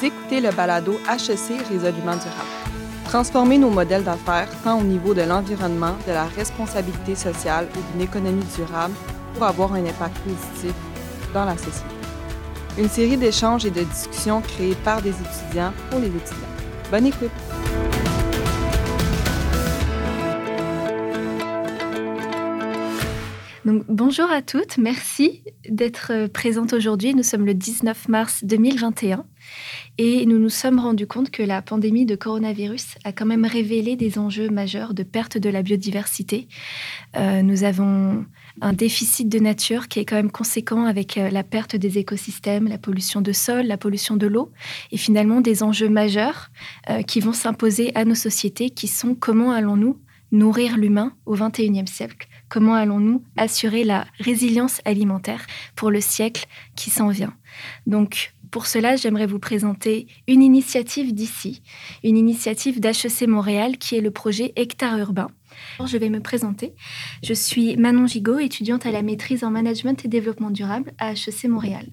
Vous 0.00 0.08
le 0.30 0.50
balado 0.56 0.98
HEC 1.10 1.60
Résolument 1.68 2.16
durable. 2.16 2.48
Transformer 3.04 3.58
nos 3.58 3.68
modèles 3.68 4.02
d'affaires 4.02 4.48
tant 4.64 4.80
au 4.80 4.82
niveau 4.82 5.12
de 5.12 5.20
l'environnement, 5.20 5.94
de 6.06 6.12
la 6.12 6.24
responsabilité 6.24 7.14
sociale 7.14 7.68
ou 7.76 7.92
d'une 7.92 8.00
économie 8.00 8.46
durable 8.56 8.94
pour 9.34 9.44
avoir 9.44 9.74
un 9.74 9.84
impact 9.84 10.16
positif 10.20 10.72
dans 11.34 11.44
la 11.44 11.58
société. 11.58 11.94
Une 12.78 12.88
série 12.88 13.18
d'échanges 13.18 13.66
et 13.66 13.70
de 13.70 13.82
discussions 13.82 14.40
créées 14.40 14.74
par 14.76 15.02
des 15.02 15.10
étudiants 15.10 15.74
pour 15.90 16.00
les 16.00 16.06
étudiants. 16.06 16.48
Bonne 16.90 17.04
écoute! 17.04 17.30
Donc, 23.66 23.84
bonjour 23.86 24.30
à 24.30 24.40
toutes, 24.40 24.78
merci 24.78 25.44
d'être 25.68 26.28
présentes 26.28 26.72
aujourd'hui. 26.72 27.14
Nous 27.14 27.22
sommes 27.22 27.44
le 27.44 27.52
19 27.52 28.08
mars 28.08 28.42
2021 28.44 29.26
et 29.98 30.24
nous 30.26 30.38
nous 30.38 30.48
sommes 30.48 30.78
rendus 30.78 31.06
compte 31.06 31.30
que 31.30 31.42
la 31.42 31.62
pandémie 31.62 32.06
de 32.06 32.16
coronavirus 32.16 32.96
a 33.04 33.12
quand 33.12 33.26
même 33.26 33.44
révélé 33.44 33.96
des 33.96 34.18
enjeux 34.18 34.48
majeurs 34.48 34.94
de 34.94 35.02
perte 35.02 35.38
de 35.38 35.50
la 35.50 35.62
biodiversité. 35.62 36.48
Euh, 37.16 37.42
nous 37.42 37.64
avons 37.64 38.24
un 38.60 38.72
déficit 38.72 39.28
de 39.28 39.38
nature 39.38 39.88
qui 39.88 40.00
est 40.00 40.04
quand 40.04 40.16
même 40.16 40.30
conséquent 40.30 40.84
avec 40.84 41.16
euh, 41.18 41.30
la 41.30 41.42
perte 41.42 41.76
des 41.76 41.98
écosystèmes, 41.98 42.68
la 42.68 42.78
pollution 42.78 43.20
de 43.20 43.32
sol, 43.32 43.66
la 43.66 43.76
pollution 43.76 44.16
de 44.16 44.26
l'eau 44.26 44.50
et 44.92 44.96
finalement 44.96 45.40
des 45.40 45.62
enjeux 45.62 45.88
majeurs 45.88 46.50
euh, 46.88 47.02
qui 47.02 47.20
vont 47.20 47.32
s'imposer 47.32 47.94
à 47.94 48.04
nos 48.04 48.14
sociétés 48.14 48.70
qui 48.70 48.88
sont 48.88 49.14
comment 49.14 49.52
allons-nous 49.52 49.98
nourrir 50.32 50.76
l'humain 50.76 51.12
au 51.26 51.34
XXIe 51.34 51.86
siècle? 51.86 52.28
Comment 52.48 52.74
allons-nous 52.74 53.22
assurer 53.36 53.84
la 53.84 54.06
résilience 54.18 54.80
alimentaire 54.84 55.46
pour 55.76 55.90
le 55.90 56.00
siècle 56.00 56.46
qui 56.74 56.90
s'en 56.90 57.08
vient? 57.08 57.34
Donc, 57.86 58.32
pour 58.50 58.66
cela, 58.66 58.96
j'aimerais 58.96 59.26
vous 59.26 59.38
présenter 59.38 60.06
une 60.26 60.42
initiative 60.42 61.14
d'ici, 61.14 61.62
une 62.02 62.16
initiative 62.16 62.80
d'HEC 62.80 63.28
Montréal 63.28 63.78
qui 63.78 63.96
est 63.96 64.00
le 64.00 64.10
projet 64.10 64.52
Hectare 64.56 64.98
Urbain. 64.98 65.28
Je 65.84 65.96
vais 65.96 66.10
me 66.10 66.20
présenter. 66.20 66.74
Je 67.22 67.34
suis 67.34 67.76
Manon 67.76 68.06
Gigot, 68.06 68.38
étudiante 68.38 68.86
à 68.86 68.90
la 68.90 69.02
maîtrise 69.02 69.44
en 69.44 69.50
management 69.50 70.04
et 70.04 70.08
développement 70.08 70.50
durable 70.50 70.92
à 70.98 71.12
HEC 71.12 71.44
Montréal. 71.44 71.86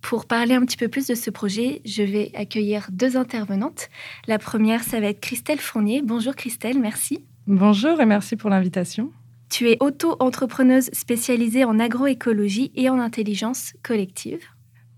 Pour 0.00 0.26
parler 0.26 0.54
un 0.54 0.64
petit 0.64 0.76
peu 0.76 0.88
plus 0.88 1.06
de 1.06 1.14
ce 1.14 1.30
projet, 1.30 1.80
je 1.84 2.02
vais 2.02 2.30
accueillir 2.34 2.88
deux 2.92 3.16
intervenantes. 3.16 3.88
La 4.26 4.38
première, 4.38 4.82
ça 4.82 5.00
va 5.00 5.08
être 5.08 5.20
Christelle 5.20 5.60
Fournier. 5.60 6.02
Bonjour 6.02 6.34
Christelle, 6.34 6.78
merci. 6.78 7.24
Bonjour 7.46 8.00
et 8.00 8.06
merci 8.06 8.36
pour 8.36 8.50
l'invitation. 8.50 9.10
Tu 9.50 9.70
es 9.70 9.78
auto-entrepreneuse 9.80 10.90
spécialisée 10.92 11.64
en 11.64 11.78
agroécologie 11.78 12.70
et 12.74 12.90
en 12.90 12.98
intelligence 12.98 13.72
collective. 13.82 14.40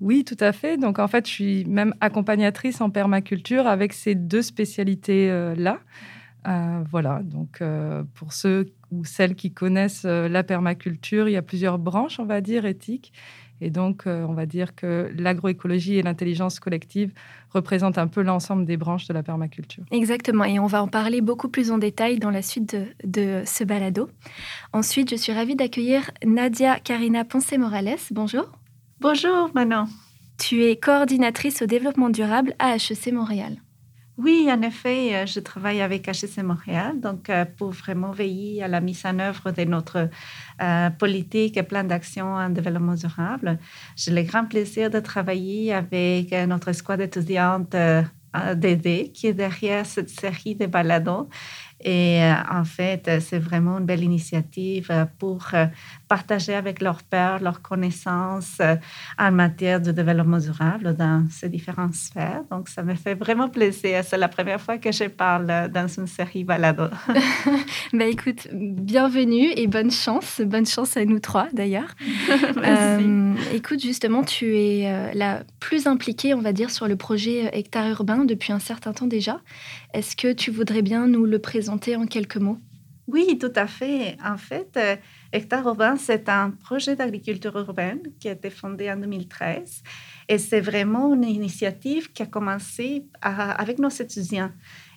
Oui, 0.01 0.25
tout 0.25 0.37
à 0.41 0.53
fait. 0.53 0.77
Donc 0.77 0.99
en 0.99 1.09
fait, 1.09 1.27
je 1.27 1.33
suis 1.33 1.65
même 1.67 1.95
accompagnatrice 2.01 2.81
en 2.81 2.91
permaculture 2.91 3.67
avec 3.67 3.93
ces 3.93 4.15
deux 4.15 4.43
spécialités-là. 4.43 5.79
Euh, 6.49 6.83
voilà, 6.91 7.21
donc 7.23 7.59
euh, 7.61 8.03
pour 8.15 8.33
ceux 8.33 8.73
ou 8.91 9.05
celles 9.05 9.35
qui 9.35 9.53
connaissent 9.53 10.07
euh, 10.07 10.27
la 10.27 10.43
permaculture, 10.43 11.29
il 11.29 11.33
y 11.33 11.37
a 11.37 11.43
plusieurs 11.43 11.79
branches, 11.79 12.19
on 12.19 12.25
va 12.25 12.41
dire, 12.41 12.65
éthiques. 12.65 13.13
Et 13.61 13.71
donc, 13.71 14.07
euh, 14.07 14.25
on 14.27 14.33
va 14.33 14.47
dire 14.47 14.75
que 14.75 15.11
l'agroécologie 15.17 15.97
et 15.97 16.03
l'intelligence 16.03 16.61
collective 16.61 17.13
représentent 17.51 17.99
un 17.99 18.07
peu 18.07 18.23
l'ensemble 18.23 18.65
des 18.65 18.77
branches 18.77 19.07
de 19.07 19.13
la 19.13 19.23
permaculture. 19.23 19.85
Exactement, 19.91 20.45
et 20.45 20.59
on 20.59 20.67
va 20.67 20.83
en 20.83 20.89
parler 20.89 21.21
beaucoup 21.21 21.49
plus 21.49 21.71
en 21.71 21.79
détail 21.79 22.19
dans 22.19 22.31
la 22.31 22.43
suite 22.43 22.77
de, 23.05 23.43
ce 23.45 23.65
balado. 23.65 24.09
Ensuite, 24.73 25.11
je 25.11 25.17
suis 25.17 25.33
ravie 25.33 25.57
d'accueillir 25.57 26.11
Nadia 26.25 26.81
Karina 26.81 27.25
Ponce-Morales. 27.25 27.99
Bonjour. 28.13 28.60
Bonjour, 29.01 29.51
Manon. 29.55 29.87
Tu 30.37 30.63
es 30.67 30.77
coordinatrice 30.77 31.63
au 31.63 31.67
développement 31.67 32.11
durable 32.11 32.55
à 32.59 32.77
HEC 32.77 33.15
Montréal. 33.15 33.57
Oui, 34.19 34.47
en 34.51 34.61
effet, 34.61 35.15
euh, 35.15 35.25
je 35.25 35.41
travaille 35.41 35.81
avec 35.81 36.07
HEC 36.07 36.43
Montréal, 36.43 37.01
donc 37.01 37.31
euh, 37.31 37.47
pour 37.57 37.71
vraiment 37.71 38.11
veiller 38.11 38.63
à 38.63 38.69
la 38.69 38.83
mise 38.83 39.07
en 39.07 39.19
œuvre 39.19 39.53
de 39.53 39.65
notre 39.65 40.11
euh, 40.61 40.91
politique 40.91 41.57
et 41.57 41.63
plan 41.63 41.83
d'action 41.83 42.35
en 42.35 42.51
développement 42.51 42.95
durable. 42.95 43.59
J'ai 43.97 44.11
le 44.11 44.21
grand 44.21 44.45
plaisir 44.45 44.91
de 44.91 45.01
travailler 45.01 45.73
avec 45.73 46.33
notre 46.47 46.69
escouade 46.69 47.01
étudiante 47.01 47.75
DD 48.55 49.13
qui 49.13 49.29
est 49.29 49.33
derrière 49.33 49.87
cette 49.87 50.11
série 50.11 50.57
de 50.57 50.67
balados 50.67 51.31
et 51.83 52.23
euh, 52.23 52.35
en 52.51 52.65
fait, 52.65 53.11
c'est 53.21 53.39
vraiment 53.39 53.79
une 53.79 53.87
belle 53.87 54.05
initiative 54.05 55.09
pour 55.19 55.49
partager 56.11 56.55
avec 56.55 56.83
leurs 56.83 57.05
pairs 57.05 57.39
leurs 57.41 57.63
connaissances 57.63 58.61
en 59.17 59.31
matière 59.31 59.81
de 59.81 59.93
développement 59.93 60.39
durable 60.39 60.97
dans 60.97 61.25
ces 61.31 61.49
différentes 61.49 61.95
sphères. 61.95 62.43
Donc, 62.51 62.69
ça 62.69 62.83
me 62.83 62.97
fait 62.97 63.15
vraiment 63.15 63.49
plaisir. 63.49 64.03
C'est 64.05 64.19
la 64.19 64.27
première 64.29 64.61
fois 64.61 64.79
que 64.79 64.91
je 64.91 65.05
parle 65.05 65.71
dans 65.73 65.87
une 65.87 66.09
série 66.09 66.43
balado. 66.43 66.89
bah, 67.93 68.07
écoute, 68.07 68.49
bienvenue 68.53 69.53
et 69.55 69.69
bonne 69.69 69.93
chance. 69.93 70.41
Bonne 70.45 70.67
chance 70.67 70.97
à 70.97 71.05
nous 71.05 71.21
trois, 71.21 71.47
d'ailleurs. 71.53 71.95
écoute, 73.55 73.81
justement, 73.81 74.25
tu 74.25 74.57
es 74.57 75.13
la 75.15 75.43
plus 75.61 75.87
impliquée, 75.87 76.35
on 76.35 76.41
va 76.41 76.53
dire, 76.53 76.71
sur 76.71 76.89
le 76.89 76.97
projet 76.97 77.51
Hectare 77.53 77.89
Urbain 77.89 78.25
depuis 78.25 78.53
un 78.53 78.59
certain 78.59 78.93
temps 78.93 79.07
déjà. 79.07 79.41
Est-ce 79.95 80.17
que 80.17 80.33
tu 80.33 80.51
voudrais 80.51 80.83
bien 80.83 81.07
nous 81.07 81.25
le 81.25 81.39
présenter 81.39 81.95
en 81.95 82.07
quelques 82.07 82.37
mots? 82.37 82.59
Oui, 83.13 83.39
tout 83.39 83.53
à 83.57 83.67
fait. 83.67 84.17
En 84.25 84.37
fait, 84.37 84.77
euh, 84.77 84.97
Hectare 85.33 85.67
Urbain, 85.67 85.97
c'est 85.97 86.29
un 86.29 86.51
projet 86.51 86.95
d'agriculture 86.95 87.57
urbaine 87.57 88.03
qui 88.21 88.29
a 88.29 88.33
été 88.33 88.51
fondé 88.51 88.89
en 88.91 88.97
2013 88.97 89.83
et 90.29 90.39
c'est 90.39 90.61
vraiment 90.61 91.13
une 91.13 91.25
initiative 91.25 92.13
qui 92.13 92.23
a 92.23 92.27
commencé 92.27 93.07
avec 93.21 93.81
nos 93.81 93.89
étudiants. 93.89 94.53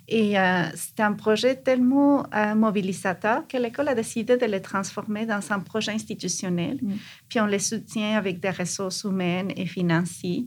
Et 0.08 0.38
euh, 0.38 0.64
c'est 0.76 1.00
un 1.00 1.14
projet 1.14 1.56
tellement 1.56 2.26
euh, 2.36 2.56
mobilisateur 2.56 3.48
que 3.48 3.58
l'école 3.58 3.88
a 3.88 3.96
décidé 3.96 4.36
de 4.36 4.46
le 4.46 4.62
transformer 4.62 5.26
dans 5.26 5.40
un 5.52 5.60
projet 5.60 5.94
institutionnel. 5.94 6.80
Mm. 6.82 6.94
Puis 7.30 7.40
on 7.40 7.46
les 7.46 7.60
soutient 7.60 8.18
avec 8.18 8.42
des 8.42 8.50
ressources 8.50 9.06
humaines 9.06 9.52
et 9.56 9.66
financières. 9.66 10.44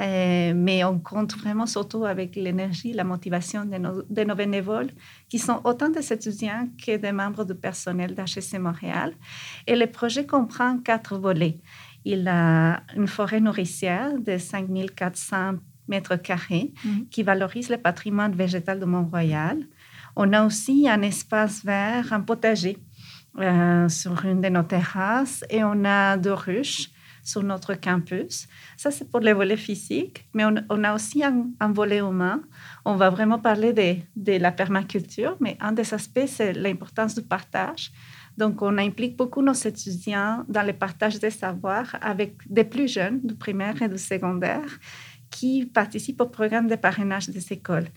Euh, 0.00 0.52
mais 0.54 0.84
on 0.84 0.98
compte 0.98 1.36
vraiment 1.36 1.66
surtout 1.66 2.04
avec 2.04 2.36
l'énergie, 2.36 2.92
la 2.92 3.04
motivation 3.04 3.64
de 3.64 3.76
nos, 3.76 4.02
de 4.02 4.24
nos, 4.24 4.34
bénévoles, 4.34 4.90
qui 5.28 5.38
sont 5.38 5.60
autant 5.64 5.88
des 5.88 6.12
étudiants 6.12 6.68
que 6.84 6.96
des 6.96 7.12
membres 7.12 7.44
du 7.44 7.54
personnel 7.54 8.14
d'HEC 8.14 8.58
Montréal. 8.60 9.14
Et 9.66 9.74
le 9.74 9.86
projet 9.86 10.26
comprend 10.26 10.78
quatre 10.78 11.16
volets. 11.18 11.60
Il 12.04 12.28
a 12.28 12.82
une 12.96 13.08
forêt 13.08 13.40
nourricière 13.40 14.18
de 14.18 14.38
5400 14.38 15.54
mètres 15.88 16.16
carrés 16.16 16.72
mhm. 16.84 17.08
qui 17.08 17.22
valorise 17.22 17.68
le 17.70 17.78
patrimoine 17.78 18.34
végétal 18.34 18.80
de 18.80 18.84
Mont-Royal. 18.84 19.58
On 20.16 20.32
a 20.32 20.44
aussi 20.44 20.88
un 20.88 21.02
espace 21.02 21.64
vert, 21.64 22.12
un 22.12 22.20
potager 22.20 22.78
euh, 23.38 23.88
sur 23.88 24.24
une 24.24 24.40
de 24.40 24.48
nos 24.48 24.64
terrasses 24.64 25.44
et 25.50 25.62
on 25.62 25.84
a 25.84 26.16
deux 26.16 26.32
ruches 26.32 26.90
sur 27.22 27.42
notre 27.42 27.74
campus. 27.74 28.48
Ça, 28.76 28.90
c'est 28.90 29.10
pour 29.10 29.20
les 29.20 29.32
volets 29.32 29.56
physiques, 29.56 30.26
mais 30.34 30.44
on, 30.44 30.84
a 30.84 30.94
aussi 30.94 31.22
un, 31.22 31.72
volet 31.72 31.98
humain. 31.98 32.40
On 32.84 32.96
va 32.96 33.10
vraiment 33.10 33.38
parler 33.38 33.72
de, 33.72 33.96
de 34.16 34.38
la 34.38 34.50
permaculture, 34.50 35.36
mais 35.40 35.56
un 35.60 35.72
des 35.72 35.92
aspects, 35.92 36.26
c'est 36.26 36.52
l'importance 36.54 37.14
du 37.14 37.22
partage. 37.22 37.92
Donc, 38.38 38.62
on 38.62 38.78
implique 38.78 39.16
beaucoup 39.16 39.42
nos 39.42 39.52
étudiants 39.52 40.44
dans 40.48 40.62
le 40.62 40.72
partage 40.72 41.18
des 41.18 41.30
savoirs 41.30 41.96
avec 42.00 42.36
des 42.48 42.64
plus 42.64 42.88
jeunes, 42.88 43.20
du 43.22 43.34
primaire 43.34 43.82
et 43.82 43.88
du 43.88 43.98
secondaire, 43.98 44.78
qui 45.30 45.66
participent 45.66 46.20
au 46.20 46.26
programme 46.26 46.68
de 46.68 46.76
parrainage 46.76 47.28
des 47.28 47.52
écoles. 47.52 47.88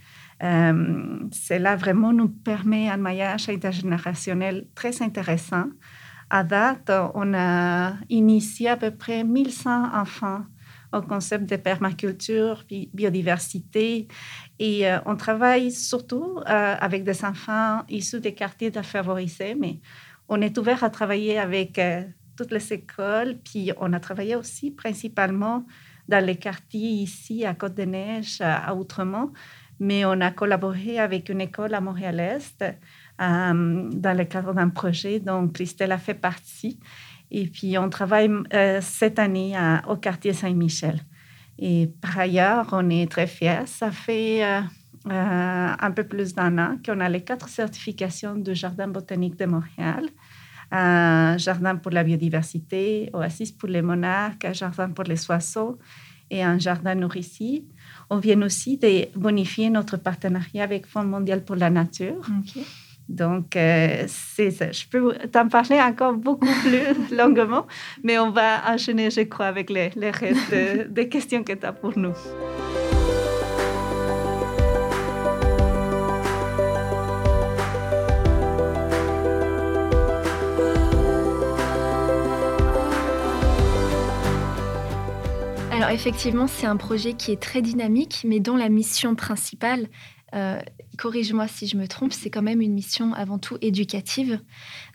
Euh, 0.43 1.19
cela 1.31 1.75
vraiment 1.75 2.13
nous 2.13 2.29
permet 2.29 2.89
un 2.89 2.97
maillage 2.97 3.49
intergénérationnel 3.49 4.67
très 4.75 5.01
intéressant. 5.01 5.65
À 6.29 6.43
date, 6.43 6.91
on 7.13 7.33
a 7.33 7.93
initié 8.09 8.69
à 8.69 8.77
peu 8.77 8.91
près 8.91 9.23
1100 9.23 9.93
enfants 9.93 10.41
au 10.93 11.01
concept 11.01 11.49
de 11.49 11.55
permaculture, 11.55 12.65
biodiversité. 12.93 14.07
Et 14.59 14.89
euh, 14.89 14.97
on 15.05 15.15
travaille 15.15 15.71
surtout 15.71 16.39
euh, 16.39 16.75
avec 16.79 17.03
des 17.03 17.23
enfants 17.23 17.83
issus 17.89 18.19
des 18.19 18.33
quartiers 18.33 18.71
défavorisés, 18.71 19.55
mais 19.55 19.79
on 20.27 20.41
est 20.41 20.57
ouvert 20.57 20.83
à 20.83 20.89
travailler 20.89 21.37
avec 21.37 21.79
toutes 22.37 22.51
les 22.51 22.73
écoles. 22.73 23.37
Puis 23.43 23.71
on 23.79 23.93
a 23.93 23.99
travaillé 23.99 24.35
aussi 24.35 24.71
principalement 24.71 25.65
dans 26.11 26.23
les 26.23 26.35
quartiers 26.35 26.89
ici 26.89 27.45
à 27.45 27.53
Côte-des-Neiges, 27.55 28.41
à 28.41 28.75
Outremont, 28.75 29.31
mais 29.79 30.05
on 30.05 30.19
a 30.21 30.29
collaboré 30.29 30.99
avec 30.99 31.29
une 31.29 31.41
école 31.41 31.73
à 31.73 31.81
Montréal-Est 31.81 32.63
euh, 32.63 33.89
dans 33.89 34.17
le 34.17 34.25
cadre 34.25 34.53
d'un 34.53 34.69
projet 34.69 35.19
dont 35.19 35.47
Christelle 35.47 35.91
a 35.91 35.97
fait 35.97 36.13
partie. 36.13 36.77
Et 37.31 37.47
puis, 37.47 37.77
on 37.77 37.89
travaille 37.89 38.29
euh, 38.53 38.79
cette 38.81 39.17
année 39.17 39.55
au 39.87 39.95
quartier 39.95 40.33
Saint-Michel. 40.33 40.99
Et 41.57 41.89
par 42.01 42.19
ailleurs, 42.19 42.67
on 42.73 42.89
est 42.89 43.09
très 43.09 43.27
fiers. 43.27 43.65
Ça 43.65 43.89
fait 43.89 44.43
euh, 44.43 44.61
un 45.07 45.91
peu 45.91 46.03
plus 46.03 46.35
d'un 46.35 46.57
an 46.57 46.77
qu'on 46.85 46.99
a 46.99 47.09
les 47.09 47.23
quatre 47.23 47.47
certifications 47.47 48.35
du 48.35 48.53
Jardin 48.53 48.89
botanique 48.89 49.37
de 49.37 49.45
Montréal 49.45 50.09
un 50.71 51.37
jardin 51.37 51.75
pour 51.75 51.91
la 51.91 52.03
biodiversité, 52.03 53.09
oasis 53.13 53.51
pour 53.51 53.69
les 53.69 53.81
monarques, 53.81 54.45
un 54.45 54.53
jardin 54.53 54.89
pour 54.89 55.03
les 55.03 55.29
oiseaux 55.29 55.77
et 56.29 56.43
un 56.43 56.57
jardin 56.57 56.95
nourricier. 56.95 57.65
On 58.09 58.17
vient 58.17 58.41
aussi 58.41 58.77
de 58.77 59.07
bonifier 59.17 59.69
notre 59.69 59.97
partenariat 59.97 60.63
avec 60.63 60.85
Fonds 60.87 61.03
mondial 61.03 61.43
pour 61.43 61.57
la 61.57 61.69
nature. 61.69 62.25
Donc, 63.09 63.57
euh, 63.57 64.05
c'est 64.07 64.51
ça. 64.51 64.71
Je 64.71 64.85
peux 64.87 65.13
t'en 65.31 65.49
parler 65.49 65.81
encore 65.81 66.13
beaucoup 66.13 66.47
plus 66.63 67.15
longuement, 67.15 67.67
mais 68.03 68.17
on 68.17 68.31
va 68.31 68.73
enchaîner, 68.73 69.11
je 69.11 69.21
crois, 69.21 69.47
avec 69.47 69.69
les, 69.69 69.89
les 69.97 70.11
restes 70.11 70.55
des 70.89 71.09
questions 71.09 71.43
que 71.43 71.53
tu 71.53 71.65
as 71.65 71.73
pour 71.73 71.97
nous. 71.97 72.13
Effectivement, 85.93 86.47
c'est 86.47 86.67
un 86.67 86.77
projet 86.77 87.13
qui 87.13 87.31
est 87.31 87.41
très 87.41 87.61
dynamique, 87.61 88.23
mais 88.25 88.39
dont 88.39 88.55
la 88.55 88.69
mission 88.69 89.13
principale, 89.13 89.89
euh, 90.33 90.61
corrige-moi 90.97 91.49
si 91.49 91.67
je 91.67 91.75
me 91.75 91.85
trompe, 91.85 92.13
c'est 92.13 92.29
quand 92.29 92.41
même 92.41 92.61
une 92.61 92.73
mission 92.73 93.13
avant 93.13 93.37
tout 93.37 93.57
éducative. 93.59 94.39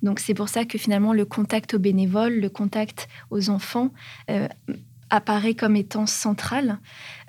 Donc 0.03 0.21
c'est 0.21 0.33
pour 0.33 0.49
ça 0.49 0.65
que 0.65 0.79
finalement 0.79 1.13
le 1.13 1.27
contact 1.27 1.75
aux 1.75 1.79
bénévoles, 1.79 2.41
le 2.41 2.49
contact 2.49 3.09
aux 3.31 3.51
enfants 3.51 3.93
euh, 4.31 4.49
apparaît 5.11 5.55
comme 5.55 5.77
étant 5.77 6.07
central. 6.07 6.79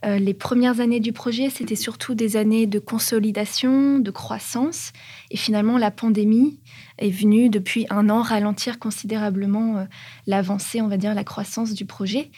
Euh, 0.06 0.20
les 0.20 0.34
premières 0.34 0.80
années 0.80 1.00
du 1.00 1.12
projet, 1.12 1.50
c'était 1.50 1.76
surtout 1.76 2.14
des 2.14 2.38
années 2.38 2.68
de 2.68 2.78
consolidation, 2.78 3.98
de 4.00 4.12
croissance. 4.12 4.94
Et 5.32 5.38
finalement, 5.38 5.78
la 5.78 5.90
pandémie 5.90 6.60
est 7.00 7.10
venue 7.10 7.50
depuis 7.50 7.88
un 7.90 8.10
an 8.10 8.22
ralentir 8.22 8.78
considérablement 8.78 9.78
euh, 9.78 9.86
l'avancée, 10.28 10.82
on 10.82 10.88
va 10.88 10.98
dire, 10.98 11.16
la 11.16 11.24
croissance 11.24 11.74
du 11.74 11.86
projet. 11.86 12.30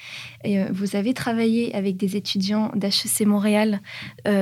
Et, 0.46 0.60
euh, 0.60 0.68
vous 0.72 0.96
avez 0.96 1.14
travaillé 1.14 1.76
avec 1.76 1.98
des 1.98 2.16
étudiants 2.16 2.72
d'HEC 2.76 3.26
Montréal 3.26 3.82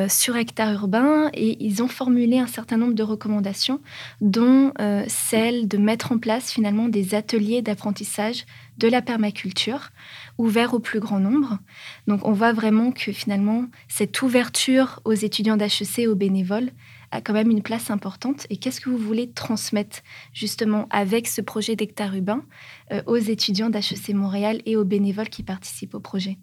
sur 0.10 0.36
Hectare 0.36 0.74
Urbain 0.74 1.30
et 1.34 1.64
ils 1.64 1.82
ont 1.82 1.88
formulé 1.88 2.40
un 2.40 2.48
certain 2.48 2.78
nombre 2.78 2.94
de 2.94 3.04
recommandations, 3.04 3.80
dont 4.22 4.74
celle 5.08 5.68
de 5.68 5.78
mettre 5.78 6.12
en 6.12 6.18
place 6.18 6.52
finalement 6.52 6.88
des 6.88 7.16
ateliers 7.16 7.62
d'apprentissage 7.62 8.46
de 8.78 8.88
la 8.88 9.02
permaculture 9.02 9.90
ouverts 10.38 10.74
au 10.74 10.80
plus 10.80 11.00
grand 11.00 11.20
nombre. 11.20 11.60
Donc 12.08 12.26
on 12.26 12.32
voit 12.32 12.54
vraiment 12.54 12.92
que 12.92 13.12
finalement, 13.12 13.66
cette 13.88 14.22
ouverture 14.22 15.02
aux 15.06 15.14
étudiants 15.14 15.58
d'HEC 15.58 16.08
aux 16.08 16.16
bénévoles 16.16 16.72
a 17.12 17.22
quand 17.22 17.34
même 17.34 17.52
une 17.52 17.64
place 17.64 17.90
importante. 17.90 18.46
Et 18.50 18.58
qu'est-ce 18.58 18.82
que 18.82 18.90
vous 18.90 18.98
voulez 18.98 19.32
transmettre 19.32 20.00
justement 20.34 20.88
avec 20.90 21.28
ce 21.28 21.42
projet 21.42 21.76
d'hectare 21.76 22.16
urbain 22.16 22.44
euh, 22.92 23.02
aux 23.06 23.16
étudiants 23.16 23.70
d'HEC 23.70 24.10
Montréal 24.14 24.62
et 24.66 24.76
aux 24.76 24.86
bénévoles 24.86 25.30
qui 25.30 25.44
participent 25.44 25.96
au 25.96 26.00
projet? 26.00 26.38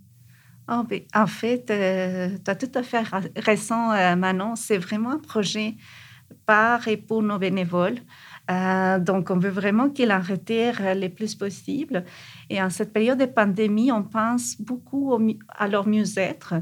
Oh, 0.70 0.82
En 1.14 1.26
fait, 1.26 1.70
euh, 1.70 2.38
tu 2.42 2.50
as 2.50 2.54
tout 2.54 2.70
à 2.74 2.82
fait 2.82 3.02
raison, 3.36 3.90
euh, 3.90 4.16
Manon. 4.16 4.56
C'est 4.56 4.78
vraiment 4.78 5.10
un 5.10 5.18
projet 5.18 5.74
par 6.46 6.88
et 6.88 6.96
pour 6.96 7.22
nos 7.22 7.38
bénévoles. 7.38 7.98
Euh, 8.50 8.98
donc, 8.98 9.30
on 9.30 9.38
veut 9.38 9.50
vraiment 9.50 9.90
qu'ils 9.90 10.10
en 10.10 10.20
retirent 10.20 10.94
le 10.94 11.08
plus 11.08 11.34
possible. 11.34 12.04
Et 12.50 12.62
en 12.62 12.70
cette 12.70 12.92
période 12.92 13.18
de 13.18 13.26
pandémie, 13.26 13.92
on 13.92 14.02
pense 14.02 14.60
beaucoup 14.60 15.18
à 15.48 15.68
leur 15.68 15.86
mieux-être. 15.86 16.54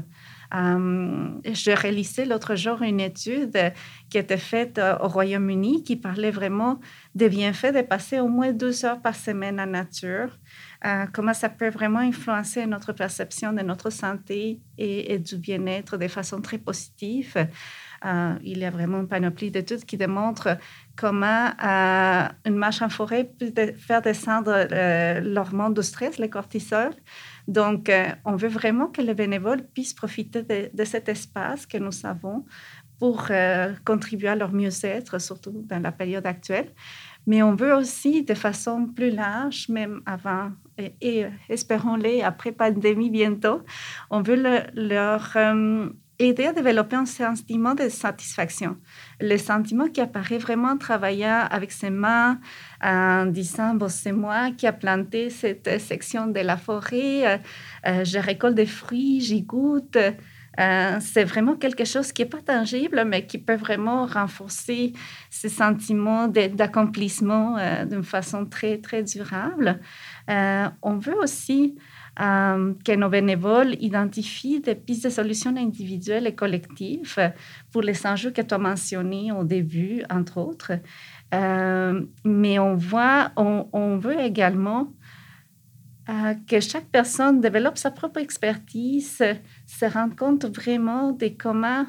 Euh, 0.53 1.29
je 1.45 1.71
réalisais 1.71 2.25
l'autre 2.25 2.55
jour 2.55 2.83
une 2.83 2.99
étude 2.99 3.73
qui 4.09 4.19
était 4.19 4.37
faite 4.37 4.77
euh, 4.77 4.95
au 4.99 5.07
Royaume-Uni 5.07 5.83
qui 5.83 5.95
parlait 5.95 6.29
vraiment 6.29 6.79
des 7.15 7.27
bienfaits 7.27 7.73
de 7.73 7.81
passer 7.81 8.19
au 8.19 8.27
moins 8.27 8.51
deux 8.51 8.85
heures 8.85 9.01
par 9.01 9.15
semaine 9.15 9.59
en 9.59 9.65
nature, 9.65 10.37
comment 11.13 11.33
ça 11.33 11.49
peut 11.49 11.69
vraiment 11.69 11.99
influencer 11.99 12.65
notre 12.65 12.91
perception 12.91 13.53
de 13.53 13.61
notre 13.61 13.89
santé 13.89 14.59
et, 14.77 15.13
et 15.13 15.17
du 15.17 15.37
bien-être 15.37 15.97
de 15.97 16.07
façon 16.07 16.41
très 16.41 16.57
positive. 16.57 17.47
Euh, 18.05 18.35
il 18.43 18.57
y 18.57 18.65
a 18.65 18.69
vraiment 18.69 18.99
une 18.99 19.07
panoplie 19.07 19.51
d'études 19.51 19.85
qui 19.85 19.97
démontrent 19.97 20.57
comment 20.95 21.47
euh, 21.63 22.27
une 22.45 22.55
marche 22.55 22.81
en 22.81 22.89
forêt 22.89 23.31
peut 23.39 23.73
faire 23.77 24.01
descendre 24.01 24.53
euh, 24.53 25.19
l'hormone 25.21 25.73
de 25.73 25.81
stress, 25.81 26.19
le 26.19 26.27
cortisol. 26.27 26.91
Donc, 27.47 27.91
on 28.23 28.35
veut 28.37 28.47
vraiment 28.47 28.87
que 28.87 29.01
les 29.01 29.13
bénévoles 29.13 29.63
puissent 29.67 29.93
profiter 29.93 30.43
de, 30.43 30.83
cet 30.85 31.09
espace 31.09 31.65
que 31.65 31.77
nous 31.77 32.05
avons 32.05 32.45
pour 32.99 33.27
contribuer 33.83 34.29
à 34.29 34.35
leur 34.35 34.53
mieux-être, 34.53 35.19
surtout 35.19 35.65
dans 35.67 35.81
la 35.81 35.91
période 35.91 36.25
actuelle. 36.25 36.71
Mais 37.27 37.43
on 37.43 37.53
veut 37.53 37.73
aussi, 37.73 38.23
de 38.23 38.33
façon 38.33 38.87
plus 38.87 39.11
large, 39.11 39.67
même 39.67 40.01
avant 40.05 40.51
et, 40.77 41.25
espérons-les 41.49 42.21
après 42.21 42.51
pandémie 42.51 43.09
bientôt, 43.09 43.61
on 44.09 44.21
veut 44.21 44.41
leur 44.73 45.35
aider 46.19 46.45
à 46.45 46.53
développer 46.53 46.95
un 46.95 47.05
sentiment 47.05 47.73
de 47.73 47.89
satisfaction. 47.89 48.77
Le 49.19 49.37
sentiment 49.37 49.87
qui 49.87 50.01
apparaît 50.01 50.37
vraiment 50.37 50.69
en 50.69 50.77
travaillant 50.77 51.47
avec 51.49 51.71
ses 51.71 51.89
mains, 51.89 52.39
en 52.81 53.25
disant, 53.25 53.73
bon, 53.75 53.89
c'est 53.89 54.11
moi 54.11 54.51
qui 54.51 54.67
a 54.67 54.73
planté 54.73 55.29
cette 55.29 55.79
section 55.81 56.27
de 56.27 56.39
la 56.39 56.57
forêt, 56.57 57.25
euh, 57.25 57.37
euh, 57.87 58.05
je 58.05 58.19
récolte 58.19 58.55
des 58.55 58.65
fruits, 58.65 59.21
j'y 59.21 59.41
goûte. 59.41 59.97
Euh, 60.59 60.97
c'est 60.99 61.23
vraiment 61.23 61.55
quelque 61.55 61.83
chose 61.83 62.11
qui 62.11 62.21
n'est 62.21 62.29
pas 62.29 62.41
tangible, 62.41 63.05
mais 63.07 63.25
qui 63.25 63.39
peut 63.39 63.55
vraiment 63.55 64.05
renforcer 64.05 64.93
ce 65.31 65.49
sentiment 65.49 66.27
d'accomplissement 66.27 67.57
d'une 67.85 68.03
façon 68.03 68.45
très, 68.45 68.77
très 68.77 69.01
durable. 69.01 69.79
on 70.27 70.97
veut 70.99 71.17
aussi 71.17 71.75
euh, 72.19 72.75
que 72.85 72.91
nos 72.91 73.09
bénévoles 73.09 73.75
identifient 73.81 74.59
des 74.59 74.75
pistes 74.75 75.05
de 75.05 75.09
solutions 75.09 75.55
individuelles 75.57 76.27
et 76.27 76.35
collectives 76.35 77.33
pour 77.71 77.81
les 77.81 78.05
enjeux 78.05 78.29
que 78.29 78.41
tu 78.41 78.53
as 78.53 78.59
mentionnés 78.59 79.31
au 79.31 79.43
début, 79.43 80.03
entre 80.11 80.37
autres. 80.37 80.73
Euh, 81.33 82.05
mais 82.23 82.59
on 82.59 82.75
voit, 82.75 83.31
on, 83.35 83.97
veut 83.97 84.19
également 84.19 84.93
euh, 86.07 86.35
que 86.47 86.59
chaque 86.59 86.85
personne 86.91 87.41
développe 87.41 87.79
sa 87.79 87.89
propre 87.89 88.19
expertise, 88.19 89.23
se 89.65 89.85
rende 89.85 90.15
compte 90.15 90.45
vraiment 90.45 91.13
de 91.13 91.29
comment 91.29 91.87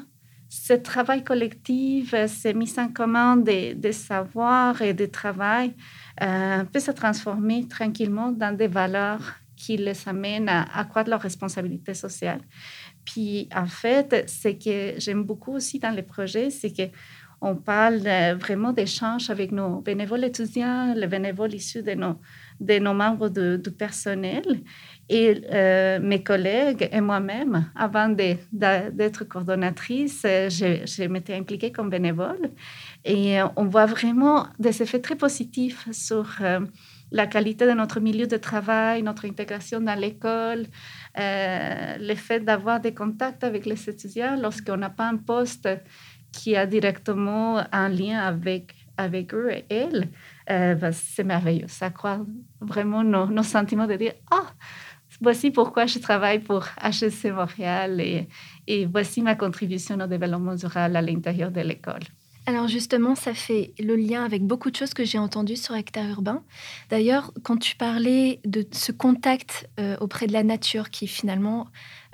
ce 0.49 0.73
travail 0.73 1.23
collectif, 1.23 2.15
ces 2.25 2.55
mises 2.55 2.79
en 2.79 2.87
commun 2.87 3.37
des, 3.37 3.91
savoirs 3.91 4.81
et 4.81 4.95
des 4.95 5.11
travail 5.11 5.75
peut 6.17 6.79
se 6.79 6.91
transformer 6.91 7.67
tranquillement 7.67 8.31
dans 8.31 8.55
des 8.55 8.67
valeurs 8.67 9.35
qui 9.55 9.77
les 9.77 10.07
amène 10.07 10.49
à 10.49 10.63
accroître 10.79 11.09
leur 11.09 11.21
responsabilité 11.21 11.93
sociale. 11.93 12.41
Puis, 13.05 13.47
en 13.55 13.67
fait, 13.67 14.29
ce 14.29 14.49
que 14.49 14.99
j'aime 14.99 15.23
beaucoup 15.23 15.53
aussi 15.53 15.79
dans 15.79 15.91
les 15.91 16.03
projets, 16.03 16.49
c'est 16.49 16.71
que 16.71 16.89
on 17.41 17.55
parle 17.55 18.07
vraiment 18.39 18.71
d'échanges 18.71 19.29
avec 19.29 19.51
nos 19.51 19.81
bénévoles 19.81 20.23
étudiants, 20.23 20.93
les 20.95 21.05
bénévoles 21.07 21.53
issus 21.53 21.83
de 21.83 21.93
nos, 21.93 22.93
membres 22.93 23.29
du 23.29 23.71
personnel. 23.71 24.61
Et 25.09 25.41
euh, 25.53 25.99
mes 25.99 26.23
collègues 26.23 26.89
et 26.91 27.01
moi-même, 27.01 27.69
avant 27.75 28.09
d'être 28.09 29.25
coordonnatrice, 29.25 30.21
je, 30.23 30.81
je 30.85 31.03
m'étais 31.03 31.35
impliquée 31.35 31.71
comme 31.71 31.89
bénévole. 31.89 32.49
Et 33.03 33.37
on 33.55 33.65
voit 33.65 33.85
vraiment 33.85 34.47
des 34.57 34.81
effets 34.81 35.01
très 35.01 35.15
positifs 35.15 35.87
sur... 35.91 36.37
Euh, 36.41 36.61
la 37.15 37.27
qualité 37.27 37.65
de 37.65 37.71
notre 37.71 38.01
milieu 38.01 38.27
de 38.27 38.35
travail, 38.35 39.01
notre 39.01 39.25
intégration 39.25 39.79
dans 39.79 39.97
l'école, 39.97 40.65
euh, 41.17 41.97
le 41.97 42.15
fait 42.15 42.41
d'avoir 42.41 42.81
des 42.81 42.93
contacts 42.93 43.45
avec 43.45 43.65
les 43.65 43.89
étudiants 43.89 44.35
lorsqu'on 44.35 44.75
n'a 44.75 44.89
pas 44.89 45.07
un 45.07 45.15
poste 45.15 45.69
qui 46.33 46.57
a 46.57 46.65
directement 46.65 47.63
un 47.71 47.87
lien 47.87 48.19
avec, 48.19 48.75
avec 48.97 49.33
eux 49.33 49.49
et 49.49 49.63
elles, 49.69 50.09
euh, 50.49 50.75
ben, 50.75 50.91
c'est 50.91 51.23
merveilleux. 51.23 51.69
Ça 51.69 51.89
croit 51.89 52.19
vraiment 52.59 53.01
nos, 53.01 53.27
nos, 53.27 53.43
sentiments 53.43 53.87
de 53.87 53.95
dire 53.95 54.15
Ah, 54.29 54.47
voici 55.21 55.51
pourquoi 55.51 55.85
je 55.85 55.99
travaille 55.99 56.39
pour 56.39 56.65
HEC 56.83 57.31
Montréal 57.31 58.01
et, 58.01 58.27
et 58.67 58.85
voici 58.85 59.21
ma 59.21 59.35
contribution 59.35 59.97
au 60.01 60.07
développement 60.07 60.55
durable 60.55 60.97
à 60.97 61.01
l'intérieur 61.01 61.49
de 61.49 61.61
l'école. 61.61 62.03
Alors 62.47 62.67
justement, 62.67 63.15
ça 63.15 63.33
fait 63.33 63.73
le 63.79 63.95
lien 63.95 64.23
avec 64.23 64.43
beaucoup 64.43 64.69
de 64.69 64.75
choses 64.75 64.93
que 64.93 65.03
j'ai 65.03 65.17
entendues 65.17 65.55
sur 65.55 65.75
Hectare 65.75 66.07
Urbain. 66.09 66.43
D'ailleurs, 66.91 67.31
quand 67.41 67.57
tu 67.57 67.75
parlais 67.75 68.39
de 68.45 68.67
ce 68.71 68.91
contact 68.91 69.67
euh, 69.79 69.97
auprès 69.99 70.27
de 70.27 70.33
la 70.33 70.43
nature 70.43 70.91
qui 70.91 71.07
finalement 71.07 71.67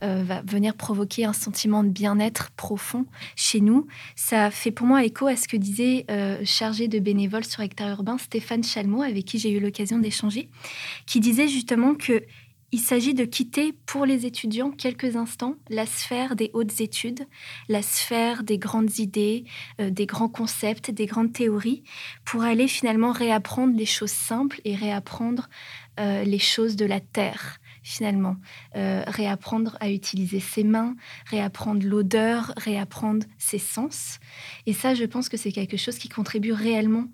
euh, 0.04 0.24
va 0.26 0.42
venir 0.44 0.76
provoquer 0.76 1.26
un 1.26 1.34
sentiment 1.34 1.84
de 1.84 1.90
bien-être 1.90 2.52
profond 2.52 3.06
chez 3.36 3.60
nous, 3.60 3.88
ça 4.16 4.52
fait 4.52 4.72
pour 4.72 4.88
moi 4.88 5.04
écho 5.04 5.28
à 5.28 5.36
ce 5.36 5.50
que 5.50 5.58
disait 5.58 6.06
euh, 6.10 6.40
chargé 6.46 6.88
de 6.88 7.00
bénévoles 7.00 7.44
sur 7.44 7.62
Hectare 7.62 7.90
Urbain 7.90 8.18
Stéphane 8.18 8.64
Chalmot, 8.64 9.02
avec 9.02 9.26
qui 9.26 9.38
j'ai 9.38 9.52
eu 9.52 9.60
l'occasion 9.60 10.00
d'échanger, 10.00 10.50
qui 11.08 11.20
disait 11.20 11.50
justement 11.50 11.94
que 11.94 12.24
il 12.72 12.80
s'agit 12.80 13.14
de 13.14 13.26
quitter 13.26 13.74
pour 13.86 14.06
les 14.06 14.26
étudiants 14.26 14.72
quelques 14.72 15.16
instants 15.16 15.56
la 15.70 15.86
sphère 15.86 16.36
des 16.36 16.52
hautes 16.54 16.80
études, 16.80 17.28
la 17.68 17.82
sphère 17.82 18.44
des 18.44 18.58
grandes 18.58 18.98
idées, 19.00 19.44
euh, 19.80 19.90
des 19.90 20.06
grands 20.06 20.30
concepts, 20.30 20.90
des 20.90 21.06
grandes 21.06 21.34
théories, 21.34 21.84
pour 22.24 22.44
aller 22.44 22.68
finalement 22.68 23.12
réapprendre 23.12 23.76
les 23.78 23.86
choses 23.86 24.12
simples 24.12 24.62
et 24.64 24.76
réapprendre 24.76 25.50
euh, 26.00 26.24
les 26.24 26.40
choses 26.40 26.78
de 26.78 26.86
la 26.86 27.02
terre, 27.02 27.58
finalement. 27.82 28.36
Euh, 28.76 29.04
réapprendre 29.08 29.78
à 29.80 29.90
utiliser 29.90 30.40
ses 30.40 30.64
mains, 30.64 30.96
réapprendre 31.26 31.86
l'odeur, 31.86 32.54
réapprendre 32.58 33.26
ses 33.38 33.60
sens. 33.60 34.20
Et 34.66 34.74
ça, 34.74 34.94
je 34.94 35.06
pense 35.06 35.30
que 35.30 35.38
c'est 35.38 35.52
quelque 35.52 35.78
chose 35.78 35.98
qui 35.98 36.10
contribue 36.10 36.52
réellement 36.52 37.06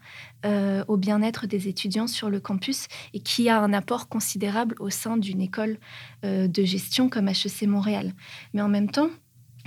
euh, 0.45 0.83
au 0.87 0.97
bien-être 0.97 1.47
des 1.47 1.67
étudiants 1.67 2.07
sur 2.07 2.29
le 2.29 2.39
campus 2.39 2.87
et 3.13 3.19
qui 3.19 3.49
a 3.49 3.59
un 3.59 3.73
apport 3.73 4.07
considérable 4.07 4.75
au 4.79 4.89
sein 4.89 5.17
d'une 5.17 5.41
école 5.41 5.77
euh, 6.25 6.47
de 6.47 6.63
gestion 6.63 7.09
comme 7.09 7.27
HEC 7.27 7.63
Montréal. 7.63 8.13
Mais 8.53 8.61
en 8.61 8.69
même 8.69 8.89
temps, 8.89 9.09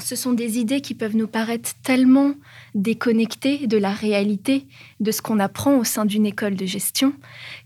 ce 0.02 0.16
sont 0.16 0.32
des 0.32 0.58
idées 0.58 0.80
qui 0.80 0.94
peuvent 0.94 1.16
nous 1.16 1.26
paraître 1.26 1.70
tellement 1.82 2.34
déconnectées 2.74 3.66
de 3.66 3.76
la 3.76 3.90
réalité 3.90 4.66
de 5.00 5.10
ce 5.10 5.22
qu'on 5.22 5.38
apprend 5.38 5.76
au 5.76 5.84
sein 5.84 6.04
d'une 6.04 6.26
école 6.26 6.54
de 6.54 6.66
gestion 6.66 7.12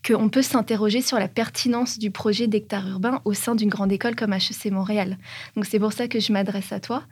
qu'on 0.07 0.29
peut 0.29 0.43
s'interroger 0.43 1.01
sur 1.01 1.19
la 1.19 1.29
pertinence 1.29 1.99
du 1.99 2.11
projet 2.11 2.47
d'hectare 2.47 2.89
urbain 2.89 3.21
au 3.25 3.33
sein 3.33 3.55
d'une 3.55 3.69
grande 3.69 3.93
école 3.93 4.17
comme 4.17 4.33
HEC 4.33 4.71
Montréal. 4.71 5.19
Donc 5.57 5.67
c'est 5.67 5.79
pour 5.79 5.93
ça 5.93 6.09
que 6.09 6.21
je 6.21 6.33
m'adresse 6.33 6.73
à 6.73 6.81
toi. 6.81 7.05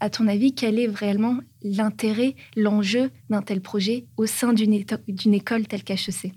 À 0.00 0.10
ton 0.10 0.28
avis, 0.28 0.54
quel 0.54 0.78
est 0.78 0.86
vraiment 0.86 1.38
l'intérêt, 1.62 2.36
l'enjeu 2.56 3.10
d'un 3.30 3.42
tel 3.42 3.60
projet 3.60 4.06
au 4.16 4.26
sein 4.26 4.52
d'une 4.52 5.34
école 5.34 5.66
telle 5.66 5.82
qu'HEC 5.82 6.32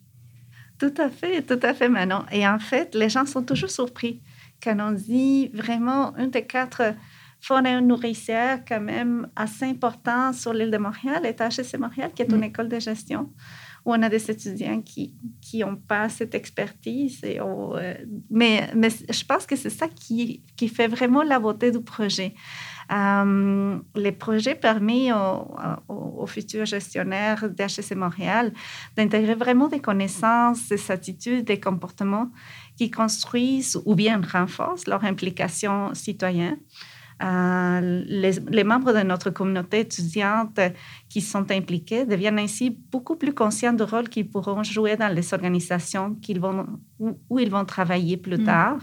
Tout 0.80 0.94
à 0.98 1.10
fait, 1.10 1.44
tout 1.44 1.60
à 1.62 1.74
fait, 1.74 1.88
Manon. 1.88 2.24
Et 2.32 2.48
en 2.48 2.58
fait, 2.58 2.96
les 2.96 3.10
gens 3.10 3.26
sont 3.26 3.44
toujours 3.44 3.70
surpris 3.70 4.20
quand 4.64 4.78
on 4.80 4.92
dit 4.92 5.50
vraiment 5.50 6.16
une 6.18 6.30
des 6.30 6.46
quatre 6.46 6.96
forêt 7.42 7.82
nourricière 7.82 8.64
quand 8.68 8.82
même 8.82 9.28
assez 9.36 9.66
important 9.66 10.32
sur 10.32 10.54
l'île 10.54 10.72
de 10.72 10.78
Montréal 10.78 11.26
est 11.26 11.42
HEC 11.42 11.80
Montréal, 11.80 12.12
qui 12.16 12.22
est 12.22 12.32
une 12.32 12.40
mm. 12.40 12.44
école 12.44 12.70
de 12.70 12.80
gestion 12.80 13.30
où 13.86 13.94
on 13.94 14.02
a 14.04 14.10
des 14.10 14.30
étudiants 14.30 14.82
qui 14.82 15.60
n'ont 15.60 15.76
pas 15.76 16.08
cette 16.08 16.36
expertise. 16.36 17.24
Et 17.24 17.40
euh, 17.40 17.96
mais, 18.30 18.70
mais 18.76 18.90
je 18.90 19.26
pense 19.26 19.46
que 19.46 19.56
c'est 19.56 19.72
ça 19.72 19.88
qui, 19.88 20.44
qui 20.56 20.68
fait 20.68 20.88
vraiment 20.88 21.24
la 21.24 21.40
beauté 21.40 21.72
du 21.72 21.82
projet. 21.82 22.36
Euh, 22.92 23.80
les 23.96 24.12
projets 24.12 24.56
permettent 24.56 25.14
aux, 25.88 26.28
futurs 26.28 26.66
gestionnaires 26.66 27.50
d'HEC 27.50 27.96
Montréal 27.96 28.54
d'intégrer 28.96 29.34
vraiment 29.34 29.68
des 29.68 29.80
connaissances, 29.80 30.70
des 30.70 30.92
attitudes, 30.92 31.46
des 31.46 31.60
comportements 31.60 32.30
qui 32.78 32.92
construisent 32.92 33.82
ou 33.86 33.96
bien 33.96 34.22
renforcent 34.22 34.88
leur 34.88 35.04
implication 35.04 35.94
citoyenne. 35.96 36.58
Euh, 37.24 38.04
les, 38.08 38.64
membres 38.64 38.94
de 38.94 39.02
notre 39.02 39.30
communauté 39.30 39.82
étudiante 39.82 40.60
qui 41.08 41.22
sont 41.22 41.52
impliqués 41.52 42.06
deviennent 42.06 42.40
ainsi 42.40 42.72
beaucoup 42.92 43.16
plus 43.16 43.34
conscients 43.34 43.74
du 43.74 43.84
rôle 43.84 44.10
qu'ils 44.10 44.28
pourront 44.28 44.64
jouer 44.64 44.96
dans 44.96 45.14
les 45.14 45.34
organisations 45.34 46.16
qu'ils 46.16 46.40
vont, 46.40 46.66
où, 47.00 47.40
ils 47.40 47.52
vont 47.52 47.66
travailler 47.66 48.18
plus 48.18 48.40
mm. 48.40 48.46
tard. 48.46 48.80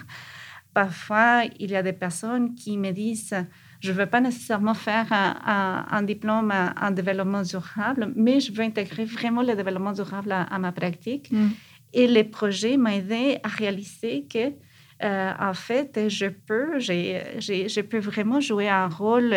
Parfois, 0.73 1.43
il 1.59 1.71
y 1.73 1.77
a 1.77 1.83
des 1.83 1.93
personnes 1.93 2.55
qui 2.55 2.79
me 2.79 2.93
disent, 2.93 3.35
je 3.81 3.91
ne 3.91 3.97
veux 3.97 4.07
pas 4.07 4.21
nécessairement 4.21 4.75
faire 4.75 5.07
un, 5.11 6.03
diplôme 6.03 6.53
en, 6.81 6.91
développement 6.93 7.43
durable, 7.43 8.13
mais 8.15 8.39
je 8.39 8.53
veux 8.53 8.63
intégrer 8.63 9.05
vraiment 9.05 9.43
le 9.43 9.57
développement 9.57 9.93
durable 9.93 10.31
à, 10.31 10.59
ma 10.61 10.71
pratique. 10.71 11.33
Mm. 11.33 11.49
Et 11.95 12.07
les 12.07 12.25
projets 12.25 12.77
m'ont 12.77 12.91
aidé 12.91 13.39
à 13.43 13.49
réaliser 13.49 14.27
que 14.33 14.53
euh, 15.03 15.33
en 15.39 15.55
fait, 15.55 16.09
je 16.09 16.27
peux, 16.27 16.79
je 16.81 17.81
peux 17.81 17.99
vraiment 17.99 18.41
jouer 18.41 18.69
un 18.69 18.89
rôle 18.89 19.33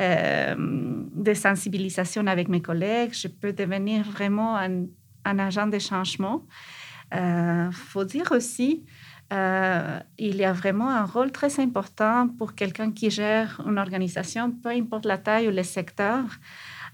euh, 0.00 0.54
de 0.56 1.34
sensibilisation 1.34 2.26
avec 2.26 2.48
mes 2.48 2.62
collègues. 2.62 3.12
Je 3.12 3.28
peux 3.28 3.52
devenir 3.52 4.04
vraiment 4.04 4.56
un, 4.56 4.86
agent 5.24 5.66
de 5.66 5.78
changement. 5.78 6.46
Il 7.12 7.18
euh, 7.18 7.70
faut 7.72 8.04
dire 8.04 8.32
aussi, 8.32 8.84
il 9.30 10.36
y 10.36 10.44
a 10.44 10.52
vraiment 10.52 10.88
un 10.88 11.04
rôle 11.04 11.32
très 11.32 11.60
important 11.60 12.28
pour 12.28 12.54
quelqu'un 12.54 12.90
qui 12.92 13.10
gère 13.10 13.60
une 13.66 13.78
organisation, 13.78 14.52
peu 14.52 14.70
importe 14.70 15.04
la 15.06 15.18
taille 15.18 15.48
ou 15.48 15.50
le 15.50 15.62
secteur, 15.64 16.24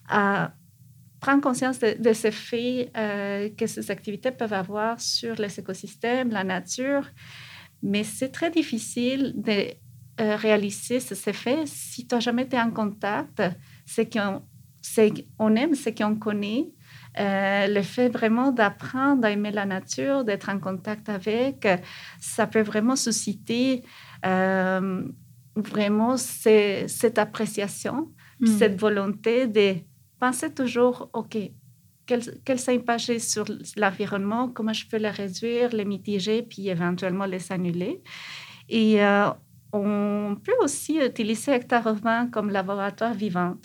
prendre 0.08 1.42
conscience 1.42 1.78
de, 1.78 1.96
de 2.00 2.12
ce 2.12 2.30
fait 2.30 2.90
que 3.56 3.66
ces 3.66 3.90
activités 3.90 4.32
peuvent 4.32 4.54
avoir 4.54 5.00
sur 5.00 5.36
les 5.36 5.60
écosystèmes, 5.60 6.30
la 6.30 6.44
nature 6.44 7.04
mais 7.82 8.04
c'est 8.04 8.30
très 8.30 8.50
difficile 8.50 9.34
de 9.36 9.72
euh, 10.20 10.36
réaliser 10.36 11.00
ces 11.00 11.28
effets 11.28 11.64
si 11.66 12.06
tu 12.06 12.14
n'as 12.14 12.20
jamais 12.20 12.42
été 12.42 12.60
en 12.60 12.70
contact. 12.70 13.42
C'est 13.86 14.12
qu'on 14.12 14.42
on 15.38 15.56
aime 15.56 15.74
ce 15.74 15.90
qu'on 15.90 16.16
connaît. 16.16 16.72
Euh, 17.18 17.66
le 17.66 17.82
fait 17.82 18.08
vraiment 18.08 18.52
d'apprendre 18.52 19.24
à 19.24 19.30
aimer 19.30 19.50
la 19.50 19.66
nature, 19.66 20.24
d'être 20.24 20.48
en 20.48 20.60
contact 20.60 21.08
avec, 21.08 21.66
ça 22.20 22.46
peut 22.46 22.60
vraiment 22.60 22.94
susciter 22.94 23.82
euh, 24.24 25.02
vraiment 25.56 26.16
cette 26.16 27.18
appréciation, 27.18 28.12
mm. 28.40 28.46
cette 28.46 28.80
volonté 28.80 29.48
de 29.48 29.76
penser 30.20 30.52
toujours, 30.52 31.10
OK, 31.12 31.36
quels, 32.44 32.58
sont 32.58 32.72
impacts 32.72 33.18
sur 33.18 33.44
l'environnement, 33.76 34.48
comment 34.48 34.72
je 34.72 34.86
peux 34.86 34.96
les 34.96 35.10
réduire, 35.10 35.70
les 35.70 35.84
mitiger, 35.84 36.42
puis 36.42 36.68
éventuellement 36.68 37.26
les 37.26 37.52
annuler. 37.52 38.02
Et 38.68 39.02
euh, 39.02 39.28
on 39.72 40.36
peut 40.44 40.56
aussi 40.62 40.98
utiliser 40.98 41.52
Hectare 41.52 41.86
Urbain 41.86 42.28
comme 42.28 42.50
laboratoire 42.50 43.14
vivant. 43.14 43.56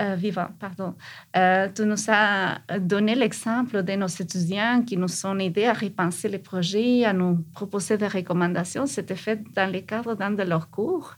Euh, 0.00 0.14
vivant. 0.14 0.48
Pardon. 0.58 0.94
Euh, 1.36 1.68
tu 1.74 1.84
nous 1.84 2.02
as 2.08 2.60
donné 2.78 3.14
l'exemple 3.14 3.82
de 3.82 3.92
nos 3.92 4.06
étudiants 4.06 4.82
qui 4.86 4.96
nous 4.96 5.26
ont 5.26 5.38
aidés 5.38 5.66
à 5.66 5.74
repenser 5.74 6.30
les 6.30 6.38
projets, 6.38 7.04
à 7.04 7.12
nous 7.12 7.44
proposer 7.52 7.98
des 7.98 8.08
recommandations. 8.08 8.86
C'était 8.86 9.16
fait 9.16 9.42
dans 9.52 9.70
le 9.70 9.80
cadre 9.80 10.14
d'un 10.14 10.30
de 10.30 10.44
leurs 10.44 10.70
cours. 10.70 11.14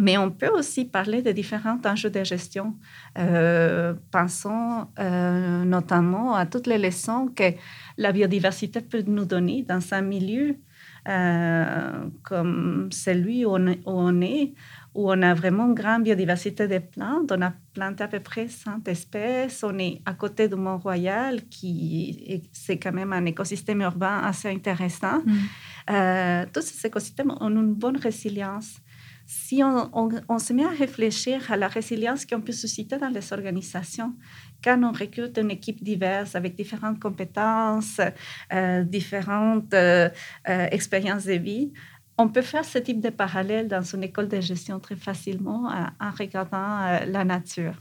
Mais 0.00 0.16
on 0.16 0.30
peut 0.30 0.48
aussi 0.48 0.84
parler 0.86 1.22
de 1.22 1.30
différents 1.30 1.78
enjeux 1.84 2.10
de 2.10 2.24
gestion. 2.24 2.74
Euh, 3.18 3.94
pensons 4.10 4.86
euh, 4.98 5.64
notamment 5.64 6.34
à 6.34 6.46
toutes 6.46 6.66
les 6.66 6.78
leçons 6.78 7.28
que 7.28 7.52
la 7.98 8.12
biodiversité 8.12 8.80
peut 8.80 9.04
nous 9.06 9.26
donner 9.26 9.62
dans 9.62 9.82
un 9.92 10.00
milieu 10.00 10.56
euh, 11.08 12.06
comme 12.22 12.88
celui 12.92 13.44
où 13.44 13.56
on, 13.86 14.20
est, 14.20 14.52
où 14.94 15.10
on 15.10 15.22
a 15.22 15.34
vraiment 15.34 15.66
une 15.66 15.74
grande 15.74 16.04
biodiversité 16.04 16.66
de 16.66 16.78
plantes. 16.78 17.32
On 17.32 17.42
a 17.42 17.52
planté 17.74 18.04
à 18.04 18.08
peu 18.08 18.20
près 18.20 18.48
100 18.48 18.88
espèces. 18.88 19.62
On 19.62 19.78
est 19.78 20.00
à 20.06 20.14
côté 20.14 20.48
du 20.48 20.56
Mont-Royal, 20.56 21.42
qui 21.48 22.42
c'est 22.52 22.78
quand 22.78 22.92
même 22.92 23.12
un 23.12 23.24
écosystème 23.26 23.82
urbain 23.82 24.20
assez 24.24 24.48
intéressant. 24.48 25.20
Mm. 25.26 26.46
tous 26.52 26.62
ces 26.62 26.86
écosystèmes 26.86 27.32
ont 27.40 27.50
une 27.50 27.74
bonne 27.74 27.96
résilience 27.96 28.80
si 29.30 29.62
on, 29.62 30.38
se 30.40 30.52
met 30.52 30.64
à 30.64 30.70
réfléchir 30.70 31.52
à 31.52 31.56
la 31.56 31.68
résilience 31.68 32.26
qu'on 32.26 32.40
peut 32.40 32.50
susciter 32.50 32.98
dans 32.98 33.10
les 33.10 33.32
organisations, 33.32 34.12
quand 34.64 34.82
on 34.82 34.90
recrute 34.90 35.38
une 35.38 35.52
équipe 35.52 35.84
diverse 35.84 36.34
avec 36.34 36.56
différentes 36.56 36.98
compétences, 36.98 38.00
euh, 38.52 38.82
différentes 38.82 39.72
euh, 39.72 40.08
euh, 40.48 40.66
expériences 40.72 41.26
de 41.26 41.34
vie, 41.34 41.72
on 42.18 42.28
peut 42.28 42.42
faire 42.42 42.64
ce 42.64 42.78
type 42.78 43.00
de 43.00 43.10
parallèle 43.10 43.68
dans 43.68 43.82
une 43.82 44.02
école 44.02 44.26
de 44.26 44.40
gestion 44.40 44.80
très 44.80 44.96
facilement 44.96 45.70
en 46.00 46.10
regardant 46.10 46.98
la 47.06 47.24
nature. 47.24 47.76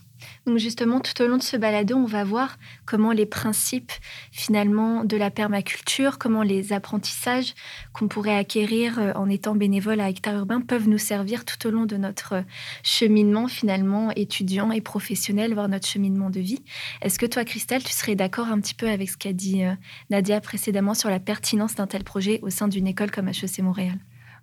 Donc 0.45 0.57
justement, 0.57 0.99
tout 0.99 1.21
au 1.21 1.27
long 1.27 1.37
de 1.37 1.43
ce 1.43 1.57
balado, 1.57 1.95
on 1.95 2.05
va 2.05 2.23
voir 2.23 2.57
comment 2.85 3.11
les 3.11 3.25
principes 3.25 3.91
finalement 4.31 5.03
de 5.03 5.17
la 5.17 5.31
permaculture, 5.31 6.17
comment 6.17 6.43
les 6.43 6.73
apprentissages 6.73 7.53
qu'on 7.93 8.07
pourrait 8.07 8.37
acquérir 8.37 8.99
euh, 8.99 9.11
en 9.15 9.29
étant 9.29 9.55
bénévole 9.55 9.99
à 9.99 10.09
Hectare 10.09 10.35
Urbain 10.35 10.61
peuvent 10.61 10.87
nous 10.87 10.97
servir 10.97 11.45
tout 11.45 11.67
au 11.67 11.71
long 11.71 11.85
de 11.85 11.97
notre 11.97 12.43
cheminement 12.83 13.47
finalement 13.47 14.11
étudiant 14.15 14.71
et 14.71 14.81
professionnel, 14.81 15.53
voire 15.53 15.69
notre 15.69 15.87
cheminement 15.87 16.29
de 16.29 16.39
vie. 16.39 16.63
Est-ce 17.01 17.19
que 17.19 17.25
toi, 17.25 17.45
Christelle, 17.45 17.83
tu 17.83 17.93
serais 17.93 18.15
d'accord 18.15 18.47
un 18.47 18.59
petit 18.59 18.73
peu 18.73 18.89
avec 18.89 19.09
ce 19.09 19.17
qu'a 19.17 19.33
dit 19.33 19.63
euh, 19.63 19.73
Nadia 20.09 20.41
précédemment 20.41 20.93
sur 20.93 21.09
la 21.09 21.19
pertinence 21.19 21.75
d'un 21.75 21.87
tel 21.87 22.03
projet 22.03 22.39
au 22.41 22.49
sein 22.49 22.67
d'une 22.67 22.87
école 22.87 23.11
comme 23.11 23.27
HEC 23.29 23.59
Montréal? 23.59 23.97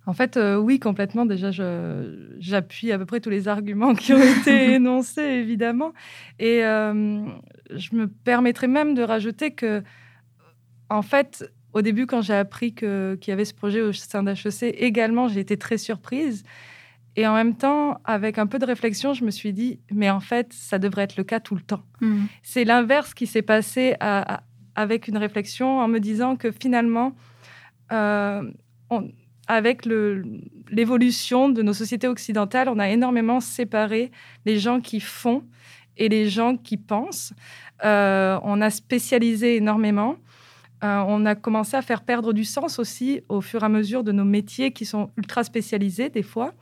En 0.07 0.13
fait, 0.13 0.37
euh, 0.37 0.55
oui, 0.55 0.79
complètement. 0.79 1.25
Déjà, 1.25 1.51
j'appuie 2.39 2.93
à 2.93 2.97
peu 2.97 3.05
près 3.05 3.19
tous 3.19 3.29
les 3.29 3.49
arguments 3.49 3.93
qui 3.93 4.13
ont 4.13 4.21
été 4.21 4.73
énoncés, 4.75 5.21
évidemment. 5.21 5.93
Et 6.39 6.63
euh, 6.63 7.25
je 7.75 7.93
me 7.93 8.07
permettrais 8.07 8.69
même 8.69 8.95
de 8.95 9.03
rajouter 9.03 9.51
que, 9.51 9.83
en 10.89 11.01
fait, 11.01 11.51
au 11.73 11.81
début, 11.81 12.07
quand 12.07 12.21
j'ai 12.21 12.35
appris 12.35 12.73
qu'il 12.73 13.17
y 13.27 13.31
avait 13.31 13.43
ce 13.43 13.53
projet 13.53 13.81
au 13.81 13.91
sein 13.91 14.23
d'HEC, 14.23 14.73
également, 14.79 15.27
j'ai 15.27 15.41
été 15.41 15.57
très 15.57 15.77
surprise. 15.77 16.43
Et 17.17 17.27
en 17.27 17.33
même 17.33 17.55
temps, 17.55 17.99
avec 18.05 18.37
un 18.37 18.47
peu 18.47 18.59
de 18.59 18.65
réflexion, 18.65 19.13
je 19.13 19.25
me 19.25 19.31
suis 19.31 19.51
dit, 19.51 19.81
mais 19.91 20.09
en 20.09 20.21
fait, 20.21 20.53
ça 20.53 20.79
devrait 20.79 21.03
être 21.03 21.17
le 21.17 21.25
cas 21.25 21.41
tout 21.41 21.55
le 21.55 21.61
temps. 21.61 21.83
Mmh. 21.99 22.25
C'est 22.43 22.63
l'inverse 22.63 23.13
qui 23.13 23.27
s'est 23.27 23.41
passé 23.41 23.95
avec 24.75 25.09
une 25.09 25.17
réflexion 25.17 25.79
en 25.79 25.89
me 25.89 25.99
disant 25.99 26.37
que 26.37 26.49
finalement, 26.51 27.13
euh, 27.91 28.49
on, 28.89 29.09
avec 29.47 29.85
l'évolution 29.85 31.49
de 31.49 31.61
nos 31.61 31.73
sociétés 31.73 32.07
occidentales, 32.07 32.69
on 32.69 32.79
a 32.79 32.89
énormément 32.89 33.39
séparé 33.39 34.11
les 34.45 34.59
gens 34.59 34.81
qui 34.81 34.99
font 34.99 35.43
et 35.97 36.09
les 36.09 36.29
gens 36.29 36.57
qui 36.57 36.77
pensent. 36.77 37.33
Euh, 37.83 38.39
on 38.43 38.61
a 38.61 38.69
spécialisé 38.69 39.55
énormément. 39.55 40.17
euh, 40.83 41.03
on 41.07 41.25
a 41.25 41.33
commencé 41.33 41.75
à 41.75 41.81
faire 41.81 42.03
perdre 42.03 42.33
du 42.33 42.43
sens 42.43 42.77
aussi 42.77 43.21
au 43.29 43.41
fur 43.41 43.63
et 43.63 43.65
à 43.65 43.69
mesure 43.69 44.03
de 44.03 44.11
nos 44.11 44.25
métiers 44.25 44.71
qui 44.71 44.85
sont 44.85 45.09
ultra 45.17 45.43
spécialisés 45.43 46.09
des 46.09 46.23
fois. 46.23 46.53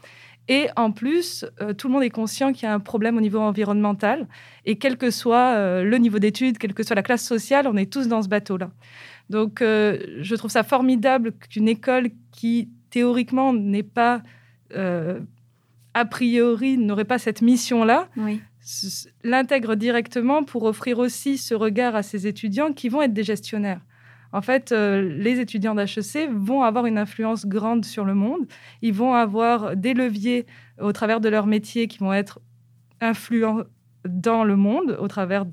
Et 0.47 0.67
en 0.75 0.91
plus, 0.91 1.45
euh, 1.61 1.73
tout 1.73 1.87
le 1.87 1.93
monde 1.93 2.03
est 2.03 2.09
conscient 2.09 2.53
qu'il 2.53 2.63
y 2.63 2.71
a 2.71 2.73
un 2.73 2.79
problème 2.79 3.17
au 3.17 3.21
niveau 3.21 3.39
environnemental. 3.39 4.27
Et 4.65 4.77
quel 4.77 4.97
que 4.97 5.09
soit 5.09 5.55
euh, 5.55 5.83
le 5.83 5.97
niveau 5.97 6.19
d'études, 6.19 6.57
quelle 6.57 6.73
que 6.73 6.83
soit 6.83 6.95
la 6.95 7.03
classe 7.03 7.25
sociale, 7.25 7.67
on 7.67 7.75
est 7.75 7.91
tous 7.91 8.07
dans 8.07 8.21
ce 8.21 8.27
bateau-là. 8.27 8.71
Donc, 9.31 9.57
je 9.61 10.35
trouve 10.35 10.51
ça 10.51 10.61
formidable 10.61 11.31
qu'une 11.31 11.67
école 11.67 12.09
qui, 12.31 12.69
théoriquement, 12.91 13.53
n'est 13.53 13.81
pas, 13.81 14.21
a 14.71 16.05
priori, 16.05 16.77
n'aurait 16.77 17.05
pas 17.05 17.17
cette 17.17 17.41
mission-là, 17.41 18.07
l'intègre 19.23 19.73
directement 19.73 20.43
pour 20.43 20.61
offrir 20.65 20.99
aussi 20.99 21.39
ce 21.39 21.55
regard 21.55 21.95
à 21.95 22.03
ses 22.03 22.27
étudiants 22.27 22.71
qui 22.71 22.87
vont 22.87 23.01
être 23.01 23.13
des 23.13 23.23
gestionnaires 23.23 23.81
en 24.35 24.41
fait, 24.41 24.73
euh, 24.73 25.01
les 25.01 25.39
étudiants 25.39 25.75
d'HEC 25.75 26.29
vont 26.29 26.61
avoir 26.61 26.85
une 26.87 26.97
influence 26.97 27.45
grande 27.45 27.85
sur 27.85 28.03
le 28.03 28.13
monde. 28.13 28.45
Ils 28.81 28.93
vont 28.93 29.13
avoir 29.13 29.77
des 29.77 29.93
leviers 29.93 30.45
au 30.77 30.91
travers 30.91 31.21
de 31.21 31.29
leur 31.29 31.47
métier 31.47 31.87
qui 31.87 31.99
vont 31.99 32.11
être 32.11 32.41
influents 32.99 33.63
dans 34.03 34.43
le 34.43 34.57
monde, 34.57 34.97
au 34.99 35.07
travers 35.07 35.45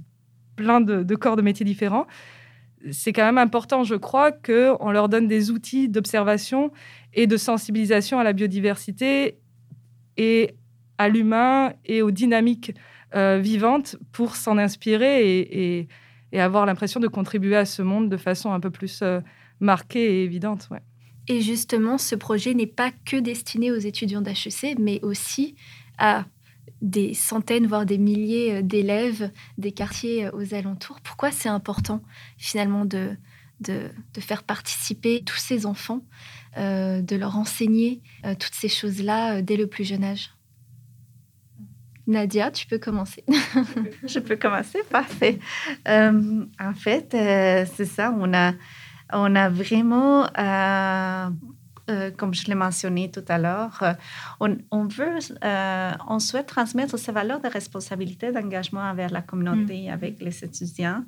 plein 0.56 0.80
de, 0.80 1.14
corps 1.14 1.36
de 1.36 1.42
métiers 1.42 1.64
différents. 1.64 2.08
C'est 2.90 3.12
quand 3.12 3.24
même 3.24 3.38
important, 3.38 3.84
je 3.84 3.94
crois, 3.94 4.32
qu'on 4.32 4.90
leur 4.90 5.08
donne 5.08 5.28
des 5.28 5.52
outils 5.52 5.88
d'observation 5.88 6.72
et 7.14 7.28
de 7.28 7.36
sensibilisation 7.36 8.18
à 8.18 8.24
la 8.24 8.32
biodiversité 8.32 9.38
et 10.16 10.56
à 10.98 11.08
l'humain 11.08 11.72
et 11.84 12.02
aux 12.02 12.10
dynamiques 12.10 12.74
euh, 13.14 13.38
vivantes 13.40 13.94
pour 14.10 14.34
s'en 14.34 14.58
inspirer 14.58 15.38
et 15.38 15.78
et 15.78 15.88
avoir 16.40 16.66
l'impression 16.66 17.00
de 17.00 17.08
contribuer 17.08 17.56
à 17.56 17.64
ce 17.64 17.82
monde 17.82 18.08
de 18.08 18.16
façon 18.16 18.52
un 18.52 18.60
peu 18.60 18.70
plus 18.70 19.00
euh, 19.02 19.20
marquée 19.60 20.20
et 20.20 20.24
évidente. 20.24 20.68
Et 21.28 21.40
justement, 21.40 21.98
ce 21.98 22.14
projet 22.14 22.54
n'est 22.54 22.66
pas 22.66 22.90
que 23.04 23.16
destiné 23.16 23.70
aux 23.70 23.78
étudiants 23.78 24.22
d'HEC, 24.22 24.78
mais 24.78 25.00
aussi 25.02 25.54
à 25.98 26.24
des 26.80 27.14
centaines, 27.14 27.66
voire 27.66 27.86
des 27.86 27.98
milliers 27.98 28.54
euh, 28.54 28.62
d'élèves 28.62 29.30
des 29.58 29.72
quartiers 29.72 30.26
euh, 30.26 30.30
aux 30.32 30.54
alentours. 30.54 31.00
Pourquoi 31.02 31.30
c'est 31.30 31.48
important 31.48 32.02
finalement 32.38 32.84
de, 32.84 33.16
de, 33.60 33.90
faire 34.18 34.42
participer 34.42 35.22
tous 35.22 35.36
ces 35.36 35.66
enfants, 35.66 36.02
de 36.56 37.16
leur 37.16 37.36
enseigner 37.36 38.02
toutes 38.38 38.54
ces 38.54 38.68
choses-là 38.68 39.40
dès 39.40 39.56
le 39.56 39.68
plus 39.68 39.84
jeune 39.84 40.04
âge? 40.04 40.30
Nadia, 42.06 42.50
tu 42.50 42.66
peux 42.66 42.78
commencer. 42.78 43.24
je 44.04 44.18
peux 44.18 44.36
commencer, 44.36 44.80
parfait. 44.90 45.38
Euh, 45.88 46.44
en 46.60 46.74
fait, 46.74 47.14
euh, 47.14 47.64
c'est 47.74 47.84
ça, 47.84 48.14
on 48.16 48.34
a, 48.34 48.52
on 49.12 49.34
a 49.36 49.48
vraiment, 49.48 50.26
euh, 50.36 52.10
comme 52.16 52.34
je 52.34 52.46
l'ai 52.46 52.56
mentionné 52.56 53.10
tout 53.10 53.24
à 53.28 53.38
l'heure, 53.38 53.96
on, 54.40 54.56
on, 54.72 54.86
veut, 54.86 55.18
on 56.08 56.18
souhaite 56.18 56.46
transmettre 56.46 56.98
ces 56.98 57.12
valeurs 57.12 57.40
de 57.40 57.48
responsabilité, 57.48 58.32
d'engagement 58.32 58.80
envers 58.80 59.10
la 59.10 59.22
communauté 59.22 59.88
mm. 59.88 59.92
avec 59.92 60.20
les 60.20 60.44
étudiants. 60.44 61.04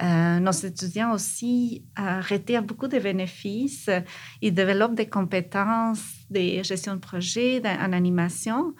nos 0.00 0.50
étudiants 0.50 1.12
aussi 1.12 1.84
retirent 1.96 2.64
beaucoup 2.64 2.88
de 2.88 2.98
bénéfices. 2.98 3.90
Ils 4.40 4.54
développent 4.54 4.96
des 4.96 5.08
compétences 5.08 6.02
de 6.30 6.62
gestion 6.62 6.94
de 6.94 7.00
projet, 7.00 7.62
en 7.64 7.92
animation. 7.92 8.74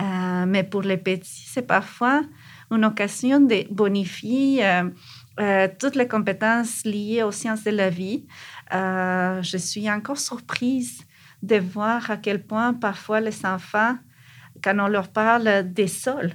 Euh, 0.00 0.46
mais 0.46 0.62
pour 0.64 0.82
les 0.82 0.96
petits, 0.96 1.46
c'est 1.46 1.66
parfois 1.66 2.22
une 2.70 2.84
occasion 2.84 3.40
de 3.40 3.64
bonifier 3.70 4.64
euh, 4.64 4.88
euh, 5.40 5.68
toutes 5.78 5.96
les 5.96 6.08
compétences 6.08 6.84
liées 6.84 7.22
aux 7.22 7.32
sciences 7.32 7.64
de 7.64 7.70
la 7.70 7.90
vie. 7.90 8.26
je 8.72 9.56
suis 9.58 9.90
encore 9.90 10.18
surprise 10.18 11.02
de 11.42 11.56
voir 11.56 12.10
à 12.10 12.16
quel 12.16 12.42
point 12.46 12.72
parfois 12.74 13.20
les 13.20 13.44
enfants, 13.44 13.96
quand 14.62 14.78
on 14.78 14.88
leur 14.88 15.08
parle 15.08 15.64
des 15.72 15.88
sols, 15.88 16.32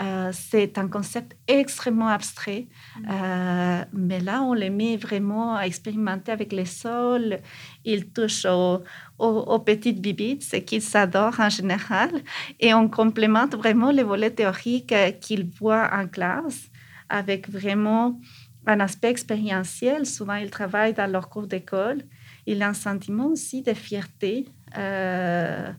euh, 0.00 0.30
c'est 0.32 0.78
un 0.78 0.88
concept 0.88 1.36
extrêmement 1.46 2.08
abstrait, 2.08 2.66
mm. 2.96 3.06
euh, 3.10 3.84
mais 3.92 4.20
là, 4.20 4.42
on 4.42 4.54
les 4.54 4.70
met 4.70 4.96
vraiment 4.96 5.54
à 5.54 5.66
expérimenter 5.66 6.32
avec 6.32 6.52
les 6.52 6.64
sols. 6.64 7.38
Ils 7.84 8.08
touchent 8.08 8.46
aux, 8.46 9.58
petites 9.58 10.00
bibites, 10.00 10.44
ce 10.44 10.56
qu'ils 10.56 10.96
adorent 10.96 11.40
en 11.40 11.50
général, 11.50 12.10
et 12.58 12.72
on 12.72 12.88
complémente 12.88 13.54
vraiment 13.54 13.90
les 13.90 14.02
volets 14.02 14.30
théoriques 14.30 14.94
qu'ils 15.20 15.48
voient 15.60 15.90
en 15.92 16.06
classe 16.06 16.70
avec 17.08 17.50
vraiment 17.50 18.18
un 18.66 18.80
aspect 18.80 19.10
expérientiel. 19.10 20.06
Souvent, 20.06 20.36
ils 20.36 20.50
travaillent 20.50 20.94
dans 20.94 21.10
leur 21.10 21.28
cours 21.28 21.46
d'école. 21.46 22.02
Il 22.46 22.62
a 22.62 22.68
un 22.68 22.74
sentiment 22.74 23.26
aussi 23.26 23.62
de 23.62 23.74
fierté. 23.74 24.48
Euh, 24.78 25.70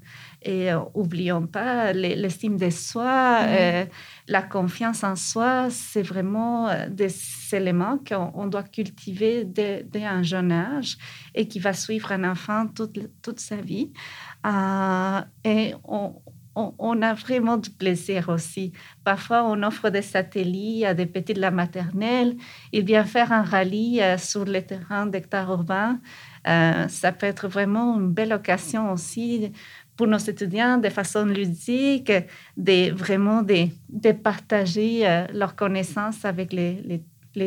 et 0.44 0.72
n'oublions 0.72 1.48
pas 1.48 1.94
l'estime 1.94 2.58
de 2.58 2.70
soi, 2.70 3.40
euh, 3.48 3.86
la 4.28 4.42
confiance 4.42 5.04
en 5.04 5.16
soi, 5.16 5.68
c'est 5.70 6.02
vraiment 6.02 6.70
euh, 6.70 6.88
des 6.90 7.14
éléments 7.52 7.98
qu'on 7.98 8.48
doit 8.48 8.64
cultiver 8.64 9.46
dès, 9.46 9.86
un 10.04 10.24
jeune 10.24 10.52
âge 10.52 10.98
et 11.34 11.48
qui 11.48 11.60
va 11.60 11.74
suivre 11.74 12.12
un 12.12 12.30
enfant 12.30 12.68
toute, 12.68 13.00
toute 13.22 13.40
sa 13.40 13.56
vie. 13.56 13.92
Euh, 14.46 15.22
et 15.46 15.74
on, 15.86 16.16
on, 16.56 17.02
a 17.02 17.14
vraiment 17.14 17.58
du 17.58 17.70
plaisir 17.70 18.30
aussi. 18.30 18.74
Parfois, 19.04 19.44
on 19.44 19.64
offre 19.64 19.90
des 19.90 20.02
satellites 20.02 20.86
à 20.86 20.94
des 20.94 21.06
petits 21.06 21.34
de 21.34 21.42
la 21.42 21.52
maternelle. 21.52 22.36
Ils 22.72 22.86
viennent 22.86 23.06
faire 23.06 23.32
un 23.32 23.42
rallye 23.42 24.02
sur 24.18 24.46
les 24.46 24.64
terrains 24.64 25.08
d'hectares 25.08 25.50
urbains. 25.50 26.00
ça 26.46 27.12
peut 27.12 27.26
être 27.26 27.48
vraiment 27.48 28.00
une 28.00 28.12
belle 28.12 28.34
occasion 28.34 28.92
aussi 28.92 29.52
pour 30.04 30.12
nos 30.12 30.18
étudiants 30.18 30.80
de 30.80 30.90
façon 30.90 31.24
ludique, 31.24 32.12
vraiment 32.58 33.42
de, 33.42 34.12
partager 34.12 35.08
euh, 35.08 35.28
leurs 35.34 35.56
connaissances 35.56 36.26
avec 36.26 36.52
les, 36.52 37.02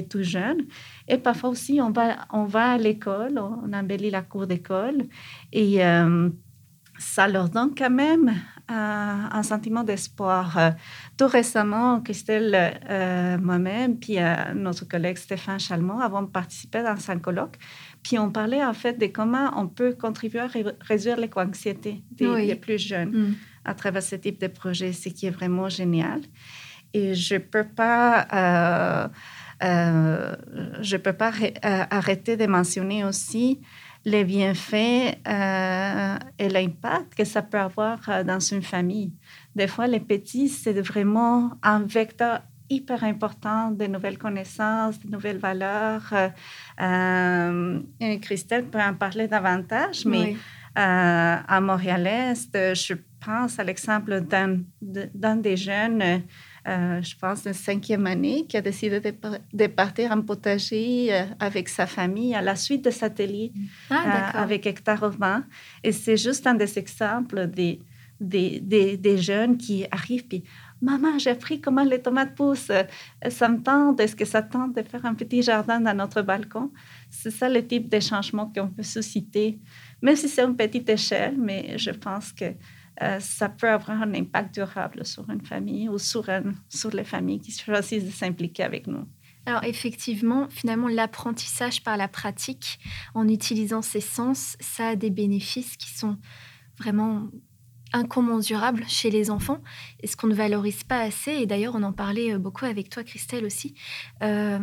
tout 0.08 0.22
jeunes. 0.22 0.62
Et 1.06 1.18
parfois 1.18 1.50
aussi, 1.50 1.82
on 1.82 1.90
va, 1.90 2.16
on 2.32 2.44
va 2.44 2.70
à 2.72 2.78
l'école, 2.78 3.38
on 3.38 3.70
embellit 3.74 4.08
la 4.08 4.22
cour 4.22 4.46
d'école 4.46 5.02
et 5.52 5.84
euh, 5.84 6.30
ça 6.98 7.28
leur 7.28 7.50
donne 7.50 7.74
quand 7.76 7.90
même 7.90 8.30
euh, 8.70 9.38
un 9.38 9.42
sentiment 9.42 9.84
d'espoir. 9.84 10.58
Tout 11.18 11.28
récemment, 11.28 12.00
Christelle, 12.00 13.38
moi-même, 13.42 13.98
puis 13.98 14.16
notre 14.54 14.88
collègue 14.88 15.18
Stéphane 15.18 15.60
Chalmont 15.60 15.98
avons 15.98 16.26
participé 16.26 16.82
dans 16.82 16.96
un 17.10 17.18
colloque 17.18 17.58
puis 18.06 18.20
on 18.20 18.30
parlait 18.30 18.64
en 18.64 18.72
fait 18.72 19.00
de 19.00 19.06
comment 19.06 19.50
on 19.56 19.66
peut 19.66 19.92
contribuer 19.92 20.38
à 20.38 20.48
réduire 20.80 21.16
l'éco-anxiété 21.16 22.04
des, 22.12 22.54
plus 22.54 22.78
jeunes 22.78 23.10
mm. 23.10 23.34
à 23.64 23.74
travers 23.74 24.00
ce 24.00 24.14
type 24.14 24.40
de 24.40 24.46
projet, 24.46 24.92
ce 24.92 25.08
qui 25.08 25.26
est 25.26 25.30
vraiment 25.30 25.68
génial. 25.68 26.20
Et 26.94 27.14
je 27.14 27.34
ne 27.34 27.40
peux 27.40 27.64
pas, 27.66 28.28
euh, 28.32 29.08
euh, 29.64 30.36
je 30.82 30.96
peux 30.96 31.14
pas 31.14 31.32
euh, 31.32 31.84
arrêter 31.90 32.36
de 32.36 32.46
mentionner 32.46 33.04
aussi 33.04 33.60
les 34.04 34.22
bienfaits 34.22 35.16
et 36.38 36.48
l'impact 36.48 37.16
que 37.16 37.24
ça 37.24 37.42
peut 37.42 37.58
avoir 37.58 38.24
dans 38.24 38.38
une 38.38 38.62
famille. 38.62 39.14
Des 39.56 39.66
fois, 39.66 39.88
les 39.88 39.98
petits, 39.98 40.48
c'est 40.48 40.80
vraiment 40.80 41.58
un 41.64 41.80
vecteur 41.80 42.42
hyper 42.70 43.04
important 43.04 43.70
de 43.70 43.86
nouvelles 43.86 44.18
connaissances, 44.18 45.00
de 45.00 45.10
nouvelles 45.10 45.38
valeurs. 45.38 46.12
Euh, 46.12 46.28
euh, 46.80 48.18
Christelle 48.20 48.64
peut 48.64 48.80
en 48.80 48.94
parler 48.94 49.28
davantage, 49.28 50.04
mais 50.04 50.36
euh, 50.78 51.36
à 51.46 51.60
Montréal-Est, 51.60 52.74
je 52.74 52.94
pense 53.24 53.58
à 53.58 53.64
l'exemple 53.64 54.20
d'un 54.20 55.36
des 55.36 55.56
jeunes, 55.56 56.22
je 56.66 57.16
pense 57.16 57.44
de 57.44 57.52
cinquième 57.52 58.06
année, 58.06 58.46
qui 58.46 58.56
a 58.56 58.60
décidé 58.60 59.00
de, 59.00 59.66
partir 59.66 60.12
en 60.12 60.20
potager 60.20 61.10
avec 61.40 61.68
sa 61.68 61.86
famille 61.86 62.34
à 62.34 62.42
la 62.42 62.56
suite 62.56 62.84
de 62.84 62.90
satellites 62.90 63.54
ah, 63.90 64.30
avec 64.34 64.66
Hectare 64.66 65.10
20. 65.10 65.44
Et 65.82 65.92
c'est 65.92 66.16
juste 66.16 66.46
un 66.46 66.54
des 66.54 66.78
exemples 66.78 67.46
des, 67.46 67.80
des, 68.20 68.60
des, 68.60 68.96
des 68.96 69.18
jeunes 69.18 69.56
qui 69.56 69.86
arrivent 69.90 70.26
puis 70.26 70.44
Maman, 70.86 71.18
j'ai 71.18 71.30
appris 71.30 71.60
comment 71.60 71.82
les 71.82 72.00
tomates 72.00 72.36
poussent. 72.36 72.70
Ça 73.28 73.48
me 73.48 73.60
tente. 73.60 73.98
Est-ce 73.98 74.14
que 74.14 74.24
ça 74.24 74.40
tente 74.40 74.76
de 74.76 74.82
faire 74.82 75.04
un 75.04 75.14
petit 75.14 75.42
jardin 75.42 75.80
dans 75.80 75.96
notre 75.96 76.22
balcon? 76.22 76.70
C'est 77.10 77.32
ça 77.32 77.48
le 77.48 77.66
type 77.66 77.88
de 77.88 77.98
changement 77.98 78.52
qu'on 78.54 78.68
peut 78.68 78.84
susciter, 78.84 79.58
même 80.00 80.14
si 80.14 80.28
c'est 80.28 80.44
une 80.44 80.56
petite 80.56 80.88
échelle, 80.88 81.36
mais 81.38 81.76
je 81.76 81.90
pense 81.90 82.32
que 82.32 82.54
euh, 83.02 83.18
ça 83.18 83.48
peut 83.48 83.68
avoir 83.68 84.00
un 84.00 84.14
impact 84.14 84.54
durable 84.54 85.04
sur 85.04 85.28
une 85.28 85.44
famille 85.44 85.88
ou 85.88 85.98
sur, 85.98 86.24
sur 86.68 86.90
les 86.92 87.04
familles 87.04 87.40
qui 87.40 87.50
choisissent 87.50 88.04
de 88.04 88.10
s'impliquer 88.22 88.62
avec 88.62 88.86
nous. 88.86 89.06
Alors 89.44 89.64
effectivement, 89.64 90.46
finalement, 90.50 90.88
l'apprentissage 90.88 91.82
par 91.82 91.96
la 91.96 92.06
pratique, 92.06 92.78
en 93.12 93.26
utilisant 93.26 93.82
ses 93.82 94.00
sens, 94.00 94.56
ça 94.60 94.88
a 94.90 94.96
des 94.96 95.10
bénéfices 95.10 95.76
qui 95.76 95.90
sont 95.90 96.16
vraiment 96.78 97.28
incommensurable 97.96 98.84
chez 98.88 99.10
les 99.10 99.30
enfants 99.30 99.60
et 100.00 100.06
ce 100.06 100.16
qu'on 100.16 100.26
ne 100.26 100.34
valorise 100.34 100.84
pas 100.84 101.00
assez. 101.00 101.32
Et 101.32 101.46
d'ailleurs, 101.46 101.74
on 101.76 101.82
en 101.82 101.92
parlait 101.92 102.32
euh, 102.32 102.38
beaucoup 102.38 102.64
avec 102.64 102.90
toi, 102.90 103.02
Christelle, 103.02 103.44
aussi. 103.44 103.74
Euh, 104.22 104.58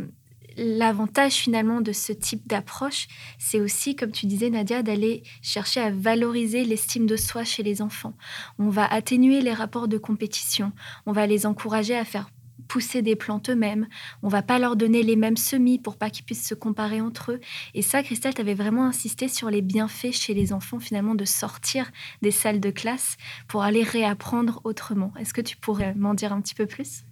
l'avantage 0.58 1.34
finalement 1.34 1.82
de 1.82 1.91
ce 1.91 2.13
type 2.13 2.48
d'approche, 2.48 3.08
c'est 3.38 3.60
aussi, 3.60 3.96
comme 3.96 4.12
tu 4.12 4.26
disais 4.26 4.50
Nadia, 4.50 4.84
d'aller 4.84 5.24
chercher 5.41 5.82
à 5.82 5.89
valoriser 5.89 6.63
l'estime 6.63 7.06
de 7.06 7.15
soi 7.15 7.43
chez 7.43 7.63
les 7.63 7.82
enfants. 7.82 8.13
On 8.60 8.69
va 8.69 8.86
atténuer 8.86 9.41
les 9.41 9.54
rapports 9.54 9.88
de 9.88 9.98
compétition, 9.98 10.72
on 11.06 11.12
va 11.12 11.28
les 11.28 11.46
encourager 11.46 11.96
à 11.96 12.06
faire 12.06 12.30
pousser 12.67 13.02
des 13.02 13.15
plantes 13.15 13.49
eux-mêmes. 13.49 13.88
On 14.21 14.28
va 14.28 14.41
pas 14.41 14.60
leur 14.60 14.76
donner 14.76 15.04
les 15.04 15.15
mêmes 15.15 15.38
semis 15.38 15.80
pour 15.80 15.97
pas 15.97 16.10
qu'ils 16.10 16.26
puissent 16.26 16.47
se 16.47 16.56
comparer 16.56 17.02
entre 17.02 17.34
eux. 17.34 17.39
Et 17.73 17.82
ça, 17.82 18.04
Christelle, 18.04 18.34
tu 18.34 18.41
avais 18.41 18.54
vraiment 18.54 18.86
insisté 18.86 19.28
sur 19.28 19.49
les 19.49 19.62
bienfaits 19.62 20.12
chez 20.12 20.34
les 20.34 20.54
enfants, 20.54 20.80
finalement, 20.80 21.15
de 21.15 21.26
sortir 21.26 21.91
des 22.21 22.32
salles 22.32 22.60
de 22.60 22.69
classe 22.71 23.17
pour 23.47 23.63
aller 23.63 23.84
réapprendre 23.84 24.62
autrement. 24.63 25.13
Est-ce 25.19 25.34
que 25.34 25.41
tu 25.41 25.58
pourrais 25.58 25.93
m'en 25.95 26.13
dire 26.13 26.34
un 26.34 26.41
petit 26.41 26.56
peu 26.56 26.65
plus? 26.65 27.04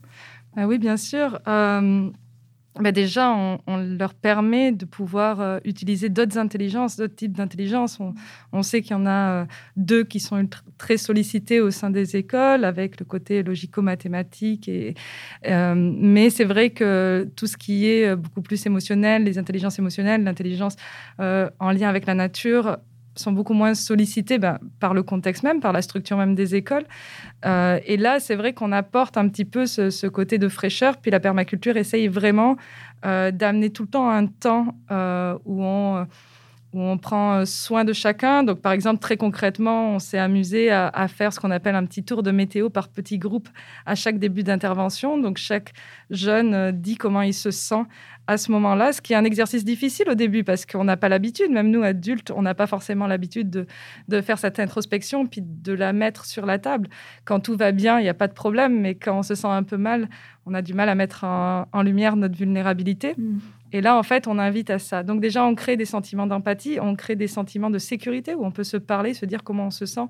Ah 0.56 0.68
Oui, 0.68 0.78
bien 0.78 0.98
sûr. 0.98 1.40
Euh, 1.48 2.10
bah, 2.80 2.94
déjà, 2.94 3.32
on, 3.68 3.78
leur 3.78 4.14
permet 4.14 4.72
de 4.72 4.86
pouvoir 4.86 5.42
euh, 5.42 5.60
utiliser 5.66 6.08
d'autres 6.08 6.38
intelligences, 6.38 6.96
d'autres 6.96 7.16
types 7.16 7.36
d'intelligence. 7.36 8.00
On, 8.54 8.64
sait 8.64 8.82
qu'il 8.82 8.92
y 8.92 8.94
en 8.96 9.06
a 9.06 9.42
euh, 9.42 9.46
deux 9.76 10.06
qui 10.06 10.22
sont 10.22 10.48
très 10.78 10.96
sollicités 10.96 11.60
au 11.60 11.70
sein 11.70 11.90
des 11.90 12.16
écoles, 12.16 12.64
avec 12.64 12.98
le 13.00 13.06
côté 13.06 13.44
logico-mathématique. 13.44 14.72
Euh, 15.48 15.76
mais 15.76 16.30
c'est 16.30 16.46
vrai 16.46 16.70
que 16.70 17.30
tout 17.36 17.48
ce 17.48 17.58
qui 17.58 17.88
est 17.88 18.16
beaucoup 18.16 18.42
plus 18.42 18.66
émotionnel, 18.66 19.26
les 19.26 19.38
intelligences 19.38 19.78
émotionnelles, 19.78 20.24
l'intelligence 20.24 20.78
en 21.20 21.72
lien 21.72 21.90
avec 21.90 22.06
la 22.06 22.14
nature, 22.14 22.78
sont 23.15 23.32
beaucoup 23.32 23.54
moins 23.54 23.74
sollicités 23.74 24.38
ben, 24.38 24.60
par 24.80 24.93
le 24.93 25.04
contexte 25.04 25.43
même, 25.43 25.60
par 25.60 25.74
la 25.74 25.82
structure 25.82 26.17
même 26.17 26.36
des 26.36 26.56
écoles. 26.56 26.86
Euh, 27.45 27.80
et 27.86 27.97
là, 27.97 28.19
c'est 28.19 28.36
vrai 28.36 28.54
qu'on 28.54 28.71
apporte 28.71 29.17
un 29.17 29.28
petit 29.28 29.45
peu 29.45 29.65
ce, 29.65 30.08
côté 30.08 30.38
de 30.38 30.47
fraîcheur. 30.47 30.97
Puis 30.97 31.12
la 31.12 31.19
permaculture 31.19 31.78
essaye 31.78 32.08
vraiment 32.08 32.58
euh, 33.06 33.32
d'amener 33.32 33.69
tout 33.69 33.84
le 33.84 33.89
temps 33.89 34.10
un 34.10 34.28
temps 34.28 34.76
euh, 34.91 35.38
où 35.45 35.63
on 35.63 36.06
où 36.74 36.82
on 36.82 36.98
prend 36.98 37.46
soin 37.46 37.84
de 37.84 37.94
chacun. 37.94 38.44
Donc, 38.44 38.62
par 38.62 38.72
exemple, 38.72 39.00
très 39.00 39.18
concrètement, 39.18 39.96
on 39.96 40.00
s'est 40.00 40.18
amusé 40.18 40.72
à, 40.72 41.08
faire 41.08 41.34
ce 41.34 41.40
qu'on 41.40 41.52
appelle 41.52 41.76
un 41.76 41.86
petit 41.86 42.04
tour 42.04 42.24
de 42.24 42.32
météo 42.32 42.70
par 42.70 42.88
petits 42.90 43.18
groupes 43.18 43.50
à 43.86 43.96
chaque 43.96 44.20
début 44.20 44.44
d'intervention. 44.44 45.18
Donc, 45.18 45.38
chaque 45.38 45.74
jeune 46.10 46.72
dit 46.72 46.96
comment 46.96 47.22
il 47.22 47.34
se 47.34 47.52
sent 47.52 47.84
à 48.28 48.38
ce 48.38 48.52
moment-là, 48.52 48.94
ce 48.94 49.02
qui 49.02 49.14
est 49.14 49.16
un 49.16 49.24
exercice 49.24 49.66
difficile 49.66 50.10
au 50.10 50.16
début 50.16 50.44
parce 50.44 50.66
qu'on 50.66 50.84
n'a 50.84 50.96
pas 50.96 51.10
l'habitude, 51.10 51.52
même 51.52 51.70
nous 51.70 51.84
adultes, 51.84 52.32
on 52.32 52.42
n'a 52.42 52.54
pas 52.54 52.68
forcément 52.68 53.08
l'habitude 53.08 53.50
de, 53.50 53.66
de, 54.08 54.22
faire 54.22 54.38
cette 54.38 54.60
introspection 54.60 55.26
puis 55.26 55.42
de 55.44 55.74
la 55.74 55.92
mettre 55.92 56.26
sur 56.26 56.46
la 56.46 56.60
table. 56.60 56.88
Quand 57.26 57.40
tout 57.40 57.58
va 57.58 57.72
bien, 57.72 58.00
il 58.00 58.04
n'y 58.04 58.10
a 58.10 58.14
pas 58.14 58.28
de 58.28 58.34
problème, 58.34 58.80
mais 58.80 58.96
quand 58.96 59.20
on 59.20 59.24
se 59.24 59.36
sent 59.36 59.48
un 59.48 59.64
peu 59.64 59.78
mal, 59.78 60.08
on 60.46 60.54
a 60.54 60.62
du 60.62 60.74
mal 60.74 60.90
à 60.90 60.96
mettre 60.96 61.24
en, 61.24 61.82
lumière 61.82 62.16
notre 62.16 62.38
vulnérabilité. 62.38 63.16
Mm. 63.18 63.40
Et 63.72 63.82
là, 63.82 63.98
en 63.98 64.04
fait, 64.04 64.28
on 64.28 64.38
invite 64.38 64.70
à 64.70 64.80
ça. 64.80 65.04
Donc 65.04 65.22
déjà, 65.22 65.46
on 65.46 65.56
crée 65.56 65.78
des 65.78 65.86
sentiments 65.86 66.28
d'empathie, 66.28 66.80
on 66.82 66.96
crée 66.96 67.16
des 67.16 67.28
sentiments 67.28 67.70
de 67.70 67.80
sécurité 67.80 68.36
où 68.36 68.46
on 68.46 68.52
peut 68.52 68.64
se 68.64 68.78
parler, 68.78 69.14
se 69.14 69.26
dire 69.26 69.44
comment 69.44 69.68
on 69.68 69.72
se 69.72 69.86
sent 69.86 70.08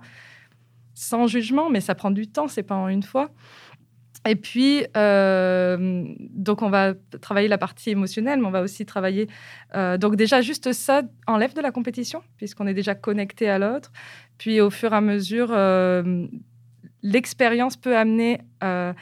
sans 0.93 1.27
jugement, 1.27 1.69
mais 1.69 1.81
ça 1.81 1.95
prend 1.95 2.11
du 2.11 2.27
temps, 2.27 2.47
c'est 2.47 2.63
pas 2.63 2.75
en 2.75 2.87
une 2.87 3.03
fois. 3.03 3.29
Et 4.27 4.35
puis, 4.35 4.85
euh, 4.95 6.03
donc 6.29 6.61
on 6.61 6.69
va 6.69 6.93
travailler 7.21 7.47
la 7.47 7.57
partie 7.57 7.89
émotionnelle, 7.89 8.39
mais 8.39 8.47
on 8.47 8.51
va 8.51 8.61
aussi 8.61 8.85
travailler. 8.85 9.27
Euh, 9.75 9.97
donc 9.97 10.15
déjà, 10.15 10.41
juste 10.41 10.73
ça 10.73 11.01
enlève 11.25 11.55
de 11.55 11.61
la 11.61 11.71
compétition, 11.71 12.21
puisqu'on 12.37 12.67
est 12.67 12.75
déjà 12.75 12.93
connecté 12.93 13.49
à 13.49 13.57
l'autre. 13.57 13.91
Puis 14.37 14.61
au 14.61 14.69
fur 14.69 14.93
et 14.93 14.95
à 14.95 15.01
mesure, 15.01 15.49
euh, 15.51 16.27
l'expérience 17.01 17.77
peut 17.77 17.97
amener 17.97 18.41
à 18.59 18.93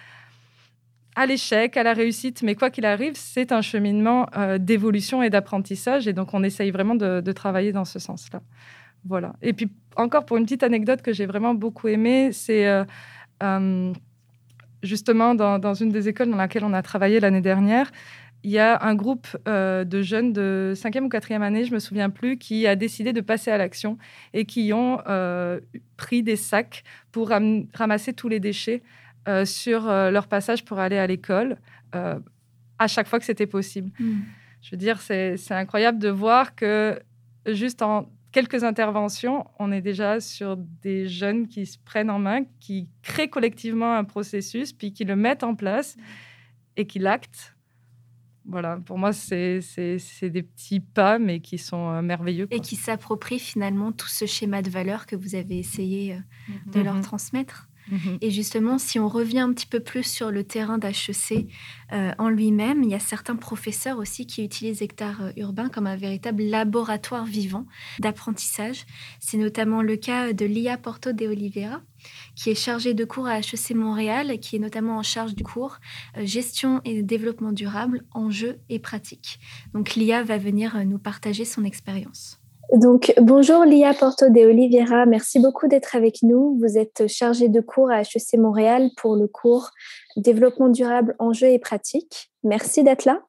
l'échec, 1.25 1.77
à 1.77 1.83
la 1.83 1.93
réussite, 1.93 2.43
mais 2.43 2.55
quoi 2.55 2.69
qu'il 2.69 2.85
arrive, 2.85 3.13
c'est 3.15 3.51
un 3.51 3.61
cheminement 3.61 4.27
d'évolution 4.59 5.21
et 5.23 5.29
d'apprentissage. 5.29 6.07
Et 6.07 6.13
donc 6.13 6.33
on 6.33 6.43
essaye 6.43 6.71
vraiment 6.71 6.95
de, 6.95 7.31
travailler 7.31 7.71
dans 7.71 7.85
ce 7.85 7.99
sens-là. 7.99 8.41
Voilà. 9.05 9.33
Et 9.41 9.53
puis 9.53 9.69
encore 9.95 10.25
pour 10.25 10.37
une 10.37 10.43
petite 10.43 10.63
anecdote 10.63 11.01
que 11.01 11.13
j'ai 11.13 11.25
vraiment 11.25 11.53
beaucoup 11.53 11.87
aimée, 11.87 12.31
c'est 12.31 12.67
justement, 14.83 15.35
dans, 15.35 15.73
une 15.73 15.89
des 15.89 16.07
écoles 16.07 16.29
dans 16.29 16.37
laquelle 16.37 16.63
on 16.63 16.73
a 16.73 16.81
travaillé 16.81 17.19
l'année 17.19 17.41
dernière, 17.41 17.91
il 18.43 18.51
y 18.51 18.59
a 18.59 18.81
un 18.83 18.95
groupe 18.95 19.27
euh, 19.49 19.83
de 19.83 20.01
jeunes 20.01 20.31
de 20.31 20.73
5e 20.73 21.03
ou 21.03 21.09
4e 21.09 21.41
année, 21.41 21.65
je 21.65 21.73
me 21.73 21.79
souviens 21.79 22.09
plus, 22.09 22.37
qui 22.37 22.67
a 22.67 22.77
décidé 22.77 23.11
de 23.11 23.19
passer 23.19 23.51
à 23.51 23.57
l'action 23.57 23.97
et 24.33 24.45
qui 24.45 24.71
ont 24.71 25.01
euh, 25.07 25.59
pris 25.97 26.23
des 26.23 26.37
sacs 26.37 26.83
pour 27.11 27.29
ramasser 27.29 28.13
tous 28.13 28.29
les 28.29 28.39
déchets 28.39 28.81
euh, 29.27 29.45
sur 29.45 29.85
leur 29.85 30.27
passage 30.27 30.65
pour 30.65 30.79
aller 30.79 30.97
à 30.97 31.07
l'école 31.07 31.57
à 31.91 32.87
chaque 32.87 33.07
fois 33.07 33.19
que 33.19 33.25
c'était 33.25 33.47
possible. 33.47 33.91
Hmm. 33.99 34.21
Je 34.61 34.71
veux 34.71 34.77
dire, 34.77 35.01
c'est 35.01 35.51
incroyable 35.51 35.99
de 35.99 36.09
voir 36.09 36.55
que 36.55 36.99
juste 37.45 37.81
en 37.81 38.09
quelques 38.31 38.63
interventions, 38.63 39.45
on 39.59 39.71
est 39.71 39.81
déjà 39.81 40.19
sur 40.19 40.57
des 40.57 41.07
jeunes 41.07 41.47
qui 41.47 41.65
se 41.65 41.77
prennent 41.77 42.09
en 42.09 42.19
main, 42.19 42.43
qui 42.59 42.87
créent 43.01 43.29
collectivement 43.29 43.95
un 43.95 44.03
processus, 44.03 44.73
puis 44.73 44.93
qui 44.93 45.03
le 45.03 45.15
mettent 45.15 45.43
en 45.43 45.55
place 45.55 45.97
et 46.77 46.85
qui 46.85 46.99
l'actent. 46.99 47.55
Voilà, 48.45 48.77
pour 48.77 48.97
moi, 48.97 49.13
c'est 49.13 49.59
des 50.23 50.43
petits 50.43 50.79
pas, 50.79 51.19
mais 51.19 51.39
qui 51.39 51.59
sont 51.59 51.89
euh, 51.89 52.01
merveilleux. 52.01 52.47
Et 52.49 52.61
qui 52.61 52.75
s'approprient 52.75 53.39
finalement 53.39 53.91
tout 53.91 54.07
ce 54.07 54.25
schéma 54.25 54.63
de 54.63 54.71
valeur 54.71 55.05
que 55.05 55.15
vous 55.15 55.35
avez 55.35 55.59
essayé 55.59 56.13
euh, 56.13 56.17
de 56.71 56.81
leur 56.81 56.95
mhm. 56.95 57.01
transmettre. 57.01 57.68
Mhm. 57.89 58.17
Et 58.21 58.31
justement, 58.31 58.77
si 58.77 58.99
on 58.99 59.07
revient 59.07 59.39
un 59.39 59.53
petit 59.53 59.65
peu 59.65 59.79
plus 59.79 60.03
sur 60.03 60.31
le 60.31 60.43
terrain 60.43 60.77
d'HEC 60.77 61.47
euh, 61.91 62.11
en 62.17 62.29
lui-même, 62.29 62.83
il 62.83 62.89
y 62.89 62.95
a 62.95 62.99
certains 62.99 63.35
professeurs 63.35 63.97
aussi 63.97 64.27
qui 64.27 64.43
utilisent 64.43 64.81
Hectare 64.81 65.21
euh, 65.21 65.31
Urbain 65.37 65.69
comme 65.69 65.87
un 65.87 65.95
véritable 65.95 66.43
laboratoire 66.43 67.25
vivant 67.25 67.65
d'apprentissage. 67.99 68.85
C'est 69.19 69.37
notamment 69.37 69.81
le 69.81 69.95
cas 69.95 70.33
de 70.33 70.45
Lia 70.45 70.77
Porto 70.77 71.11
de 71.11 71.27
Oliveira, 71.27 71.81
qui 72.35 72.49
est 72.49 72.55
chargée 72.55 72.93
de 72.93 73.05
cours 73.05 73.27
à 73.27 73.39
HEC 73.39 73.71
Montréal, 73.75 74.39
qui 74.39 74.55
est 74.55 74.59
notamment 74.59 74.97
en 74.97 75.03
charge 75.03 75.35
du 75.35 75.43
cours 75.43 75.79
euh, 76.17 76.25
Gestion 76.25 76.81
et 76.85 77.01
développement 77.01 77.51
durable, 77.51 78.03
enjeux 78.11 78.59
et 78.69 78.79
pratiques. 78.79 79.39
Donc 79.73 79.95
Lia 79.95 80.23
va 80.23 80.37
venir 80.37 80.85
nous 80.85 80.99
partager 80.99 81.45
son 81.45 81.63
expérience. 81.63 82.38
Donc, 82.73 83.11
bonjour 83.19 83.65
Lia 83.65 83.95
Porto 83.95 84.29
de 84.29 84.41
Oliveira, 84.41 85.07
merci 85.07 85.39
beaucoup 85.39 85.67
d'être 85.67 85.95
avec 85.95 86.21
nous. 86.21 86.55
Vous 86.61 86.77
êtes 86.77 87.07
chargée 87.07 87.49
de 87.49 87.61
cours 87.61 87.89
à 87.89 88.01
HEC 88.01 88.37
Montréal 88.37 88.91
pour 88.95 89.15
le 89.15 89.27
cours 89.27 89.71
Développement 90.17 90.69
durable, 90.69 91.15
enjeux 91.17 91.47
et 91.47 91.57
pratiques. 91.57 92.31
Merci 92.43 92.83
d'être 92.83 93.05
là. 93.05 93.21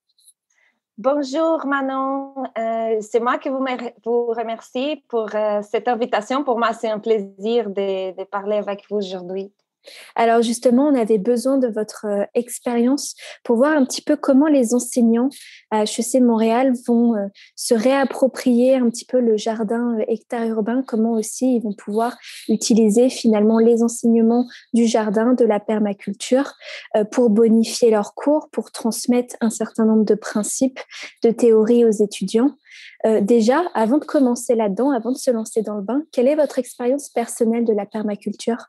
Bonjour 0.98 1.64
Manon, 1.64 2.35
euh, 2.59 2.98
c'est 3.00 3.20
moi 3.20 3.38
qui 3.38 3.48
vous, 3.48 3.64
vous 4.05 4.26
remercie 4.26 5.03
pour 5.09 5.35
euh, 5.35 5.62
cette 5.62 5.88
invitation. 5.88 6.44
Pour 6.44 6.59
moi, 6.59 6.74
c'est 6.74 6.90
un 6.90 6.98
plaisir 6.98 7.70
de 7.70 8.24
parler 8.24 8.57
avec 8.57 8.85
vous 8.90 8.98
aujourd'hui. 8.98 9.55
Alors 10.14 10.43
justement, 10.43 10.88
on 10.88 10.95
avait 10.95 11.19
besoin 11.19 11.59
de 11.59 11.69
votre 11.69 12.07
euh, 12.07 12.25
expérience 12.35 13.14
pour 13.45 13.57
voir 13.57 13.73
un 13.73 13.85
petit 13.85 14.03
peu 14.03 14.16
comment 14.16 14.47
les 14.47 14.75
enseignants 14.75 15.31
à 15.71 15.85
HEC 15.85 16.21
Montréal 16.21 16.73
vont 16.87 17.14
euh, 17.14 17.27
se 17.57 17.75
réapproprier 17.75 18.75
un 18.75 18.90
petit 18.90 19.05
peu 19.05 19.21
le 19.21 19.37
jardin 19.37 19.99
euh, 19.99 20.05
hectare 20.09 20.47
urbain, 20.47 20.83
comment 20.87 21.12
aussi 21.12 21.57
ils 21.57 21.62
vont 21.62 21.73
pouvoir 21.73 22.19
utiliser 22.49 23.09
finalement 23.09 23.59
les 23.59 23.83
enseignements 23.83 24.47
du 24.75 24.87
jardin, 24.87 25.33
de 25.33 25.45
la 25.45 25.61
permaculture 25.61 26.53
pour 27.11 27.31
bonifier 27.31 27.90
leurs 27.90 28.14
cours, 28.14 28.49
pour 28.51 28.71
transmettre 28.71 29.37
un 29.40 29.51
certain 29.51 29.85
nombre 29.85 30.05
de 30.05 30.14
principes, 30.14 30.81
de 31.23 31.31
théories 31.31 31.85
aux 31.85 31.90
étudiants. 31.90 32.57
déjà, 33.23 33.62
avant 33.75 33.99
de 33.99 34.05
commencer 34.05 34.55
là-dedans, 34.55 34.90
avant 34.90 35.12
de 35.12 35.16
se 35.16 35.31
lancer 35.31 35.62
dans 35.62 35.77
le 35.77 35.83
bain, 35.83 36.03
quelle 36.12 36.29
est 36.29 36.37
votre 36.37 36.59
expérience 36.59 37.09
personnelle 37.09 37.64
de 37.64 37.73
la 37.73 37.87
permaculture? 37.87 38.66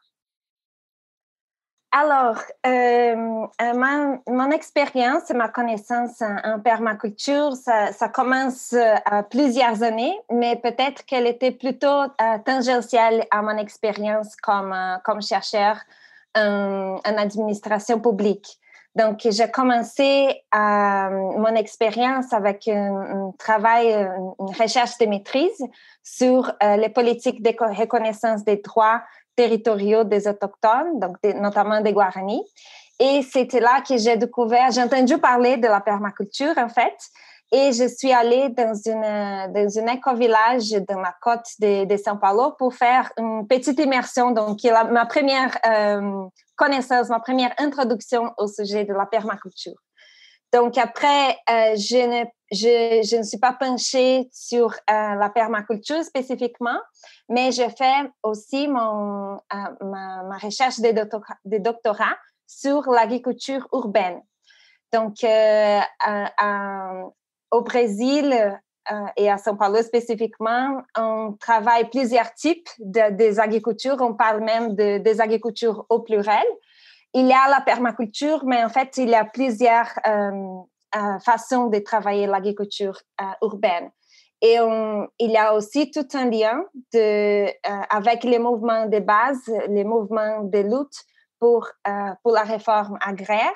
Alors, 1.91 2.37
euh, 2.65 3.45
euh 3.61 4.17
mon 4.27 4.51
expérience 4.51 5.29
et 5.29 5.33
ma 5.33 5.49
connaissance 5.49 6.21
en, 6.21 6.59
permaculture, 6.61 7.53
ça, 7.55 8.09
commence 8.13 8.71
euh, 8.71 8.95
à 9.03 9.23
plusieurs 9.23 9.83
années, 9.83 10.17
mais 10.31 10.55
peut-être 10.55 11.05
qu'elle 11.05 11.27
était 11.27 11.51
plutôt 11.51 12.03
tangentielle 12.45 13.25
à 13.29 13.41
mon 13.41 13.57
expérience 13.57 14.37
comme, 14.37 14.73
chercheur 15.21 15.77
en, 16.35 16.97
en, 17.05 17.17
administration 17.17 17.99
publique. 17.99 18.57
Donc, 18.95 19.19
j'ai 19.29 19.49
commencé 19.49 20.43
mon 20.53 21.55
expérience 21.55 22.31
avec 22.33 22.67
un, 22.69 22.95
un, 22.95 23.33
travail, 23.37 23.93
une 23.93 24.55
recherche 24.55 24.97
de 24.97 25.05
maîtrise 25.07 25.65
sur 26.03 26.51
les 26.61 26.89
politiques 26.89 27.41
de 27.41 27.53
reconnaissance 27.77 28.43
des 28.43 28.57
droits 28.57 29.01
territoriaux 29.35 30.03
des 30.03 30.27
Autochtones, 30.27 30.99
donc 30.99 31.17
notamment 31.35 31.81
des 31.81 31.93
Guaranis. 31.93 32.43
Et 32.99 33.21
c'était 33.23 33.59
là 33.59 33.81
que 33.81 33.97
j'ai 33.97 34.17
découvert, 34.17 34.71
j'ai 34.71 34.83
entendu 34.83 35.17
parler 35.17 35.57
de 35.57 35.67
la 35.67 35.81
permaculture 35.81 36.53
en 36.57 36.69
fait, 36.69 36.97
et 37.51 37.73
je 37.73 37.87
suis 37.87 38.13
allée 38.13 38.49
dans 38.49 38.73
une 38.73 39.53
dans 39.53 39.79
un 39.79 39.87
éco-village 39.87 40.69
de 40.71 40.95
ma 40.95 41.13
côte 41.21 41.47
de, 41.59 41.85
de 41.85 41.95
São 41.97 42.17
Paulo 42.19 42.51
pour 42.57 42.73
faire 42.73 43.11
une 43.17 43.45
petite 43.47 43.79
immersion. 43.79 44.31
Donc, 44.31 44.59
ma 44.91 45.05
première 45.05 45.57
euh, 45.65 46.23
connaissance, 46.55 47.09
ma 47.09 47.19
première 47.19 47.53
introduction 47.57 48.31
au 48.37 48.47
sujet 48.47 48.85
de 48.85 48.93
la 48.93 49.05
permaculture. 49.05 49.79
Donc 50.53 50.77
après, 50.77 51.37
je 51.47 52.05
ne 52.07 52.25
je, 52.51 53.17
ne 53.17 53.23
suis 53.23 53.37
pas 53.39 53.53
penchée 53.53 54.29
sur 54.31 54.75
la 54.87 55.29
permaculture 55.33 56.03
spécifiquement, 56.03 56.79
mais 57.29 57.51
je 57.51 57.63
fais 57.77 58.11
aussi 58.23 58.67
mon, 58.67 59.39
ma, 59.81 60.23
ma, 60.23 60.37
recherche 60.37 60.79
de, 60.79 61.57
doctorat, 61.57 62.17
sur 62.47 62.89
l'agriculture 62.91 63.67
urbaine. 63.71 64.21
Donc, 64.91 65.23
euh, 65.23 65.79
au 67.49 67.61
Brésil 67.61 68.33
euh, 68.91 69.05
et 69.15 69.29
à 69.29 69.37
São 69.37 69.57
Paulo 69.57 69.81
spécifiquement, 69.81 70.81
on 70.97 71.37
travaille 71.39 71.89
plusieurs 71.89 72.33
types 72.33 72.67
de, 72.79 73.11
des. 73.11 73.39
On 74.01 74.13
parle 74.13 74.41
même 74.41 74.75
de, 74.75 74.97
des 74.97 75.21
agricultures 75.21 75.85
au 75.89 75.99
pluriel. 75.99 76.45
Il 77.13 77.27
y 77.27 77.33
a 77.33 77.49
la 77.49 77.61
permaculture, 77.61 78.43
mais 78.45 78.63
en 78.63 78.69
fait, 78.69 78.97
il 78.97 79.09
y 79.09 79.15
a 79.15 79.25
plusieurs 79.25 79.87
euh, 80.95 81.19
façons 81.19 81.67
de 81.67 81.79
travailler 81.79 82.27
l'agriculture 82.27 82.99
urbaine. 83.41 83.91
Et 84.41 84.59
on, 84.59 85.07
il 85.19 85.31
y 85.31 85.37
a 85.37 85.53
aussi 85.53 85.91
tout 85.91 86.07
un 86.13 86.29
lien 86.29 86.63
avec 87.89 88.23
les 88.23 88.39
mouvements 88.39 88.87
de 88.87 88.99
base, 88.99 89.39
les 89.69 89.83
mouvements 89.83 90.43
de 90.43 90.59
lutte 90.59 91.05
pour, 91.39 91.69
pour 92.23 92.31
la 92.31 92.41
réforme 92.41 92.97
agraire 93.01 93.53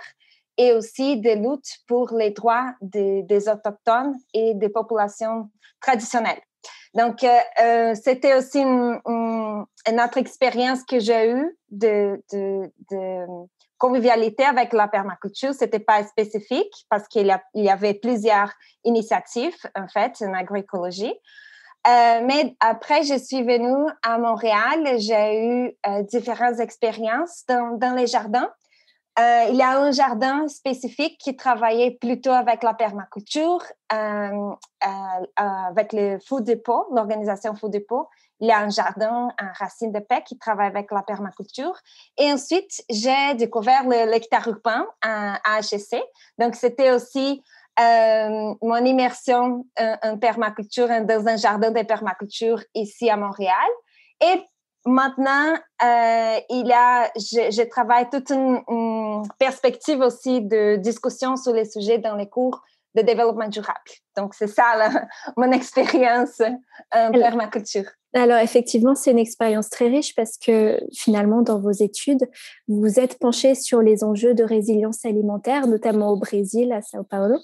et 0.58 0.74
aussi 0.74 1.20
des 1.20 1.36
luttes 1.36 1.80
pour 1.88 2.14
les 2.14 2.32
droits 2.32 2.74
des, 2.82 3.50
autochtones 3.50 4.16
et 4.34 4.54
des 4.54 4.70
populations 4.70 5.50
traditionnelles. 5.82 6.42
Donc, 6.94 7.24
euh, 7.24 7.40
euh 7.62 7.96
c'était 7.96 8.36
aussi 8.36 8.60
une, 8.62 9.00
autre 9.06 10.18
expérience 10.18 10.84
que 10.84 11.00
j'ai 11.00 11.30
eue 11.30 11.58
de, 11.70 12.22
convivialité 13.78 14.44
avec 14.44 14.74
la 14.74 14.88
permaculture. 14.88 15.54
C'était 15.54 15.80
pas 15.80 16.04
spécifique 16.04 16.86
parce 16.90 17.08
qu'il 17.08 17.36
y, 17.56 17.70
avait 17.70 17.94
plusieurs 17.94 18.52
initiatives, 18.84 19.56
en 19.76 19.88
fait, 19.88 20.22
en 20.22 20.34
agroécologie. 20.34 21.14
Euh, 21.88 22.22
mais 22.26 22.56
après, 22.60 23.04
je 23.04 23.18
suis 23.18 23.44
venue 23.44 23.90
à 24.04 24.18
Montréal. 24.18 24.98
J'ai 24.98 25.46
eu 25.46 25.78
euh, 25.88 26.02
différentes 26.04 26.60
expériences 26.60 27.44
dans, 27.48 27.96
les 27.96 28.08
jardins. 28.08 28.50
Euh, 29.20 29.46
il 29.50 29.56
y 29.56 29.62
a 29.62 29.78
un 29.78 29.92
jardin 29.92 30.48
spécifique 30.48 31.18
qui 31.20 31.36
travaillait 31.36 31.92
plutôt 31.92 32.32
avec 32.32 32.64
la 32.64 32.74
permaculture, 32.74 33.64
avec 33.90 35.94
le 35.94 36.18
Food 36.28 36.44
Depot, 36.44 36.88
l'organisation 36.92 37.56
Food 37.56 37.72
Depot. 37.72 38.08
Il 38.40 38.48
y 38.48 38.52
a 38.52 38.60
un 38.60 38.70
jardin 38.70 39.30
en 39.42 39.48
racine 39.58 39.92
de 39.92 40.00
paix 40.00 40.24
qui 40.26 40.38
travaille 40.38 40.68
avec 40.68 40.92
la 40.92 41.04
permaculture. 41.04 41.74
Et 42.18 42.32
ensuite, 42.32 42.84
j'ai 42.90 43.34
découvert 43.36 43.88
l'hectare 43.88 44.48
urbain 44.48 44.86
à, 45.02 45.60
HEC. 45.60 46.04
Donc, 46.38 46.56
c'était 46.56 46.92
aussi 46.92 47.42
mon 47.78 48.86
immersion 48.86 49.66
en, 49.80 49.98
en, 50.04 50.18
permaculture, 50.18 50.88
dans 51.04 51.28
un 51.28 51.38
jardin 51.38 51.72
de 51.72 51.84
permaculture 51.84 52.62
ici 52.74 53.10
à 53.10 53.18
Montréal. 53.18 53.70
Et 54.22 54.42
Maintenant, 54.86 55.56
euh, 55.84 56.40
il 56.50 56.68
y 56.68 56.74
a, 56.74 57.12
je, 57.16 57.68
travaille 57.68 58.08
toute 58.12 58.30
une, 58.30 58.62
perspective 59.40 60.00
aussi 60.00 60.42
de 60.42 60.76
discussion 60.76 61.36
sur 61.38 61.54
les 61.54 61.66
sujets 61.66 61.98
dans 61.98 62.16
les 62.16 62.30
cours 62.30 62.62
de 62.94 63.02
développement 63.02 63.48
durable. 63.48 63.80
Donc, 64.18 64.34
c'est 64.34 64.48
ça 64.48 64.76
là, 64.78 65.08
mon 65.38 65.52
expérience 65.52 66.42
en 66.92 67.12
permaculture. 67.12 67.86
Alors 68.16 68.38
effectivement, 68.38 68.96
c'est 68.96 69.12
une 69.12 69.20
expérience 69.20 69.70
très 69.70 69.90
riche 69.90 70.16
parce 70.16 70.38
que 70.38 70.80
finalement, 70.94 71.42
dans 71.42 71.60
vos 71.60 71.72
études, 71.72 72.30
vous 72.70 72.80
vous 72.80 73.00
êtes 73.00 73.20
penché 73.20 73.56
sur 73.56 73.82
les 73.82 74.06
enjeux 74.06 74.34
de 74.34 74.44
résilience 74.44 75.04
alimentaire, 75.04 75.68
notamment 75.68 76.12
au 76.12 76.16
Brésil, 76.16 76.72
à 76.72 76.82
Sao 76.82 77.04
Paulo. 77.04 77.36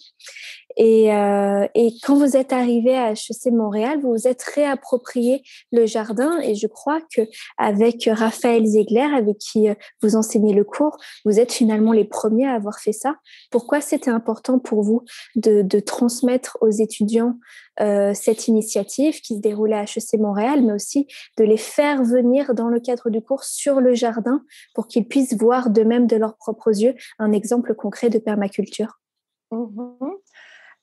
Et, 0.77 1.13
euh, 1.13 1.67
et 1.75 1.91
quand 2.03 2.15
vous 2.15 2.38
êtes 2.38 2.53
arrivé 2.53 2.95
à 2.95 3.12
HEC 3.12 3.51
Montréal, 3.51 3.99
vous 4.01 4.12
vous 4.12 4.27
êtes 4.29 4.41
réapproprié 4.43 5.43
le 5.73 5.86
jardin. 5.86 6.39
Et 6.39 6.55
je 6.55 6.67
crois 6.67 7.01
que 7.13 7.21
avec 7.57 8.10
Raphaël 8.10 8.65
Ziegler, 8.65 9.07
avec 9.13 9.39
qui 9.39 9.67
euh, 9.67 9.73
vous 10.01 10.15
enseignez 10.15 10.53
le 10.53 10.63
cours, 10.63 10.97
vous 11.25 11.39
êtes 11.39 11.51
finalement 11.51 11.91
les 11.91 12.05
premiers 12.05 12.47
à 12.47 12.53
avoir 12.53 12.79
fait 12.79 12.93
ça. 12.93 13.15
Pourquoi 13.49 13.81
c'était 13.81 14.12
important 14.12 14.60
pour 14.60 14.84
vous 14.84 15.03
de, 15.36 15.62
de 15.63 15.79
transmettre 15.81 16.57
aux 16.62 16.69
étudiants 16.69 17.36
euh, 17.80 18.13
cette 18.13 18.47
initiative 18.47 19.19
qui 19.21 19.36
se 19.36 19.41
déroulait 19.41 19.76
à 19.78 19.84
HEC 19.84 20.19
Montréal, 20.19 20.62
mais 20.63 20.74
aussi 20.74 21.08
de 21.38 21.43
les 21.43 21.58
faire 21.58 22.04
venir 22.04 22.54
dans 22.54 22.69
le 22.69 22.80
cadre 22.80 23.10
du 23.10 23.21
cours 23.21 23.43
sur 23.43 23.82
le 23.82 23.93
jardin 23.93 24.43
pour 24.74 24.88
qu'ils 24.88 25.08
puissent 25.08 25.36
voir 25.38 25.69
de 25.69 25.84
même 25.84 26.08
de 26.08 26.15
leurs 26.15 26.38
propres 26.38 26.69
yeux 26.69 26.95
un 27.19 27.32
exemple 27.32 27.76
concret 27.76 28.10
de 28.10 28.19
permaculture. 28.19 29.00
Mm-hmm. 29.52 30.12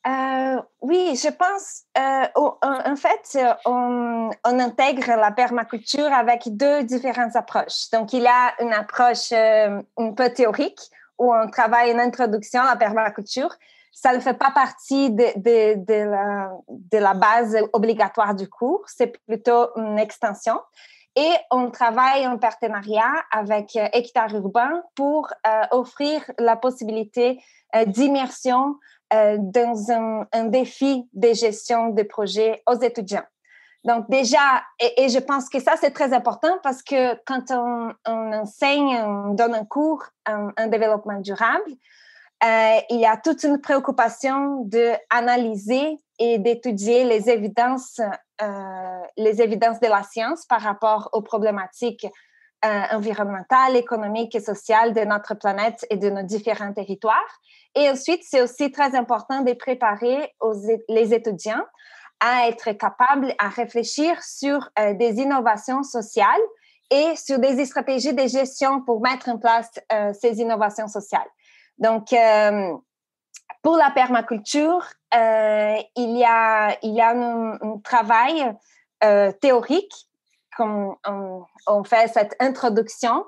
Euh, 0.07 0.62
oui, 0.81 1.17
je 1.17 1.29
pense, 1.29 1.83
euh, 1.99 2.27
en, 2.62 2.97
fait, 2.97 3.38
on, 3.67 4.31
on, 4.45 4.59
intègre 4.59 5.17
la 5.17 5.33
permaculture 5.33 6.11
avec 6.12 6.45
deux 6.47 6.85
différentes 6.85 7.37
approches. 7.37 7.91
Donc, 7.93 8.12
il 8.12 8.23
y 8.23 8.27
a 8.27 8.55
une 8.61 8.73
approche 8.73 9.33
un 9.33 10.12
peu 10.17 10.31
théorique 10.33 10.81
où 11.19 11.35
on 11.35 11.51
travaille 11.51 11.91
une 11.91 12.01
introduction 12.01 12.62
à 12.62 12.67
la 12.67 12.77
permaculture 12.77 13.55
ça 13.92 14.12
ne 14.12 14.20
fait 14.20 14.35
pas 14.35 14.51
partie 14.51 15.11
de, 15.11 16.98
la, 16.98 17.14
base 17.14 17.57
obligatoire 17.72 18.35
du 18.35 18.48
cours, 18.48 18.85
c'est 18.87 19.18
plutôt 19.27 19.68
une 19.77 19.98
extension. 19.98 20.59
Et 21.16 21.33
on 21.51 21.70
travaille 21.70 22.27
en 22.29 22.38
partenariat 22.38 23.12
avec 23.33 23.74
euh, 23.74 23.88
Hectare 23.92 24.33
Urbain 24.37 24.83
pour 24.94 25.29
euh, 25.46 25.62
offrir 25.72 26.22
la 26.38 26.55
possibilité 26.55 27.42
euh, 27.74 27.85
d'immersion 27.87 28.77
euh, 29.12 29.37
dans 29.40 29.90
un, 29.90 30.44
défi 30.44 31.09
de 31.14 31.33
gestion 31.33 31.88
de 31.88 32.03
projet 32.03 32.62
aux 32.66 32.79
étudiants. 32.81 33.27
Donc 33.83 34.09
déjà, 34.09 34.62
et, 34.79 35.09
je 35.09 35.18
pense 35.18 35.48
que 35.48 35.61
ça 35.61 35.72
c'est 35.81 35.90
très 35.90 36.12
important 36.12 36.59
parce 36.62 36.83
que 36.83 37.14
quand 37.24 37.51
on, 37.51 37.92
enseigne, 38.07 38.96
on 39.03 39.35
donne 39.35 39.55
un 39.55 39.64
cours 39.64 40.05
en 40.27 40.66
développement 40.68 41.20
durable, 41.20 41.70
euh, 42.44 42.79
il 42.90 43.01
y 43.01 43.07
a 43.07 43.16
toute 43.16 43.42
une 43.42 43.61
préoccupation 43.61 44.64
d'analyser 44.64 45.98
et 46.20 46.38
d'étudier 46.38 47.05
les 47.05 47.29
évidences, 47.31 48.01
euh, 48.42 49.01
les 49.16 49.42
évidences 49.42 49.81
de 49.81 49.88
la 49.88 50.05
science 50.05 50.46
par 50.46 50.61
rapport 50.61 51.11
aux 51.12 51.22
problématiques 51.22 52.07
euh, 52.64 52.83
environnementales, 52.92 53.77
économiques 53.77 54.37
et 54.37 54.40
sociales 54.40 54.92
de 54.92 55.01
notre 55.01 55.35
planète 55.35 55.85
et 55.90 55.96
de 55.96 56.11
nos 56.11 56.22
différents 56.22 56.72
territoires. 56.72 57.40
Et 57.74 57.90
ensuite, 57.90 58.22
c'est 58.22 58.40
aussi 58.40 58.70
très 58.70 58.94
important 58.94 59.40
de 59.40 59.53
préparer 59.55 60.33
les 60.88 61.14
étudiants 61.14 61.64
à 62.20 62.48
être 62.48 62.72
capables 62.72 63.33
à 63.38 63.48
réfléchir 63.48 64.20
sur 64.22 64.70
des 64.94 65.20
innovations 65.20 65.85
sociales 65.85 66.24
et 66.90 67.14
sur 67.14 67.38
des 67.38 67.64
stratégies 67.64 68.14
de 68.14 68.27
gestion 68.27 68.83
pour 68.83 69.01
mettre 69.01 69.29
en 69.29 69.38
place 69.38 69.70
ces 70.20 70.40
innovations 70.40 70.88
sociales. 70.88 71.29
Donc, 71.79 72.12
euh, 72.12 72.77
pour 73.62 73.77
la 73.77 73.91
permaculture, 73.91 74.85
euh, 75.14 75.77
il 75.97 76.17
y 76.17 76.25
a, 76.25 76.77
un, 76.83 77.79
travail 77.85 78.53
euh, 79.05 79.33
théorique, 79.33 79.95
on, 80.59 81.85
fait 81.85 82.09
cette 82.09 82.35
introduction. 82.41 83.25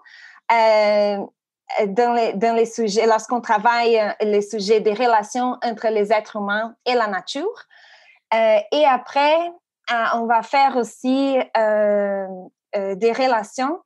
Dans 0.50 2.12
les, 2.12 2.66
sujets, 2.66 3.06
lorsqu'on 3.06 3.40
travaille 3.40 4.02
les 4.20 4.42
sujets 4.42 4.80
des 4.80 4.94
relations 4.94 5.56
entre 5.62 5.86
les 5.88 6.12
êtres 6.12 6.34
humains 6.36 6.74
et 6.84 6.94
la 6.94 7.06
nature. 7.06 7.66
Et 8.32 8.84
après, 8.84 9.52
on 10.14 10.26
va 10.26 10.42
faire 10.42 10.76
aussi 10.76 11.38
des 11.54 13.12
relations 13.12 13.78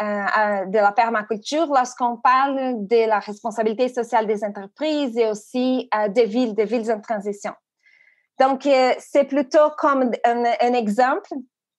de 0.00 0.78
la 0.78 0.92
permaculture 0.92 1.66
lorsqu'on 1.66 2.16
parle 2.16 2.86
de 2.86 3.06
la 3.06 3.18
responsabilité 3.18 3.88
sociale 3.88 4.26
des 4.26 4.42
entreprises 4.44 5.16
et 5.16 5.26
aussi 5.26 5.88
euh, 5.94 6.08
des 6.08 6.24
villes, 6.24 6.54
des 6.54 6.64
villes 6.64 6.90
en 6.90 7.00
transition. 7.00 7.52
Donc, 8.38 8.64
euh, 8.66 8.94
c'est 8.98 9.24
plutôt 9.24 9.70
comme 9.76 10.10
un, 10.24 10.72
exemple 10.72 11.30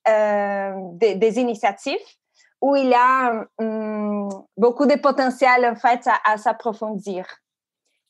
des, 0.05 1.39
initiatives 1.39 1.99
où 2.61 2.75
il 2.75 2.89
y 2.89 2.93
a 2.93 3.45
hum, 3.57 4.29
beaucoup 4.55 4.85
de 4.85 4.95
potentiel 4.99 5.65
en 5.65 5.75
fait 5.75 6.07
à 6.23 6.37
s'approfondir. 6.37 7.25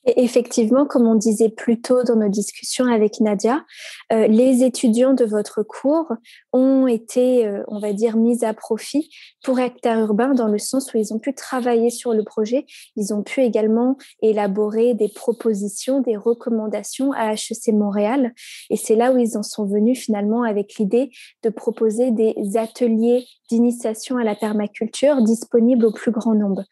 Effectivement, 0.06 0.88
comme 0.88 1.06
on 1.06 1.14
disait 1.14 1.50
plus 1.50 1.80
tôt 1.80 2.04
dans 2.04 2.16
nos 2.16 2.28
discussions 2.28 2.86
avec 2.86 3.20
Nadia, 3.20 3.64
euh, 4.12 4.26
les 4.26 4.64
étudiants 4.64 5.14
de 5.14 5.26
votre 5.26 5.62
cours 5.62 6.12
ont 6.54 6.88
été, 6.88 7.46
euh, 7.46 7.64
on 7.68 7.78
va 7.78 7.94
dire, 7.94 8.18
mis 8.18 8.44
à 8.44 8.56
profit 8.56 9.12
pour 9.44 9.60
Hectare 9.60 10.00
Urbain 10.00 10.34
dans 10.34 10.48
le 10.48 10.58
sens 10.58 10.92
où 10.92 10.98
ils 10.98 11.14
ont 11.14 11.20
pu 11.20 11.36
travailler 11.36 11.92
sur 11.92 12.14
le 12.16 12.24
projet. 12.24 12.66
Ils 12.96 13.14
ont 13.14 13.22
pu 13.22 13.42
également 13.42 13.96
élaborer 14.24 14.96
des 14.96 15.08
propositions, 15.08 16.02
des 16.02 16.18
recommandations 16.18 17.12
à 17.12 17.34
HEC 17.34 17.72
Montréal. 17.72 18.34
Et 18.72 18.78
c'est 18.78 18.96
là 18.96 19.12
où 19.12 19.20
ils 19.20 19.38
en 19.38 19.44
sont 19.44 19.68
venus 19.68 20.00
finalement 20.00 20.42
avec 20.42 20.80
l'idée 20.80 21.12
de 21.44 21.50
proposer 21.50 22.10
des 22.10 22.36
ateliers 22.56 23.28
d'initiation 23.50 24.18
à 24.18 24.24
la 24.24 24.34
permaculture 24.34 25.22
disponibles 25.22 25.86
au 25.86 25.92
plus 25.92 26.12
grand 26.12 26.34
nombre. 26.34 26.64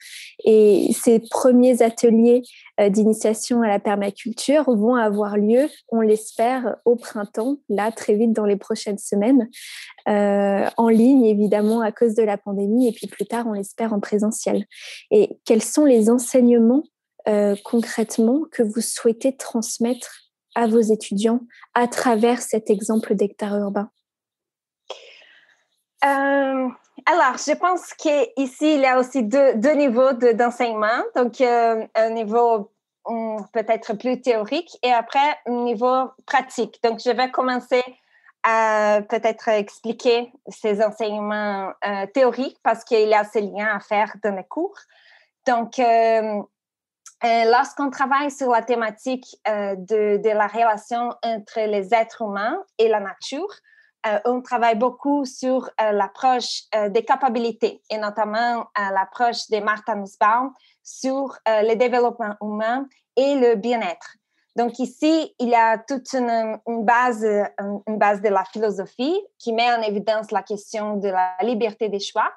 Et 0.45 0.91
ces 0.93 1.19
premiers 1.19 1.81
ateliers 1.81 2.41
euh, 2.79 2.89
d'initiation 2.89 3.18
à 3.25 3.67
la 3.67 3.79
permaculture 3.79 4.63
vont 4.65 4.95
avoir 4.95 5.37
lieu, 5.37 5.67
on 5.89 6.01
l'espère, 6.01 6.77
au 6.85 6.95
printemps, 6.95 7.57
là, 7.69 7.91
très 7.91 8.13
vite 8.13 8.33
dans 8.33 8.45
les 8.45 8.55
prochaines 8.55 8.97
semaines, 8.97 9.49
euh, 10.07 10.67
en 10.77 10.89
ligne, 10.89 11.25
évidemment, 11.25 11.81
à 11.81 11.91
cause 11.91 12.15
de 12.15 12.23
la 12.23 12.37
pandémie, 12.37 12.87
et 12.87 12.91
puis 12.91 13.07
plus 13.07 13.25
tard, 13.25 13.45
on 13.47 13.53
l'espère, 13.53 13.93
en 13.93 13.99
présentiel. 13.99 14.65
Et 15.11 15.39
quels 15.45 15.63
sont 15.63 15.85
les 15.85 16.09
enseignements 16.09 16.83
euh, 17.27 17.55
concrètement 17.63 18.43
que 18.51 18.63
vous 18.63 18.81
souhaitez 18.81 19.35
transmettre 19.35 20.31
à 20.55 20.67
vos 20.67 20.79
étudiants 20.79 21.41
à 21.73 21.87
travers 21.87 22.41
cet 22.41 22.69
exemple 22.69 23.15
d'hectare 23.15 23.57
urbain? 23.57 23.89
Euh, 26.03 26.69
alors, 27.05 27.37
je 27.37 27.55
pense 27.55 27.93
qu'ici, 27.93 28.75
il 28.75 28.81
y 28.81 28.85
a 28.85 28.99
aussi 28.99 29.23
deux, 29.23 29.55
deux 29.55 29.73
niveaux 29.73 30.13
d'enseignement. 30.13 31.03
Donc, 31.15 31.41
un 31.41 32.09
niveau 32.11 32.71
peut-être 33.53 33.93
plus 33.93 34.21
théorique 34.21 34.77
et 34.83 34.91
après, 34.91 35.37
niveau 35.47 36.09
pratique. 36.25 36.79
Donc, 36.83 36.99
je 37.03 37.11
vais 37.11 37.31
commencer 37.31 37.83
à 38.43 39.01
peut-être 39.09 39.49
expliquer 39.49 40.31
ces 40.47 40.81
enseignements 40.83 41.71
euh, 41.85 42.05
théoriques 42.13 42.57
parce 42.63 42.83
qu'il 42.83 43.09
y 43.09 43.13
a 43.13 43.23
ces 43.23 43.41
liens 43.41 43.75
à 43.75 43.79
faire 43.79 44.13
dans 44.23 44.35
les 44.35 44.45
cours. 44.45 44.77
Donc, 45.45 45.79
euh, 45.79 46.41
lorsqu'on 47.23 47.89
travaille 47.89 48.31
sur 48.31 48.49
la 48.51 48.61
thématique 48.61 49.35
de, 49.45 50.21
la 50.23 50.47
relation 50.47 51.09
entre 51.23 51.67
les 51.67 51.93
êtres 51.93 52.21
humains 52.21 52.63
et 52.77 52.87
la 52.87 53.01
nature, 53.01 53.49
euh, 54.07 54.19
on 54.25 54.41
travaille 54.41 54.77
beaucoup 54.77 55.25
sur 55.25 55.69
euh, 55.81 55.91
l'approche 55.91 56.63
euh, 56.73 56.87
des 56.89 57.03
capacités 57.03 57.81
et 57.89 57.97
notamment 57.97 58.65
l'approche 58.77 59.49
de 59.49 59.59
Martha 59.59 59.93
Nussbaum 59.93 60.53
sur 60.83 61.37
le 61.45 61.75
développement 61.75 62.35
humain 62.41 62.87
et 63.15 63.35
le 63.35 63.55
bien-être. 63.55 64.15
Donc 64.55 64.79
ici, 64.79 65.35
il 65.37 65.49
y 65.49 65.55
a 65.55 65.77
toute 65.77 66.11
une, 66.13 66.59
base, 66.83 67.23
une 67.87 67.97
base 67.97 68.21
de 68.21 68.29
la 68.29 68.43
philosophie 68.45 69.21
qui 69.37 69.53
met 69.53 69.71
en 69.71 69.81
évidence 69.81 70.31
la 70.31 70.41
question 70.41 70.97
de 70.97 71.09
la 71.09 71.35
liberté 71.43 71.89
des 71.89 71.99
choix, 71.99 72.31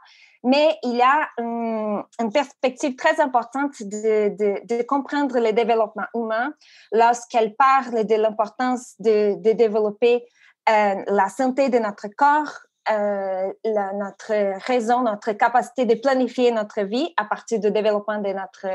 mais 0.44 0.76
il 0.82 0.96
y 0.96 1.02
a 1.02 1.28
une, 1.38 2.32
perspective 2.32 2.96
très 2.96 3.20
importante 3.20 3.82
de, 3.82 4.82
comprendre 4.82 5.38
le 5.38 5.52
développement 5.52 6.06
humain 6.14 6.52
lorsqu'elle 6.92 7.54
parle 7.54 8.04
de 8.04 8.14
l'importance 8.16 8.94
de, 8.98 9.52
développer 9.52 10.24
la 10.66 11.28
santé 11.28 11.68
de 11.68 11.78
notre 11.78 12.08
corps, 12.08 12.66
euh, 12.90 13.52
notre 13.64 14.64
raison, 14.66 15.02
notre 15.02 15.32
capacité 15.32 15.84
de 15.84 15.94
planifier 15.94 16.50
notre 16.50 16.82
vie 16.82 17.14
à 17.16 17.24
partir 17.24 17.60
du 17.60 17.70
développement 17.70 18.18
de 18.18 18.32
notre, 18.32 18.66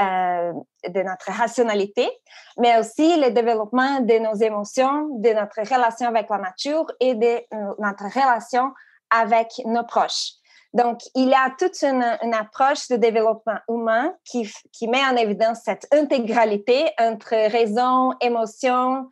euh, 0.00 0.52
de 0.86 1.02
notre 1.02 1.32
rationalité, 1.32 2.10
mais 2.58 2.78
aussi 2.78 3.18
le 3.18 3.30
développement 3.30 4.00
de 4.00 4.18
nos 4.18 4.34
émotions, 4.34 5.08
de 5.20 5.30
notre 5.30 5.60
relation 5.60 6.08
avec 6.08 6.28
la 6.28 6.38
nature 6.38 6.86
et 7.00 7.14
de 7.14 7.42
notre 7.78 8.04
relation 8.04 8.72
avec 9.10 9.48
nos 9.64 9.84
proches. 9.84 10.32
Donc, 10.74 11.00
il 11.14 11.30
y 11.30 11.34
a 11.34 11.50
toute 11.58 11.82
une, 11.82 12.34
approche 12.34 12.88
de 12.88 12.96
développement 12.96 13.58
humain 13.70 14.12
qui, 14.24 14.46
qui, 14.72 14.88
met 14.88 15.02
en 15.02 15.16
évidence 15.16 15.60
cette 15.64 15.86
intégralité 15.90 16.90
entre 17.00 17.30
raison, 17.50 18.12
émotion, 18.20 19.08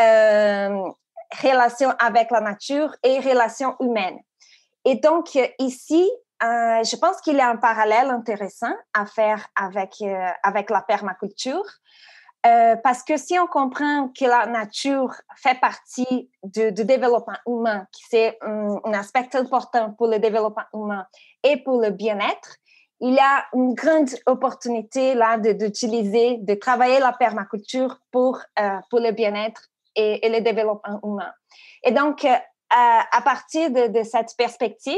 euh, 0.00 0.90
relation 1.42 1.90
avec 1.98 2.30
la 2.30 2.40
nature 2.40 2.94
et 3.02 3.20
relation 3.20 3.76
humaine. 3.80 4.18
Et 4.84 4.96
donc, 4.96 5.38
ici, 5.58 6.08
euh, 6.42 6.84
je 6.84 6.96
pense 6.96 7.20
qu'il 7.22 7.36
y 7.36 7.40
a 7.40 7.48
un 7.48 7.56
parallèle 7.56 8.10
intéressant 8.10 8.74
à 8.92 9.06
faire 9.06 9.46
avec, 9.56 9.94
euh, 10.02 10.28
avec 10.42 10.70
la 10.70 10.82
permaculture. 10.82 11.64
Euh, 12.46 12.76
parce 12.76 13.02
que 13.02 13.16
si 13.16 13.38
on 13.38 13.46
comprend 13.46 14.08
que 14.08 14.24
la 14.26 14.46
nature 14.46 15.14
fait 15.36 15.58
partie 15.58 16.30
du, 16.44 16.70
développement 16.72 17.38
humain, 17.46 17.86
que 17.92 17.98
c'est 18.08 18.38
un, 18.42 18.76
un, 18.84 18.92
aspect 18.92 19.28
important 19.34 19.92
pour 19.92 20.06
le 20.06 20.20
développement 20.20 20.66
humain 20.72 21.06
et 21.42 21.56
pour 21.56 21.80
le 21.80 21.90
bien-être, 21.90 22.56
il 23.00 23.14
y 23.14 23.18
a 23.18 23.46
une 23.52 23.74
grande 23.74 24.10
opportunité 24.26 25.14
là 25.14 25.38
d'utiliser, 25.38 26.36
de, 26.36 26.54
de, 26.54 26.58
travailler 26.58 27.00
la 27.00 27.12
permaculture 27.12 27.98
pour, 28.12 28.40
pour 28.90 29.00
le 29.00 29.10
bien-être 29.10 29.68
et, 29.96 30.28
le 30.28 30.40
développement 30.40 31.00
humain. 31.02 31.32
Et 31.82 31.90
donc, 31.90 32.24
euh, 32.24 32.36
à, 32.70 33.22
partir 33.22 33.70
de, 33.70 34.02
cette 34.02 34.34
perspective, 34.36 34.96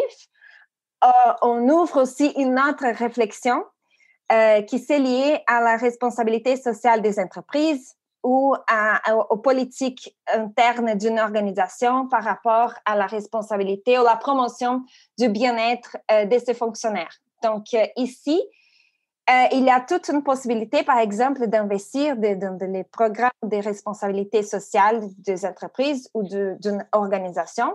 euh, 1.04 1.08
on 1.42 1.68
ouvre 1.68 2.02
aussi 2.02 2.32
une 2.36 2.58
autre 2.58 2.86
réflexion 2.86 3.62
euh, 4.32 4.62
qui 4.62 4.78
s'est 4.78 4.98
liée 4.98 5.40
à 5.46 5.60
la 5.60 5.76
responsabilité 5.76 6.56
sociale 6.56 7.02
des 7.02 7.18
entreprises 7.20 7.94
ou 8.24 8.54
aux 9.30 9.36
politiques 9.36 10.16
internes 10.26 10.96
d'une 10.96 11.20
organisation 11.20 12.08
par 12.08 12.24
rapport 12.24 12.74
à 12.84 12.96
la 12.96 13.06
responsabilité 13.06 13.96
ou 13.98 14.02
la 14.02 14.16
promotion 14.16 14.82
du 15.16 15.28
bien-être 15.28 15.96
de 16.10 16.38
ses 16.38 16.52
fonctionnaires. 16.52 17.16
Donc 17.44 17.66
ici, 17.96 18.42
euh, 19.30 19.44
il 19.52 19.64
y 19.64 19.70
a 19.70 19.80
toute 19.80 20.08
une 20.08 20.22
possibilité, 20.22 20.82
par 20.82 20.98
exemple, 20.98 21.46
d'investir 21.48 22.16
dans 22.16 22.58
les 22.60 22.84
programmes 22.84 23.30
de 23.42 23.58
responsabilité 23.58 24.42
sociale 24.42 25.02
des 25.18 25.44
entreprises 25.44 26.08
ou 26.14 26.22
d'une 26.22 26.86
organisation 26.92 27.74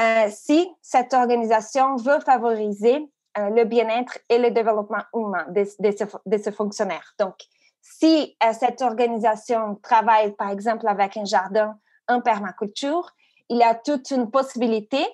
euh, 0.00 0.26
si 0.30 0.70
cette 0.82 1.14
organisation 1.14 1.96
veut 1.96 2.20
favoriser 2.20 3.08
euh, 3.38 3.48
le 3.50 3.64
bien-être 3.64 4.18
et 4.28 4.36
le 4.36 4.50
développement 4.50 5.02
humain 5.14 5.46
de, 5.48 5.66
de, 6.26 6.50
fonctionnaires. 6.50 7.14
Donc, 7.18 7.36
si 7.80 8.36
cette 8.52 8.80
organisation 8.80 9.76
travaille, 9.82 10.32
par 10.32 10.50
exemple, 10.50 10.86
avec 10.86 11.16
un 11.16 11.24
jardin 11.24 11.76
en 12.06 12.20
permaculture, 12.20 13.10
il 13.48 13.58
y 13.58 13.62
a 13.62 13.74
toute 13.74 14.10
une 14.12 14.30
possibilité 14.30 15.04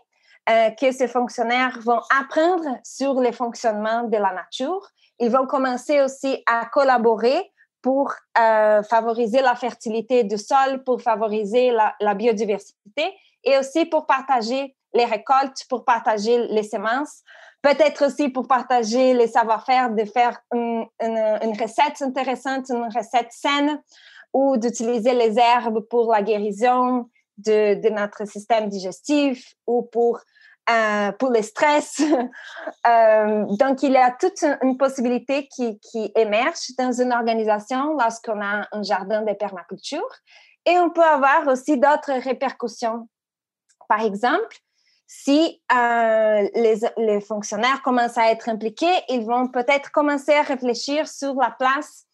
que 0.47 0.93
ces 0.93 1.09
fonctionnaires 1.09 1.79
vont 1.83 2.01
apprendre 2.21 2.79
sur 2.85 3.21
le 3.21 3.33
fonctionnement 3.33 4.03
de 4.03 4.17
la 4.17 4.33
nature 4.33 4.87
ils 5.21 5.31
vont 5.31 5.47
commencer 5.47 6.01
aussi 6.01 6.43
à 6.47 6.67
collaborer 6.67 7.53
pour 7.83 8.13
euh, 8.39 8.83
favoriser 8.83 9.41
la 9.41 9.55
fertilité 9.55 10.25
du 10.25 10.37
sol, 10.37 10.83
pour 10.85 11.01
favoriser 11.01 11.71
la, 12.01 12.15
biodiversité 12.15 13.15
et 13.45 13.57
aussi 13.59 13.85
pour 13.87 14.07
partager 14.07 14.75
les 14.95 15.05
récoltes, 15.05 15.65
pour 15.69 15.85
partager 15.85 16.47
les 16.49 16.63
semences, 16.63 17.23
peut-être 17.63 18.07
aussi 18.07 18.31
pour 18.31 18.49
partager 18.49 19.15
les 19.15 19.29
savoir-faire, 19.29 19.91
de 19.91 20.05
faire 20.05 20.41
une, 20.53 20.87
recette 21.61 22.03
intéressante, 22.03 22.71
une 22.71 22.85
recette 22.85 23.31
saine 23.31 23.81
ou 24.33 24.57
d'utiliser 24.57 25.15
les 25.15 25.39
herbes 25.39 25.81
pour 25.81 26.13
la 26.13 26.23
guérison 26.23 27.09
de, 27.39 27.81
de, 27.81 27.89
notre 27.91 28.27
système 28.27 28.69
digestif 28.69 29.55
ou 29.67 29.83
pour 29.83 30.21
euh, 30.71 31.13
pour 31.13 31.31
le 31.31 31.43
stress. 31.43 32.03
Euh, 32.87 33.45
donc, 33.59 33.83
il 33.83 33.93
y 33.93 33.97
a 33.97 34.11
toute 34.11 34.43
une, 34.63 34.79
possibilité 34.79 35.49
qui, 35.49 35.79
émerge 36.15 36.75
dans 36.79 36.93
une 36.93 37.13
organisation 37.13 37.97
lorsqu'on 37.99 38.41
a 38.41 38.67
un 38.73 38.83
jardin 38.83 39.23
de 39.23 39.33
permaculture. 39.35 40.09
Et 40.65 40.79
on 40.79 40.91
peut 40.91 41.05
avoir 41.05 41.47
aussi 41.49 41.79
d'autres 41.79 42.13
répercussions. 42.23 43.09
Par 43.89 44.01
exemple, 44.01 44.57
si 45.07 45.61
euh, 45.73 46.49
les, 46.55 46.81
les, 46.97 47.21
fonctionnaires 47.21 47.83
commencent 47.83 48.19
à 48.19 48.31
être 48.31 48.49
impliqués, 48.49 49.03
ils 49.09 49.27
vont 49.27 49.49
peut-être 49.49 49.91
commencer 49.91 50.35
à 50.35 50.43
réfléchir 50.43 51.09
sur 51.09 51.35
la 51.35 51.51
place 51.51 52.07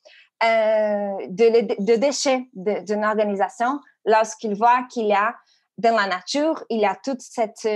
de, 0.43 1.85
de, 1.85 1.97
déchets 1.97 2.49
d'une 2.55 3.05
organisation 3.05 3.81
lorsqu'ils 4.05 4.57
voient 4.57 4.85
qu'il 4.91 5.07
y 5.07 5.15
a 5.15 5.35
dans 5.79 5.97
la 5.97 6.07
nature, 6.07 6.65
il 6.69 6.81
y 6.81 6.87
a 6.87 6.97
toute 6.97 7.21
cette 7.21 7.69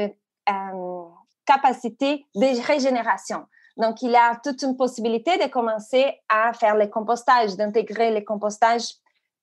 euh, 0.48 1.04
capacité 1.46 2.26
de 2.34 2.66
régénération. 2.66 3.46
Donc, 3.76 4.02
il 4.02 4.14
a 4.14 4.36
toute 4.42 4.62
une 4.62 4.76
possibilité 4.76 5.38
de 5.38 5.48
commencer 5.48 6.20
à 6.28 6.52
faire 6.52 6.76
le 6.76 6.88
compostage, 6.88 7.56
d'intégrer 7.56 8.12
le 8.12 8.22
compostage 8.22 8.82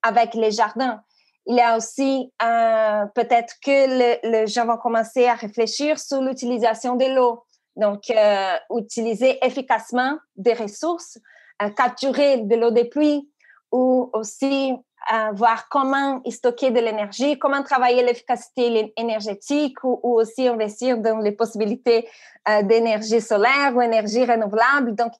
avec 0.03 0.33
les 0.33 0.51
jardins. 0.51 1.01
Il 1.47 1.55
y 1.55 1.61
a 1.61 1.77
aussi 1.77 2.31
euh, 2.43 3.05
peut-être 3.15 3.55
que 3.63 4.29
les 4.29 4.47
gens 4.47 4.65
vont 4.65 4.77
commencer 4.77 5.25
à 5.27 5.35
réfléchir 5.35 5.99
sur 5.99 6.21
l'utilisation 6.21 6.95
de 6.95 7.05
l'eau. 7.05 7.43
Donc, 7.75 8.09
euh, 8.09 8.55
utiliser 8.75 9.37
efficacement 9.45 10.17
des 10.35 10.53
ressources, 10.53 11.17
capturer 11.77 12.39
de 12.39 12.55
l'eau 12.55 12.71
des 12.71 12.85
pluies 12.85 13.29
ou 13.71 14.09
aussi 14.13 14.73
voir 15.33 15.69
comment 15.69 16.21
stocker 16.29 16.71
de 16.71 16.79
l'énergie, 16.79 17.37
comment 17.37 17.63
travailler 17.63 18.03
l'efficacité 18.03 18.93
énergétique 18.97 19.83
ou, 19.83 19.99
aussi 20.03 20.47
investir 20.47 20.97
dans 20.97 21.19
les 21.19 21.31
possibilités 21.31 22.07
euh, 22.49 22.63
d'énergie 22.63 23.21
solaire 23.21 23.73
ou 23.75 23.81
énergie 23.81 24.25
renouvelable. 24.25 24.95
Donc, 24.95 25.13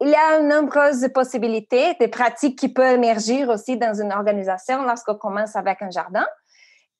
il 0.00 0.08
y 0.08 0.14
a 0.14 0.40
de 0.40 0.46
nombreuses 0.46 1.08
possibilités, 1.12 1.94
des 2.00 2.08
pratiques 2.08 2.58
qui 2.58 2.68
peuvent 2.68 2.94
émerger 2.94 3.44
aussi 3.44 3.76
dans 3.76 3.94
une 3.94 4.12
organisation 4.12 4.82
lorsqu'on 4.82 5.16
commence 5.16 5.56
avec 5.56 5.82
un 5.82 5.90
jardin. 5.90 6.26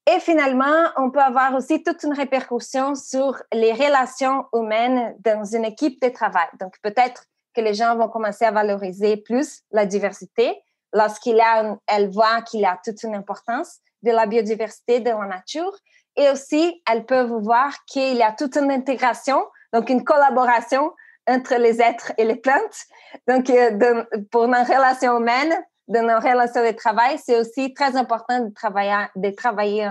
Et 0.07 0.21
finalement, 0.21 0.89
on 0.97 1.11
peut 1.11 1.21
avoir 1.21 1.55
aussi 1.55 1.83
toute 1.83 2.03
une 2.03 2.13
répercussion 2.13 2.95
sur 2.95 3.41
les 3.53 3.73
relations 3.73 4.47
humaines 4.53 5.17
dans 5.21 5.45
une 5.45 5.65
équipe 5.65 6.01
de 6.03 6.09
travail. 6.09 6.49
Donc, 6.59 6.75
peut-être 6.83 7.25
que 7.55 7.61
les 7.61 7.75
gens 7.75 7.97
vont 7.97 8.09
commencer 8.09 8.45
à 8.45 8.51
valoriser 8.51 9.17
plus 9.17 9.63
la 9.71 9.87
diversité, 9.87 10.63
lorsqu'elle 10.93 12.11
voit 12.11 12.43
qu'il 12.43 12.65
a 12.65 12.79
toute 12.85 13.03
une 13.03 13.15
importance 13.15 13.79
de 14.03 14.11
la 14.11 14.27
biodiversité 14.27 15.01
de 15.01 15.11
la 15.11 15.27
nature. 15.27 15.77
Et 16.17 16.29
aussi, 16.31 16.83
elles 16.91 17.07
peuvent 17.07 17.33
voir 17.43 17.73
qu'il 17.87 18.17
y 18.17 18.23
a 18.23 18.33
toute 18.33 18.57
une 18.57 18.71
intégration, 18.71 19.45
donc 19.73 19.89
une 19.91 20.05
collaboration 20.05 20.93
entre 21.29 21.55
les 21.57 21.81
êtres 21.81 22.13
et 22.19 22.25
les 22.25 22.37
plantes. 22.37 22.85
Donc, 23.29 23.49
euh, 23.51 24.05
pour 24.31 24.49
nos 24.49 24.65
relations 24.65 25.19
humaines, 25.19 25.55
de 25.89 25.99
nos 25.99 26.21
relations 26.21 26.65
de 26.65 26.73
travail, 26.73 27.19
c'est 27.19 27.39
aussi 27.39 27.75
très 27.75 27.97
important 27.97 28.41
de 28.41 28.53
travailler, 28.53 29.07
de 29.17 29.31
travailler 29.31 29.89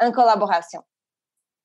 en 0.00 0.12
collaboration. 0.12 0.82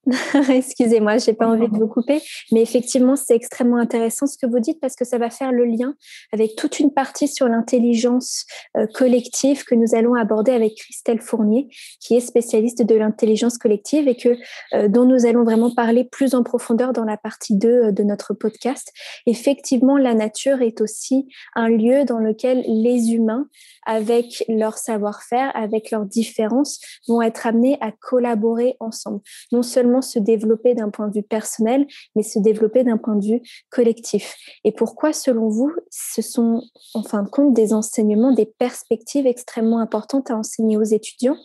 Excusez-moi, 0.49 1.19
j'ai 1.19 1.33
pas 1.33 1.47
envie 1.47 1.67
de 1.67 1.77
vous 1.77 1.87
couper, 1.87 2.21
mais 2.51 2.61
effectivement, 2.61 3.15
c'est 3.15 3.35
extrêmement 3.35 3.77
intéressant 3.77 4.25
ce 4.25 4.35
que 4.35 4.47
vous 4.47 4.59
dites 4.59 4.79
parce 4.81 4.95
que 4.95 5.05
ça 5.05 5.19
va 5.19 5.29
faire 5.29 5.51
le 5.51 5.65
lien 5.65 5.93
avec 6.31 6.55
toute 6.55 6.79
une 6.79 6.91
partie 6.91 7.27
sur 7.27 7.47
l'intelligence 7.47 8.45
euh, 8.77 8.87
collective 8.95 9.63
que 9.63 9.75
nous 9.75 9.93
allons 9.93 10.15
aborder 10.15 10.53
avec 10.53 10.73
Christelle 10.75 11.21
Fournier, 11.21 11.67
qui 11.99 12.15
est 12.15 12.19
spécialiste 12.19 12.81
de 12.81 12.95
l'intelligence 12.95 13.59
collective 13.59 14.07
et 14.07 14.15
que 14.17 14.37
euh, 14.73 14.87
dont 14.87 15.05
nous 15.05 15.27
allons 15.27 15.43
vraiment 15.43 15.71
parler 15.71 16.03
plus 16.03 16.33
en 16.33 16.41
profondeur 16.41 16.93
dans 16.93 17.05
la 17.05 17.17
partie 17.17 17.55
2 17.55 17.69
euh, 17.69 17.91
de 17.91 18.01
notre 18.01 18.33
podcast. 18.33 18.91
Effectivement, 19.27 19.97
la 19.97 20.15
nature 20.15 20.63
est 20.63 20.81
aussi 20.81 21.27
un 21.53 21.69
lieu 21.69 22.05
dans 22.05 22.19
lequel 22.19 22.63
les 22.65 23.11
humains, 23.11 23.47
avec 23.85 24.43
leur 24.47 24.77
savoir-faire, 24.77 25.51
avec 25.55 25.91
leurs 25.91 26.05
différences, 26.05 26.79
vont 27.07 27.21
être 27.21 27.45
amenés 27.45 27.77
à 27.81 27.91
collaborer 27.91 28.77
ensemble. 28.79 29.21
Non 29.51 29.61
seulement 29.61 29.90
se 29.99 30.19
développer 30.19 30.73
d'un 30.73 30.89
point 30.89 31.09
de 31.09 31.13
vue 31.13 31.23
personnel, 31.23 31.85
mais 32.15 32.23
se 32.23 32.39
développer 32.39 32.85
d'un 32.85 32.97
point 32.97 33.17
de 33.17 33.25
vue 33.25 33.41
collectif. 33.69 34.37
Et 34.63 34.71
pourquoi, 34.71 35.11
selon 35.11 35.49
vous, 35.49 35.73
ce 35.89 36.21
sont 36.21 36.63
en 36.93 37.03
fin 37.03 37.23
de 37.23 37.29
compte 37.29 37.53
des 37.53 37.73
enseignements, 37.73 38.31
des 38.31 38.45
perspectives 38.45 39.27
extrêmement 39.27 39.79
importantes 39.79 40.31
à 40.31 40.37
enseigner 40.37 40.77
aux 40.77 40.83
étudiants 40.83 41.37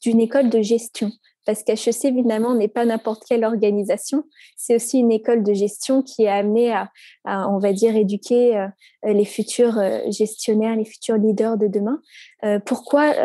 d'une 0.00 0.20
école 0.20 0.48
de 0.48 0.62
gestion? 0.62 1.10
Parce 1.46 1.62
qu'HEC, 1.64 2.04
évidemment, 2.04 2.54
n'est 2.54 2.68
pas 2.68 2.84
n'importe 2.84 3.24
quelle 3.26 3.44
organisation. 3.44 4.24
C'est 4.56 4.76
aussi 4.76 4.98
une 4.98 5.10
école 5.10 5.42
de 5.42 5.54
gestion 5.54 6.02
qui 6.02 6.24
est 6.24 6.28
amenée 6.28 6.72
à, 6.72 6.90
on 7.24 7.58
va 7.58 7.72
dire, 7.72 7.96
éduquer 7.96 8.56
euh, 8.56 8.68
les 9.12 9.24
futurs 9.24 9.78
euh, 9.78 9.98
gestionnaires, 10.10 10.76
les 10.76 10.84
futurs 10.84 11.16
leaders 11.16 11.56
de 11.56 11.66
demain. 11.66 12.00
Euh, 12.44 12.58
pourquoi 12.64 13.16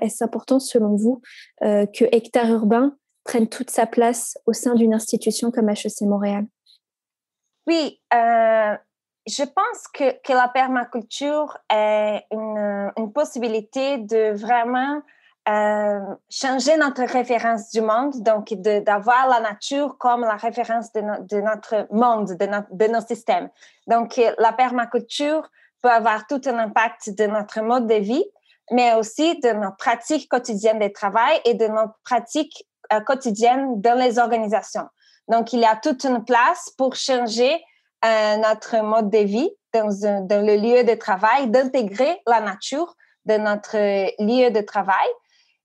est-ce 0.00 0.22
important, 0.24 0.60
selon 0.60 0.96
vous, 0.96 1.20
que 1.60 2.04
Hectare 2.12 2.50
Urbain 2.50 2.96
prenne 3.28 3.46
toute 3.46 3.70
sa 3.70 3.86
place 3.86 4.38
au 4.46 4.54
sein 4.54 4.74
d'une 4.74 4.94
institution 4.94 5.50
comme 5.50 5.68
HEC 5.68 6.00
Montréal? 6.00 6.46
Oui, 7.66 8.00
euh, 8.14 8.74
je 9.26 9.42
pense 9.42 9.86
que, 9.92 10.18
que, 10.22 10.32
la 10.32 10.48
permaculture 10.48 11.58
est 11.70 12.24
une, 12.30 13.12
possibilité 13.12 13.98
de 13.98 14.32
vraiment 14.34 15.02
euh, 15.48 16.00
changer 16.30 16.78
notre 16.78 17.02
référence 17.02 17.70
du 17.70 17.82
monde, 17.82 18.14
donc 18.22 18.54
d'avoir 18.54 19.28
la 19.28 19.40
nature 19.40 19.98
comme 19.98 20.22
la 20.22 20.36
référence 20.36 20.90
de, 20.92 21.40
notre 21.40 21.86
monde, 21.90 22.28
de, 22.28 22.46
de, 22.70 22.86
nos 22.90 23.02
systèmes. 23.02 23.50
Donc, 23.86 24.18
la 24.38 24.52
permaculture 24.52 25.50
peut 25.82 25.90
avoir 25.90 26.26
tout 26.26 26.40
un 26.46 26.58
impact 26.58 27.10
de 27.10 27.26
notre 27.26 27.60
mode 27.60 27.86
de 27.86 27.96
vie, 27.96 28.24
mais 28.70 28.94
aussi 28.94 29.38
de 29.40 29.52
nos 29.52 29.72
pratiques 29.72 30.30
quotidiennes 30.30 30.78
de 30.78 30.88
travail 30.88 31.38
et 31.44 31.52
de 31.52 31.66
nos 31.66 31.88
pratiques 32.04 32.66
euh, 32.92 33.00
quotidienne 33.00 33.80
dans 33.80 33.98
les 33.98 34.18
organisations. 34.18 34.86
Donc, 35.28 35.52
il 35.52 35.60
y 35.60 35.64
a 35.64 35.76
toute 35.76 36.04
une 36.04 36.24
place 36.24 36.70
pour 36.76 36.94
changer 36.94 37.62
euh, 38.04 38.36
notre 38.36 38.82
mode 38.82 39.10
de 39.10 39.18
vie 39.18 39.50
dans, 39.72 39.88
le 39.88 40.56
lieu 40.56 40.84
de 40.84 40.94
travail, 40.94 41.48
d'intégrer 41.48 42.20
la 42.26 42.40
nature 42.40 42.94
dans 43.24 43.42
notre 43.42 43.76
lieu 44.22 44.50
de 44.50 44.60
travail. 44.62 45.08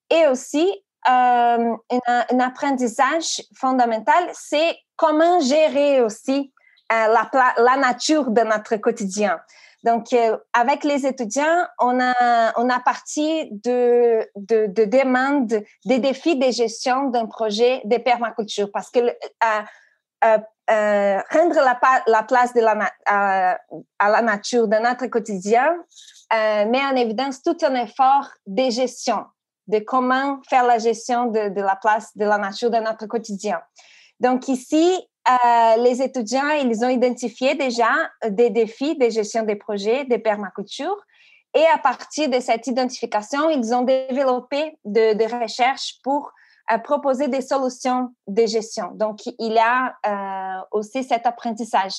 Et 0.09 0.27
aussi, 0.27 0.69
euh, 1.07 1.75
un, 2.07 2.39
apprentissage 2.39 3.41
fondamental, 3.55 4.29
c'est 4.33 4.77
comment 4.97 5.39
gérer 5.39 6.01
aussi 6.01 6.51
la, 6.89 7.29
la 7.57 7.77
nature 7.77 8.29
de 8.29 8.41
notre 8.41 8.75
quotidien. 8.75 9.39
Donc, 9.83 10.13
euh, 10.13 10.37
avec 10.53 10.83
les 10.85 11.05
étudiants, 11.05 11.65
on 11.79 11.99
a, 11.99 12.53
on 12.57 12.69
a 12.69 12.79
parti 12.79 13.49
de, 13.51 14.25
de, 14.35 14.67
de 14.67 14.85
demandes, 14.85 15.61
des 15.85 15.99
défis 15.99 16.37
de 16.37 16.51
gestion 16.51 17.09
d'un 17.09 17.25
projet 17.25 17.81
de 17.83 17.97
permaculture 17.97 18.71
parce 18.71 18.89
que 18.89 18.99
euh, 18.99 20.37
euh, 20.69 21.19
rendre 21.31 21.55
la, 21.55 21.77
la, 22.07 22.23
place 22.23 22.53
de 22.53 22.61
la, 22.61 22.91
à, 23.05 23.57
la 23.99 24.21
nature 24.21 24.69
dans 24.69 24.81
notre 24.81 25.07
quotidien 25.07 25.75
met 26.31 26.83
en 26.83 26.95
évidence 26.95 27.43
tout 27.43 27.57
un 27.63 27.75
effort 27.75 28.29
de 28.47 28.69
gestion, 28.69 29.25
de 29.67 29.79
comment 29.79 30.39
faire 30.49 30.65
la 30.65 30.79
gestion 30.79 31.25
de 31.25 31.61
la 31.61 31.75
place 31.75 32.15
de 32.15 32.25
la 32.25 32.37
nature 32.37 32.71
dans 32.71 32.81
notre 32.81 33.05
quotidien. 33.05 33.61
Donc 34.19 34.47
ici, 34.47 34.97
euh, 35.27 35.77
les 35.77 36.01
étudiants, 36.01 36.49
ils 36.49 36.83
ont 36.83 36.89
identifié 36.89 37.55
déjà 37.55 37.89
des 38.29 38.49
défis 38.49 38.97
de 38.97 39.09
gestion 39.09 39.43
des 39.43 39.55
projets 39.55 40.05
de 40.05 40.17
permaculture. 40.17 40.95
Et 41.55 41.63
à 41.73 41.77
partir 41.77 42.29
de 42.29 42.39
cette 42.39 42.67
identification, 42.67 43.49
ils 43.49 43.73
ont 43.73 43.83
développé 43.83 44.77
des 44.83 45.15
de 45.15 45.41
recherches 45.41 45.99
pour 46.03 46.31
euh, 46.71 46.77
proposer 46.79 47.27
des 47.27 47.41
solutions 47.41 48.09
de 48.27 48.45
gestion. 48.45 48.91
Donc, 48.95 49.25
il 49.25 49.53
y 49.53 49.59
a 49.59 49.95
euh, 50.05 50.61
aussi 50.71 51.03
cet 51.03 51.25
apprentissage 51.25 51.93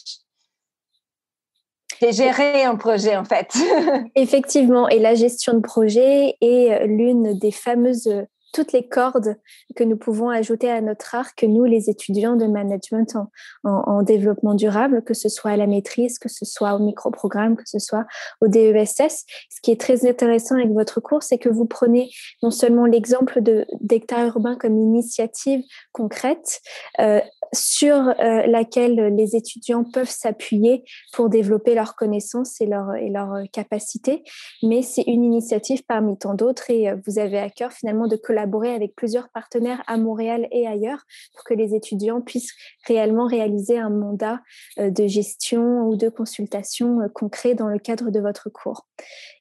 de 2.03 2.11
gérer 2.11 2.65
un 2.65 2.77
projet, 2.77 3.17
en 3.17 3.25
fait. 3.25 3.55
Effectivement, 4.17 4.89
et 4.89 4.99
la 4.99 5.15
gestion 5.15 5.55
de 5.55 5.61
projet 5.61 6.35
est 6.41 6.87
l'une 6.87 7.39
des 7.39 7.53
fameuses 7.53 8.27
toutes 8.55 8.73
les 8.73 8.87
cordes 8.87 9.37
que 9.77 9.85
nous 9.85 9.97
pouvons 9.97 10.31
ajouter 10.31 10.71
à 10.71 10.81
notre 10.81 11.15
arc, 11.15 11.43
nous, 11.43 11.65
les 11.65 11.91
étudiants 11.91 12.37
de 12.37 12.47
management 12.47 13.17
en, 13.65 14.03
développement 14.03 14.55
durable, 14.55 15.03
que 15.03 15.15
ce 15.15 15.29
soit 15.29 15.51
à 15.53 15.57
la 15.57 15.67
maîtrise, 15.67 16.19
que 16.19 16.29
ce 16.29 16.45
soit 16.45 16.75
au 16.75 16.79
micro-programme, 16.79 17.57
que 17.57 17.65
ce 17.67 17.79
soit 17.79 18.07
au 18.41 18.49
DESS. 18.49 19.25
Ce 19.51 19.61
qui 19.63 19.73
est 19.73 19.81
très 19.81 20.09
intéressant 20.09 20.55
avec 20.55 20.71
votre 20.71 21.01
cours, 21.01 21.23
c'est 21.23 21.39
que 21.39 21.49
vous 21.49 21.67
prenez 21.67 22.11
non 22.43 22.51
seulement 22.51 22.87
l'exemple 22.87 23.41
d'hectares 23.81 24.27
urbains 24.27 24.57
comme 24.57 24.79
initiative 24.79 25.63
concrète, 25.93 26.61
euh, 27.01 27.21
sur 27.53 27.95
euh, 27.95 28.47
laquelle 28.47 29.15
les 29.17 29.37
étudiants 29.37 29.85
peuvent 29.85 30.11
s'appuyer 30.11 30.85
pour 31.13 31.29
développer 31.29 31.75
leurs 31.75 31.95
connaissances 31.95 32.61
et 32.61 32.67
leurs 32.67 33.35
capacités. 33.53 34.25
Mais 34.63 34.83
c'est 34.83 35.05
une 35.07 35.25
initiative 35.25 35.85
parmi 35.87 36.19
tant 36.19 36.35
d'autres 36.35 36.71
et 36.71 36.89
euh, 36.89 36.97
vous 37.07 37.19
avez 37.19 37.39
à 37.39 37.51
cœur 37.51 37.73
finalement 37.73 38.07
de 38.07 38.17
collaborer 38.17 38.44
avec 38.75 38.95
plusieurs 38.95 39.29
partenaires 39.31 39.83
à 39.87 39.97
Montréal 39.97 40.49
et 40.51 40.67
ailleurs 40.67 41.03
pour 41.35 41.45
que 41.45 41.55
les 41.55 41.75
étudiants 41.75 42.21
puissent 42.21 42.53
réellement 42.87 43.27
réaliser 43.27 43.79
un 43.79 43.91
mandat 43.91 44.41
euh, 44.79 44.91
de 44.91 45.07
gestion 45.07 45.87
ou 45.87 45.97
de 45.97 46.09
consultation 46.09 46.99
concret 47.15 47.55
dans 47.55 47.69
le 47.69 47.79
cadre 47.79 48.11
de 48.11 48.21
votre 48.21 48.51
cours. 48.51 48.87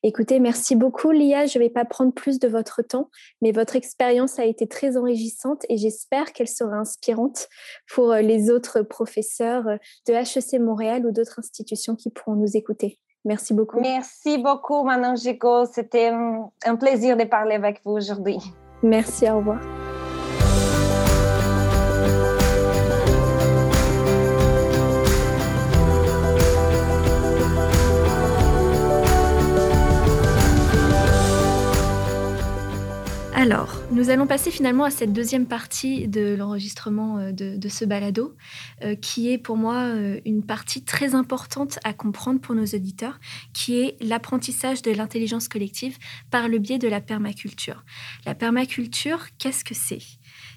Écoutez, 0.04 0.40
merci 0.40 0.76
beaucoup 0.76 1.12
Lia. 1.12 1.46
Je 1.46 1.58
ne 1.58 1.64
vais 1.64 1.70
pas 1.70 1.86
prendre 1.86 2.14
plus 2.14 2.40
de 2.40 2.48
votre 2.48 2.82
temps, 2.82 3.10
mais 3.42 3.52
votre 3.52 3.76
expérience 3.76 4.40
a 4.40 4.46
été 4.46 4.68
très 4.68 4.98
enrichissante 4.98 5.66
et 5.70 5.78
j'espère 5.78 6.34
qu'elle 6.34 6.48
sera 6.48 6.76
inspirante 6.76 7.48
pour 7.94 8.12
euh, 8.12 8.22
les 8.22 8.50
autres 8.50 8.82
professeurs 8.82 9.68
euh, 9.68 9.78
de 10.08 10.14
HEC 10.14 10.60
Montréal 10.60 11.06
ou 11.06 11.12
d'autres 11.12 11.40
institutions 11.40 11.96
qui 11.96 12.10
pourront 12.10 12.36
nous 12.36 12.58
écouter. 12.58 13.00
Merci 13.26 13.54
beaucoup. 13.54 13.80
Merci 13.80 14.38
beaucoup, 14.38 14.84
Manon 14.84 15.16
Gico. 15.16 15.66
C'était 15.66 16.10
un 16.10 16.76
plaisir 16.76 17.16
de 17.16 17.24
parler 17.24 17.56
avec 17.56 17.80
vous 17.86 17.92
aujourd'hui. 17.92 18.38
Merci, 18.84 19.30
au 19.30 19.38
revoir. 19.38 19.60
Alors, 33.44 33.76
nous 33.92 34.10
allons 34.10 34.26
passer 34.26 34.52
finalement 34.52 34.86
à 34.86 34.90
cette 34.90 35.12
deuxième 35.12 35.48
partie 35.48 36.08
de 36.08 36.34
l'enregistrement 36.34 37.18
euh, 37.18 37.34
de, 37.34 37.68
ce 37.68 37.84
balado, 37.84 38.38
euh, 38.86 38.96
qui 38.96 39.34
est 39.34 39.38
pour 39.38 39.58
moi 39.58 39.80
euh, 39.80 40.22
une 40.26 40.46
partie 40.46 40.86
très 40.86 41.14
importante 41.14 41.78
à 41.84 41.92
comprendre 41.92 42.40
pour 42.40 42.56
nos 42.56 42.64
auditeurs, 42.64 43.20
qui 43.52 43.82
est 43.82 44.02
l'apprentissage 44.02 44.82
de 44.82 44.92
l'intelligence 44.92 45.50
collective 45.50 45.98
par 46.32 46.48
le 46.48 46.58
biais 46.58 46.78
de 46.80 46.88
la 46.88 47.02
permaculture. 47.02 47.84
La 48.26 48.34
permaculture, 48.34 49.26
qu'est-ce 49.40 49.66
que 49.66 49.76
c'est? 49.76 50.00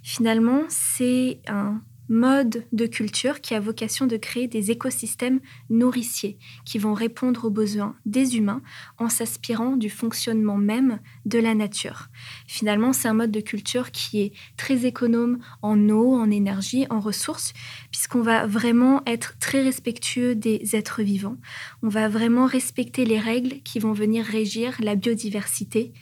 Finalement, 0.04 0.62
c'est 0.68 1.40
un 1.48 1.82
mode 2.08 2.64
de 2.72 2.86
culture 2.86 3.40
qui 3.40 3.54
a 3.54 3.60
vocation 3.60 4.06
de 4.06 4.16
créer 4.16 4.48
des 4.48 4.70
écosystèmes 4.70 5.40
nourriciers 5.70 6.38
qui 6.64 6.78
vont 6.78 6.94
répondre 6.94 7.46
aux 7.46 7.50
besoins 7.50 7.96
des 8.06 8.36
humains 8.36 8.62
en 8.98 9.08
s'aspirant 9.08 9.76
du 9.76 9.90
fonctionnement 9.90 10.56
même 10.56 11.00
de 11.24 11.38
la 11.38 11.54
nature. 11.54 12.08
Finalement, 12.46 12.92
c'est 12.92 13.08
un 13.08 13.14
mode 13.14 13.30
de 13.30 13.40
culture 13.40 13.90
qui 13.90 14.20
est 14.20 14.32
très 14.56 14.86
économe 14.86 15.38
en 15.62 15.88
eau, 15.88 16.14
en 16.14 16.30
énergie, 16.30 16.86
en 16.90 17.00
ressources, 17.00 17.52
puisqu'on 17.90 18.22
va 18.22 18.46
vraiment 18.46 19.02
être 19.06 19.36
très 19.38 19.62
respectueux 19.62 20.34
des 20.34 20.74
êtres 20.74 21.02
vivants. 21.02 21.38
On 21.82 21.88
va 21.88 22.08
vraiment 22.08 22.46
respecter 22.46 23.04
les 23.04 23.18
règles 23.18 23.60
qui 23.62 23.78
vont 23.78 23.92
venir 23.92 24.24
régir 24.24 24.76
la 24.80 24.94
biodiversité. 24.94 25.92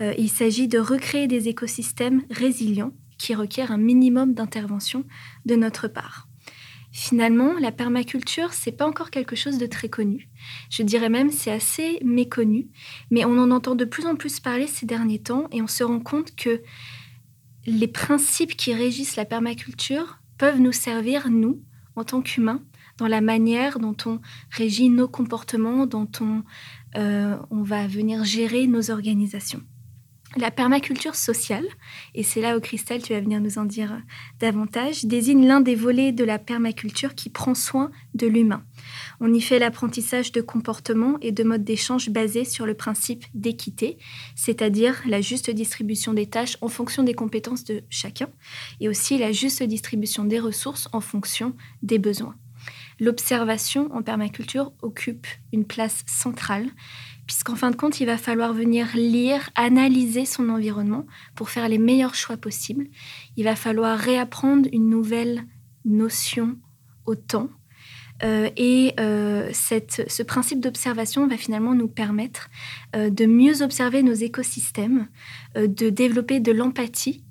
Euh, 0.00 0.14
il 0.18 0.30
s'agit 0.30 0.68
de 0.68 0.78
recréer 0.78 1.26
des 1.26 1.48
écosystèmes 1.48 2.22
résilients 2.30 2.92
qui 3.22 3.36
requiert 3.36 3.70
un 3.70 3.78
minimum 3.78 4.34
d'intervention 4.34 5.04
de 5.46 5.54
notre 5.54 5.86
part. 5.86 6.26
Finalement, 6.90 7.54
la 7.54 7.70
permaculture, 7.70 8.52
c'est 8.52 8.72
pas 8.72 8.86
encore 8.86 9.10
quelque 9.10 9.36
chose 9.36 9.58
de 9.58 9.66
très 9.66 9.88
connu. 9.88 10.28
Je 10.70 10.82
dirais 10.82 11.08
même 11.08 11.30
c'est 11.30 11.52
assez 11.52 12.00
méconnu, 12.04 12.68
mais 13.12 13.24
on 13.24 13.38
en 13.38 13.52
entend 13.52 13.76
de 13.76 13.84
plus 13.84 14.06
en 14.06 14.16
plus 14.16 14.40
parler 14.40 14.66
ces 14.66 14.86
derniers 14.86 15.20
temps 15.20 15.46
et 15.52 15.62
on 15.62 15.68
se 15.68 15.84
rend 15.84 16.00
compte 16.00 16.34
que 16.34 16.62
les 17.64 17.86
principes 17.86 18.56
qui 18.56 18.74
régissent 18.74 19.16
la 19.16 19.24
permaculture 19.24 20.18
peuvent 20.36 20.60
nous 20.60 20.72
servir, 20.72 21.30
nous, 21.30 21.62
en 21.94 22.02
tant 22.02 22.22
qu'humains, 22.22 22.62
dans 22.98 23.06
la 23.06 23.20
manière 23.20 23.78
dont 23.78 23.96
on 24.04 24.20
régit 24.50 24.90
nos 24.90 25.08
comportements, 25.08 25.86
dont 25.86 26.10
on, 26.20 26.42
euh, 26.96 27.36
on 27.50 27.62
va 27.62 27.86
venir 27.86 28.24
gérer 28.24 28.66
nos 28.66 28.90
organisations. 28.90 29.62
La 30.36 30.50
permaculture 30.50 31.14
sociale, 31.14 31.66
et 32.14 32.22
c'est 32.22 32.40
là 32.40 32.56
où 32.56 32.60
Christelle, 32.60 33.02
tu 33.02 33.12
vas 33.12 33.20
venir 33.20 33.38
nous 33.38 33.58
en 33.58 33.66
dire 33.66 34.00
davantage, 34.40 35.04
désigne 35.04 35.46
l'un 35.46 35.60
des 35.60 35.74
volets 35.74 36.10
de 36.10 36.24
la 36.24 36.38
permaculture 36.38 37.14
qui 37.14 37.28
prend 37.28 37.54
soin 37.54 37.90
de 38.14 38.26
l'humain. 38.26 38.64
On 39.20 39.32
y 39.34 39.42
fait 39.42 39.58
l'apprentissage 39.58 40.32
de 40.32 40.40
comportements 40.40 41.18
et 41.20 41.32
de 41.32 41.44
modes 41.44 41.64
d'échange 41.64 42.08
basés 42.08 42.46
sur 42.46 42.64
le 42.64 42.72
principe 42.72 43.26
d'équité, 43.34 43.98
c'est-à-dire 44.34 45.02
la 45.06 45.20
juste 45.20 45.50
distribution 45.50 46.14
des 46.14 46.26
tâches 46.26 46.56
en 46.62 46.68
fonction 46.68 47.02
des 47.02 47.14
compétences 47.14 47.64
de 47.64 47.82
chacun, 47.90 48.30
et 48.80 48.88
aussi 48.88 49.18
la 49.18 49.32
juste 49.32 49.62
distribution 49.62 50.24
des 50.24 50.40
ressources 50.40 50.88
en 50.92 51.02
fonction 51.02 51.54
des 51.82 51.98
besoins. 51.98 52.36
L'observation 53.00 53.92
en 53.92 54.02
permaculture 54.02 54.72
occupe 54.80 55.26
une 55.52 55.64
place 55.64 56.04
centrale 56.06 56.68
puisqu'en 57.32 57.56
fin 57.56 57.70
de 57.70 57.76
compte, 57.76 57.98
il 57.98 58.04
va 58.04 58.18
falloir 58.18 58.52
venir 58.52 58.88
lire, 58.94 59.48
analyser 59.54 60.26
son 60.26 60.50
environnement 60.50 61.06
pour 61.34 61.48
faire 61.48 61.66
les 61.66 61.78
meilleurs 61.78 62.14
choix 62.14 62.36
possibles. 62.36 62.88
Il 63.38 63.44
va 63.44 63.56
falloir 63.56 63.98
réapprendre 63.98 64.68
une 64.70 64.90
nouvelle 64.90 65.46
notion 65.86 66.58
au 67.06 67.14
temps. 67.14 67.48
Euh, 68.22 68.50
et 68.58 68.92
euh, 69.00 69.48
cette, 69.54 70.04
ce 70.10 70.22
principe 70.22 70.60
d'observation 70.60 71.26
va 71.26 71.38
finalement 71.38 71.74
nous 71.74 71.88
permettre 71.88 72.50
euh, 72.94 73.08
de 73.08 73.24
mieux 73.24 73.62
observer 73.62 74.02
nos 74.02 74.12
écosystèmes, 74.12 75.08
de 75.56 75.88
développer 75.88 76.38
de 76.38 76.52
l'empathie 76.52 77.24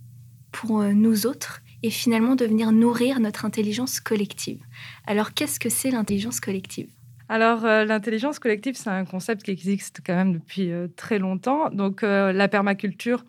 pour 0.51 0.81
nous 0.81 1.27
autres 1.27 1.61
et 1.83 1.91
finalement 1.91 2.35
de 2.35 2.45
venir 2.45 2.71
nourrir 2.71 3.19
notre 3.19 3.45
intelligence 3.45 3.99
collective. 3.99 4.63
Alors 5.05 5.35
qu'est-ce 5.35 5.59
que 5.59 5.69
c'est 5.69 5.91
l'intelligence 5.91 6.39
collective? 6.39 6.89
Alors, 7.31 7.63
euh, 7.63 7.85
l'intelligence 7.85 8.39
collective, 8.39 8.75
c'est 8.75 8.89
un 8.89 9.05
concept 9.05 9.43
qui 9.43 9.51
existe 9.51 10.01
quand 10.05 10.15
même 10.15 10.33
depuis 10.33 10.69
euh, 10.69 10.89
très 10.97 11.17
longtemps. 11.17 11.69
Donc, 11.69 12.03
euh, 12.03 12.33
la 12.33 12.49
permaculture 12.49 13.23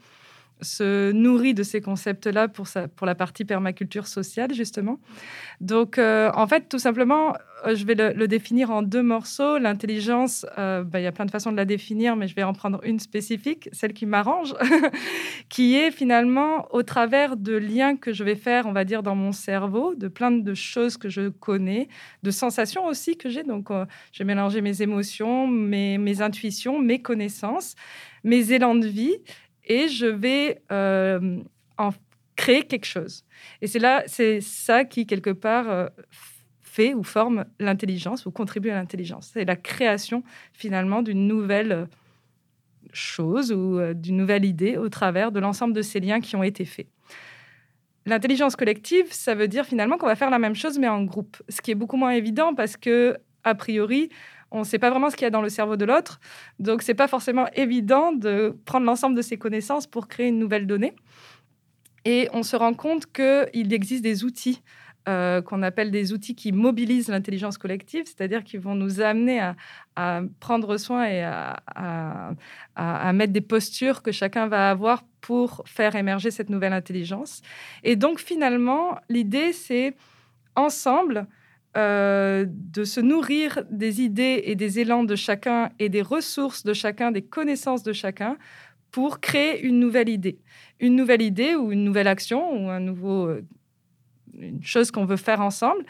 se 0.60 1.12
nourrit 1.12 1.54
de 1.54 1.62
ces 1.62 1.80
concepts-là 1.80 2.48
pour, 2.48 2.66
la 3.06 3.14
partie 3.14 3.44
permaculture 3.44 4.08
sociale, 4.08 4.52
justement. 4.54 4.98
Donc, 5.60 5.98
en 5.98 6.46
fait, 6.48 6.68
tout 6.68 6.80
simplement, 6.80 7.34
je 7.66 7.84
vais 7.84 7.94
le, 7.94 8.28
définir 8.28 8.70
en 8.70 8.82
deux 8.82 9.02
morceaux. 9.02 9.58
L'intelligence, 9.58 10.46
euh, 10.58 10.82
bah, 10.84 11.00
il 11.00 11.04
y 11.04 11.06
a 11.06 11.12
plein 11.12 11.24
de 11.24 11.30
façons 11.30 11.52
de 11.52 11.56
la 11.56 11.64
définir, 11.64 12.16
mais 12.16 12.28
je 12.28 12.34
vais 12.34 12.42
en 12.42 12.52
prendre 12.52 12.80
une 12.84 12.98
spécifique, 12.98 13.68
celle 13.72 13.92
qui 13.92 14.06
m'arrange, 14.06 14.54
qui 15.48 15.76
est 15.76 15.90
finalement 15.90 16.66
au 16.72 16.82
travers 16.82 17.36
de 17.36 17.54
liens 17.56 17.96
que 17.96 18.12
je 18.12 18.24
vais 18.24 18.36
faire, 18.36 18.66
on 18.66 18.72
va 18.72 18.84
dire, 18.84 19.02
dans 19.02 19.14
mon 19.14 19.32
cerveau, 19.32 19.94
de 19.94 20.08
plein 20.08 20.30
de 20.30 20.54
choses 20.54 20.96
que 20.96 21.08
je 21.08 21.28
connais, 21.28 21.88
de 22.22 22.30
sensations 22.30 22.86
aussi 22.86 23.16
que 23.16 23.28
j'ai. 23.28 23.42
Donc, 23.42 23.68
je 24.12 24.18
vais 24.18 24.24
mélanger 24.24 24.60
mes 24.60 24.82
émotions, 24.82 25.46
mes, 25.46 26.22
intuitions, 26.22 26.78
mes 26.78 27.00
connaissances, 27.00 27.74
mes 28.24 28.52
élans 28.52 28.74
de 28.74 28.86
vie 28.86 29.16
et 29.64 29.88
je 29.88 30.06
vais 30.06 30.62
euh, 30.70 31.40
en 31.78 31.90
créer 32.36 32.62
quelque 32.62 32.86
chose. 32.86 33.24
Et 33.60 33.66
c'est 33.66 33.78
là, 33.78 34.02
c'est 34.06 34.40
ça 34.40 34.84
qui, 34.84 35.06
quelque 35.06 35.30
part, 35.30 35.70
euh, 35.70 35.86
fait 36.72 36.94
ou 36.94 37.02
forme 37.02 37.44
l'intelligence 37.60 38.24
ou 38.24 38.30
contribue 38.30 38.70
à 38.70 38.74
l'intelligence. 38.74 39.30
C'est 39.34 39.44
la 39.44 39.56
création, 39.56 40.22
finalement, 40.52 41.02
d'une 41.02 41.26
nouvelle 41.26 41.72
euh, 41.72 41.84
chose 42.92 43.52
ou 43.52 43.78
d'une 43.94 44.16
nouvelle 44.16 44.44
idée 44.44 44.76
au 44.76 44.88
travers 44.88 45.32
de 45.32 45.40
l'ensemble 45.40 45.74
de 45.74 45.82
ces 45.82 46.00
liens 46.00 46.20
qui 46.20 46.34
ont 46.36 46.42
été 46.42 46.64
faits. 46.64 46.88
L'intelligence 48.04 48.56
collective, 48.56 49.06
ça 49.10 49.34
veut 49.34 49.48
dire 49.48 49.64
finalement 49.64 49.96
qu'on 49.96 50.06
va 50.06 50.16
faire 50.16 50.30
la 50.30 50.38
même 50.38 50.56
chose 50.56 50.78
mais 50.78 50.88
en 50.88 51.04
groupe, 51.04 51.36
ce 51.48 51.60
qui 51.62 51.70
est 51.70 51.76
beaucoup 51.76 51.96
moins 51.96 52.10
évident 52.10 52.54
parce 52.54 52.76
que 52.76 53.16
a 53.44 53.54
priori, 53.54 54.08
on 54.50 54.60
ne 54.60 54.64
sait 54.64 54.78
pas 54.78 54.90
vraiment 54.90 55.10
ce 55.10 55.16
qu'il 55.16 55.24
y 55.24 55.26
a 55.26 55.30
dans 55.30 55.42
le 55.42 55.48
cerveau 55.48 55.76
de 55.76 55.84
l'autre. 55.84 56.20
Donc, 56.58 56.82
c'est 56.82 56.94
pas 56.94 57.08
forcément 57.08 57.46
évident 57.54 58.12
de 58.12 58.56
prendre 58.64 58.86
l'ensemble 58.86 59.16
de 59.16 59.22
ces 59.22 59.38
connaissances 59.38 59.86
pour 59.86 60.08
créer 60.08 60.28
une 60.28 60.38
nouvelle 60.38 60.66
donnée. 60.66 60.94
Et 62.04 62.28
on 62.32 62.42
se 62.42 62.56
rend 62.56 62.74
compte 62.74 63.06
qu'il 63.10 63.72
existe 63.72 64.02
des 64.02 64.24
outils 64.24 64.62
euh, 65.08 65.42
qu'on 65.42 65.62
appelle 65.62 65.90
des 65.90 66.12
outils 66.12 66.34
qui 66.34 66.52
mobilisent 66.52 67.08
l'intelligence 67.08 67.58
collective, 67.58 68.04
c'est-à-dire 68.06 68.44
qui 68.44 68.56
vont 68.56 68.74
nous 68.74 69.00
amener 69.00 69.40
à, 69.96 70.22
prendre 70.40 70.76
soin 70.76 71.04
et 71.04 71.22
à, 71.22 73.12
mettre 73.12 73.32
des 73.32 73.40
postures 73.40 74.02
que 74.02 74.12
chacun 74.12 74.46
va 74.46 74.70
avoir 74.70 75.04
pour 75.20 75.62
faire 75.66 75.96
émerger 75.96 76.30
cette 76.30 76.50
nouvelle 76.50 76.72
intelligence. 76.72 77.42
Et 77.82 77.96
donc 77.96 78.20
finalement, 78.20 78.98
l'idée, 79.08 79.52
c'est 79.52 79.94
ensemble, 80.56 81.26
euh, 81.74 82.44
de 82.46 82.84
se 82.84 83.00
nourrir 83.00 83.64
des 83.70 84.02
idées 84.02 84.42
et 84.44 84.56
des 84.56 84.78
élans 84.78 85.04
de 85.04 85.16
chacun 85.16 85.70
et 85.78 85.88
des 85.88 86.02
ressources 86.02 86.64
de 86.64 86.74
chacun, 86.74 87.12
des 87.12 87.22
connaissances 87.22 87.82
de 87.82 87.94
chacun 87.94 88.36
pour 88.90 89.20
créer 89.20 89.62
une 89.62 89.80
nouvelle 89.80 90.10
idée. 90.10 90.38
Une 90.80 90.96
nouvelle 90.96 91.22
idée 91.22 91.54
ou 91.54 91.72
une 91.72 91.82
nouvelle 91.82 92.08
action 92.08 92.52
ou 92.52 92.68
un 92.68 92.80
nouveau, 92.80 93.26
euh, 93.26 93.42
une 94.38 94.62
chose 94.62 94.90
qu'on 94.90 95.04
veut 95.04 95.16
faire 95.16 95.40
ensemble 95.40 95.84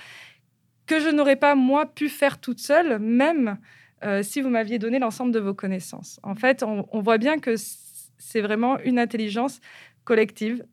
que 0.86 0.99
je 0.99 1.09
n'aurais 1.09 1.36
pas, 1.36 1.55
moi, 1.55 1.86
pu 1.86 2.09
faire 2.09 2.40
toute 2.40 2.59
seule, 2.59 2.99
même 2.99 3.59
euh, 4.05 4.22
si 4.22 4.40
vous 4.40 4.49
m'aviez 4.49 4.78
donné 4.78 4.99
l'ensemble 4.99 5.32
de 5.32 5.38
vos 5.38 5.55
connaissances. 5.55 6.18
En 6.22 6.34
fait, 6.34 6.62
on, 6.64 7.01
voit 7.01 7.18
bien 7.18 7.38
que 7.38 7.55
c'est 8.18 8.40
vraiment 8.40 8.78
une 8.80 8.99
intelligence 8.99 9.61
collective 10.05 10.64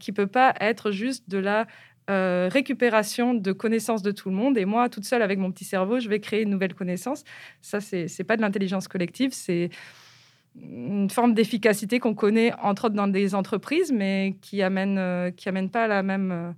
qui 0.00 0.12
peut 0.12 0.26
pas 0.26 0.54
être 0.60 0.90
juste 0.90 1.28
de 1.28 1.36
la 1.36 1.66
euh, 2.10 2.48
récupération 2.50 3.34
de 3.34 3.52
connaissances 3.52 4.00
de 4.00 4.12
tout 4.12 4.30
le 4.30 4.34
monde. 4.34 4.56
Et 4.56 4.64
moi, 4.64 4.88
toute 4.88 5.04
seule, 5.04 5.20
avec 5.20 5.38
mon 5.38 5.52
petit 5.52 5.66
cerveau, 5.66 6.00
je 6.00 6.08
vais 6.08 6.20
créer 6.20 6.40
une 6.40 6.48
nouvelle 6.48 6.72
connaissance. 6.72 7.22
Ça, 7.60 7.82
c'est 7.82 8.06
n'est 8.18 8.24
pas 8.24 8.38
de 8.38 8.40
l'intelligence 8.40 8.88
collective, 8.88 9.32
c'est 9.34 9.68
une 10.58 11.10
forme 11.10 11.34
d'efficacité 11.34 11.98
qu'on 12.00 12.14
connaît, 12.14 12.54
entre 12.62 12.86
autres, 12.86 12.94
dans 12.94 13.08
des 13.08 13.34
entreprises, 13.34 13.92
mais 13.92 14.36
qui 14.40 14.62
amène, 14.62 14.96
euh, 14.96 15.30
qui 15.30 15.50
amène 15.50 15.68
pas 15.68 15.86
la 15.86 16.02
même, 16.02 16.32
euh, 16.32 16.52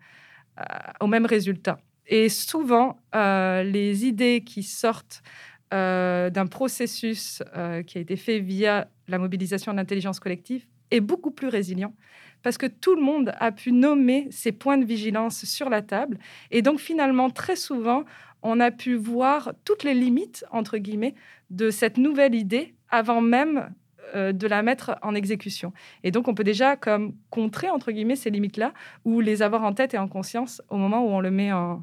au 1.00 1.06
même 1.06 1.26
résultat. 1.26 1.80
Et 2.06 2.28
souvent, 2.28 2.98
les 3.14 4.06
idées 4.06 4.42
qui 4.44 4.62
sortent 4.62 5.22
d'un 5.70 6.46
processus 6.50 7.42
qui 7.86 7.98
a 7.98 8.00
été 8.00 8.16
fait 8.16 8.40
via 8.40 8.88
la 9.08 9.18
mobilisation 9.18 9.72
de 9.72 9.76
l'intelligence 9.76 10.18
collective 10.20 10.66
est 10.90 11.00
beaucoup 11.00 11.30
plus 11.30 11.48
résilient 11.48 11.94
parce 12.42 12.56
que 12.58 12.66
tout 12.66 12.94
le 12.94 13.02
monde 13.02 13.32
a 13.38 13.52
pu 13.52 13.70
nommer 13.70 14.26
ses 14.30 14.50
points 14.50 14.78
de 14.78 14.84
vigilance 14.84 15.44
sur 15.44 15.68
la 15.68 15.82
table. 15.82 16.18
Et 16.50 16.62
donc 16.62 16.80
finalement, 16.80 17.30
très 17.30 17.54
souvent, 17.54 18.04
on 18.42 18.60
a 18.60 18.70
pu 18.70 18.94
voir 18.94 19.52
toutes 19.64 19.84
les 19.84 19.94
limites, 19.94 20.44
entre 20.50 20.78
guillemets, 20.78 21.14
de 21.50 21.70
cette 21.70 21.98
nouvelle 21.98 22.34
idée 22.34 22.74
avant 22.88 23.20
même 23.20 23.74
euh, 24.14 24.32
de 24.32 24.46
la 24.46 24.62
mettre 24.62 24.96
en 25.02 25.14
exécution. 25.14 25.72
Et 26.02 26.10
donc, 26.10 26.28
on 26.28 26.34
peut 26.34 26.44
déjà 26.44 26.76
comme 26.76 27.14
contrer, 27.30 27.70
entre 27.70 27.92
guillemets, 27.92 28.16
ces 28.16 28.30
limites-là, 28.30 28.72
ou 29.04 29.20
les 29.20 29.42
avoir 29.42 29.62
en 29.62 29.72
tête 29.72 29.94
et 29.94 29.98
en 29.98 30.08
conscience 30.08 30.62
au 30.68 30.76
moment 30.76 31.04
où 31.04 31.08
on 31.10 31.20
le 31.20 31.30
met 31.30 31.52
en, 31.52 31.82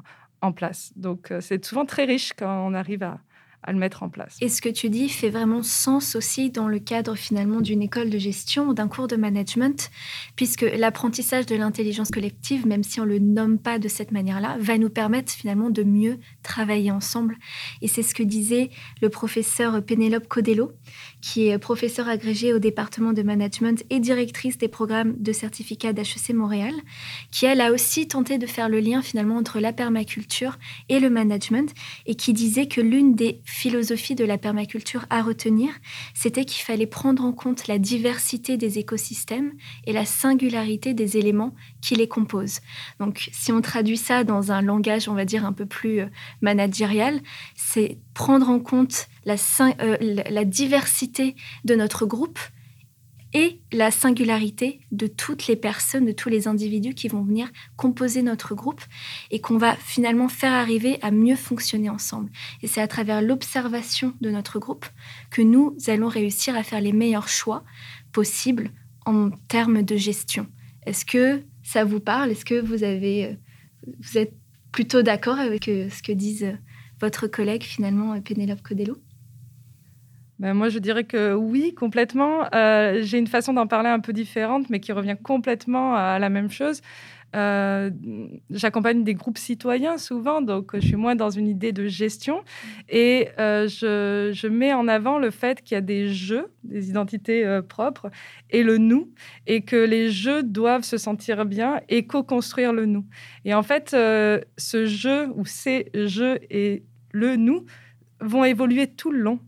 place. 0.54 0.92
Donc, 0.96 1.30
euh, 1.30 1.40
c'est 1.40 1.64
souvent 1.64 1.84
très 1.84 2.04
riche 2.04 2.32
quand 2.32 2.66
on 2.66 2.72
arrive 2.72 3.02
à, 3.02 3.18
à 3.62 3.72
le 3.72 3.78
mettre 3.78 4.02
en 4.02 4.08
place. 4.08 4.36
Et 4.40 4.48
ce 4.48 4.62
que 4.62 4.68
tu 4.68 4.88
dis 4.88 5.08
fait 5.08 5.30
vraiment 5.30 5.62
sens 5.62 6.14
aussi 6.14 6.50
dans 6.50 6.68
le 6.68 6.78
cadre 6.78 7.16
finalement 7.16 7.60
d'une 7.60 7.82
école 7.82 8.08
de 8.08 8.18
gestion 8.18 8.68
ou 8.68 8.74
d'un 8.74 8.88
cours 8.88 9.08
de 9.08 9.16
management, 9.16 9.90
puisque 10.36 10.62
l'apprentissage 10.62 11.46
de 11.46 11.56
l'intelligence 11.56 12.10
collective, 12.10 12.66
même 12.66 12.84
si 12.84 13.00
on 13.00 13.04
le 13.04 13.18
nomme 13.18 13.58
pas 13.58 13.78
de 13.78 13.88
cette 13.88 14.12
manière-là, 14.12 14.56
va 14.60 14.78
nous 14.78 14.90
permettre 14.90 15.32
finalement 15.32 15.70
de 15.70 15.82
mieux 15.82 16.18
travailler 16.42 16.90
ensemble. 16.90 17.36
Et 17.82 17.88
c'est 17.88 18.02
ce 18.02 18.14
que 18.14 18.22
disait 18.22 18.70
le 19.02 19.08
professeur 19.08 19.82
Pénélope 19.82 20.28
Codello, 20.28 20.72
qui 21.20 21.48
est 21.48 21.58
professeure 21.58 22.08
agrégée 22.08 22.52
au 22.52 22.58
département 22.58 23.12
de 23.12 23.22
management 23.22 23.84
et 23.90 23.98
directrice 23.98 24.56
des 24.58 24.68
programmes 24.68 25.16
de 25.18 25.32
certificat 25.32 25.92
d'HEC 25.92 26.30
Montréal, 26.34 26.74
qui 27.32 27.46
elle 27.46 27.60
a 27.60 27.72
aussi 27.72 28.06
tenté 28.06 28.38
de 28.38 28.46
faire 28.46 28.68
le 28.68 28.80
lien 28.80 29.02
finalement 29.02 29.36
entre 29.36 29.58
la 29.58 29.72
permaculture 29.72 30.58
et 30.88 31.00
le 31.00 31.10
management, 31.10 31.74
et 32.06 32.14
qui 32.14 32.32
disait 32.32 32.68
que 32.68 32.80
l'une 32.80 33.14
des 33.14 33.40
philosophie 33.48 34.14
de 34.14 34.24
la 34.24 34.36
permaculture 34.36 35.06
à 35.08 35.22
retenir, 35.22 35.70
c'était 36.12 36.44
qu'il 36.44 36.62
fallait 36.62 36.86
prendre 36.86 37.24
en 37.24 37.32
compte 37.32 37.66
la 37.66 37.78
diversité 37.78 38.58
des 38.58 38.78
écosystèmes 38.78 39.52
et 39.86 39.92
la 39.92 40.04
singularité 40.04 40.92
des 40.92 41.16
éléments 41.16 41.54
qui 41.80 41.94
les 41.94 42.08
composent. 42.08 42.60
Donc, 43.00 43.30
si 43.32 43.50
on 43.50 43.62
traduit 43.62 43.96
ça 43.96 44.22
dans 44.22 44.52
un 44.52 44.60
langage, 44.60 45.08
on 45.08 45.14
va 45.14 45.24
dire, 45.24 45.46
un 45.46 45.54
peu 45.54 45.64
plus 45.64 46.00
euh, 46.00 46.06
managérial, 46.42 47.20
c'est 47.56 47.98
prendre 48.12 48.50
en 48.50 48.60
compte 48.60 49.08
la, 49.24 49.36
euh, 49.80 49.96
la 50.28 50.44
diversité 50.44 51.34
de 51.64 51.74
notre 51.74 52.04
groupe 52.04 52.38
et 53.34 53.60
la 53.72 53.90
singularité 53.90 54.80
de 54.90 55.06
toutes 55.06 55.46
les 55.46 55.56
personnes, 55.56 56.06
de 56.06 56.12
tous 56.12 56.28
les 56.28 56.48
individus 56.48 56.94
qui 56.94 57.08
vont 57.08 57.22
venir 57.22 57.50
composer 57.76 58.22
notre 58.22 58.54
groupe 58.54 58.80
et 59.30 59.40
qu'on 59.40 59.58
va 59.58 59.74
finalement 59.76 60.28
faire 60.28 60.52
arriver 60.52 60.98
à 61.02 61.10
mieux 61.10 61.36
fonctionner 61.36 61.90
ensemble. 61.90 62.30
Et 62.62 62.66
c'est 62.66 62.80
à 62.80 62.88
travers 62.88 63.20
l'observation 63.20 64.14
de 64.20 64.30
notre 64.30 64.58
groupe 64.58 64.86
que 65.30 65.42
nous 65.42 65.76
allons 65.88 66.08
réussir 66.08 66.56
à 66.56 66.62
faire 66.62 66.80
les 66.80 66.92
meilleurs 66.92 67.28
choix 67.28 67.64
possibles 68.12 68.70
en 69.04 69.30
termes 69.48 69.82
de 69.82 69.96
gestion. 69.96 70.46
Est-ce 70.86 71.04
que 71.04 71.42
ça 71.62 71.84
vous 71.84 72.00
parle? 72.00 72.30
Est-ce 72.30 72.44
que 72.44 72.60
vous 72.60 72.82
avez, 72.82 73.26
euh, 73.26 73.34
vous 74.00 74.18
êtes 74.18 74.34
plutôt 74.72 75.02
d'accord 75.02 75.38
avec 75.38 75.68
euh, 75.68 75.90
ce 75.90 76.02
que 76.02 76.12
disent 76.12 76.44
euh, 76.44 76.56
votre 77.00 77.26
collègue 77.26 77.62
finalement 77.62 78.18
Pénélope 78.20 78.62
Codello? 78.62 78.96
Ben 80.38 80.54
moi, 80.54 80.68
je 80.68 80.78
dirais 80.78 81.04
que 81.04 81.34
oui, 81.34 81.74
complètement. 81.74 82.46
Euh, 82.54 83.00
j'ai 83.02 83.18
une 83.18 83.26
façon 83.26 83.52
d'en 83.52 83.66
parler 83.66 83.88
un 83.88 83.98
peu 83.98 84.12
différente, 84.12 84.70
mais 84.70 84.78
qui 84.78 84.92
revient 84.92 85.16
complètement 85.20 85.96
à 85.96 86.18
la 86.20 86.28
même 86.28 86.50
chose. 86.50 86.80
Euh, 87.36 87.90
j'accompagne 88.48 89.04
des 89.04 89.14
groupes 89.14 89.36
citoyens 89.36 89.98
souvent, 89.98 90.40
donc 90.40 90.70
je 90.74 90.80
suis 90.80 90.96
moins 90.96 91.16
dans 91.16 91.28
une 91.28 91.48
idée 91.48 91.72
de 91.72 91.88
gestion. 91.88 92.42
Et 92.88 93.28
euh, 93.40 93.66
je, 93.66 94.30
je, 94.32 94.46
mets 94.46 94.72
en 94.72 94.86
avant 94.86 95.18
le 95.18 95.30
fait 95.30 95.60
qu'il 95.60 95.74
y 95.74 95.78
a 95.78 95.82
des 95.82 96.08
jeux, 96.08 96.46
des 96.62 96.88
identités 96.88 97.60
propres, 97.68 98.08
et 98.50 98.62
le 98.62 98.78
nous, 98.78 99.10
et 99.48 99.62
que 99.62 99.76
les 99.76 100.08
jeux 100.08 100.44
doivent 100.44 100.84
se 100.84 100.98
sentir 100.98 101.44
bien 101.46 101.80
et 101.88 102.06
co-construire 102.06 102.72
le 102.72 102.86
nous. 102.86 103.04
Et 103.44 103.54
en 103.54 103.64
fait, 103.64 103.90
ce 103.90 104.86
jeu 104.86 105.28
ou 105.34 105.44
ces 105.44 105.90
jeux 105.94 106.38
et 106.48 106.84
le 107.10 107.34
nous 107.34 107.66
vont 108.20 108.44
évoluer 108.44 108.86
tout 108.86 109.10
le 109.10 109.18
long. 109.18 109.40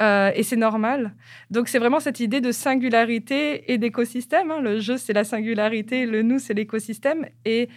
Euh, 0.00 0.30
et 0.34 0.42
c'est 0.42 0.56
normal. 0.56 1.14
Donc 1.50 1.68
c'est 1.68 1.78
vraiment 1.78 2.00
cette 2.00 2.20
idée 2.20 2.40
de 2.40 2.52
singularité 2.52 3.72
et 3.72 3.78
d'écosystème. 3.78 4.50
Hein. 4.50 4.60
Le 4.60 4.78
jeu, 4.78 4.96
c'est 4.96 5.12
la 5.12 5.24
singularité, 5.24 6.06
le 6.06 6.22
nous, 6.22 6.38
c'est 6.38 6.54
l'écosystème. 6.54 7.26
Et 7.44 7.68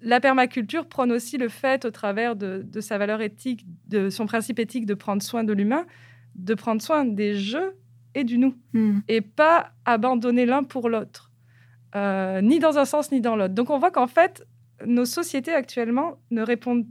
la 0.00 0.20
permaculture 0.20 0.86
prône 0.86 1.10
aussi 1.10 1.38
le 1.38 1.48
fait, 1.48 1.84
au 1.84 1.90
travers 1.90 2.36
de, 2.36 2.64
sa 2.80 2.98
valeur 2.98 3.20
éthique, 3.20 3.64
de 3.88 4.10
son 4.10 4.26
principe 4.26 4.58
éthique 4.58 4.86
de 4.86 4.94
prendre 4.94 5.22
soin 5.22 5.42
de 5.42 5.52
l'humain, 5.52 5.86
de 6.34 6.54
prendre 6.54 6.82
soin 6.82 7.04
des 7.04 7.34
jeux 7.34 7.74
et 8.14 8.24
du 8.24 8.38
nous. 8.38 8.54
Hmm. 8.74 8.98
Et 9.08 9.20
pas 9.20 9.72
abandonner 9.84 10.46
l'un 10.46 10.62
pour 10.62 10.88
l'autre, 10.88 11.32
euh, 11.96 12.40
ni 12.42 12.58
dans 12.58 12.78
un 12.78 12.84
sens 12.84 13.10
ni 13.10 13.20
dans 13.20 13.36
l'autre. 13.36 13.54
Donc 13.54 13.70
on 13.70 13.78
voit 13.78 13.90
qu'en 13.90 14.06
fait, 14.06 14.46
nos 14.86 15.06
sociétés 15.06 15.52
actuellement 15.52 16.18
ne 16.30 16.42
répondent 16.42 16.86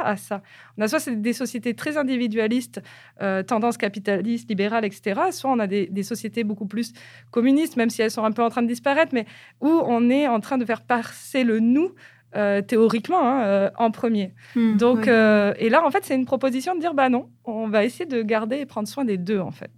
à 0.00 0.16
ça. 0.16 0.42
On 0.78 0.82
a 0.82 0.88
soit 0.88 1.08
des 1.10 1.32
sociétés 1.32 1.74
très 1.74 1.96
individualistes, 1.96 2.80
euh, 3.20 3.42
tendance 3.42 3.76
capitaliste, 3.76 4.48
libérale, 4.48 4.84
etc. 4.84 5.20
Soit 5.30 5.50
on 5.50 5.58
a 5.58 5.66
des, 5.66 6.02
sociétés 6.02 6.44
beaucoup 6.44 6.66
plus 6.66 6.92
communistes, 7.30 7.76
même 7.76 7.90
si 7.90 8.02
elles 8.02 8.10
sont 8.10 8.24
un 8.24 8.32
peu 8.32 8.42
en 8.42 8.48
train 8.48 8.62
de 8.62 8.68
disparaître, 8.68 9.12
mais 9.14 9.26
où 9.60 9.68
on 9.68 10.10
est 10.10 10.26
en 10.26 10.40
train 10.40 10.58
de 10.58 10.64
faire 10.64 10.82
passer 10.82 11.44
le 11.44 11.60
nous 11.60 11.92
euh, 12.34 12.62
théoriquement 12.62 13.20
hein, 13.20 13.44
euh, 13.44 13.70
en 13.76 13.90
premier. 13.90 14.34
Hmm, 14.56 14.76
Donc, 14.76 15.06
et 15.06 15.68
là, 15.68 15.84
en 15.84 15.90
fait, 15.90 16.04
c'est 16.04 16.14
une 16.14 16.26
proposition 16.26 16.74
de 16.74 16.80
dire 16.80 16.94
bah 16.94 17.08
non, 17.08 17.28
on 17.44 17.68
va 17.68 17.84
essayer 17.84 18.06
de 18.06 18.22
garder 18.22 18.56
et 18.56 18.66
prendre 18.66 18.88
soin 18.88 19.04
des 19.04 19.18
deux, 19.18 19.38
en 19.38 19.50
fait. 19.50 19.70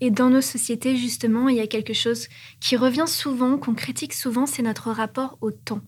Et 0.00 0.10
dans 0.10 0.30
nos 0.30 0.40
sociétés, 0.40 0.96
justement, 0.96 1.48
il 1.48 1.56
y 1.56 1.60
a 1.60 1.66
quelque 1.66 1.92
chose 1.92 2.28
qui 2.60 2.76
revient 2.76 3.06
souvent, 3.06 3.58
qu'on 3.58 3.74
critique 3.74 4.12
souvent, 4.14 4.46
c'est 4.46 4.62
notre 4.62 4.90
rapport 4.90 5.38
au 5.40 5.50
temps. 5.50 5.80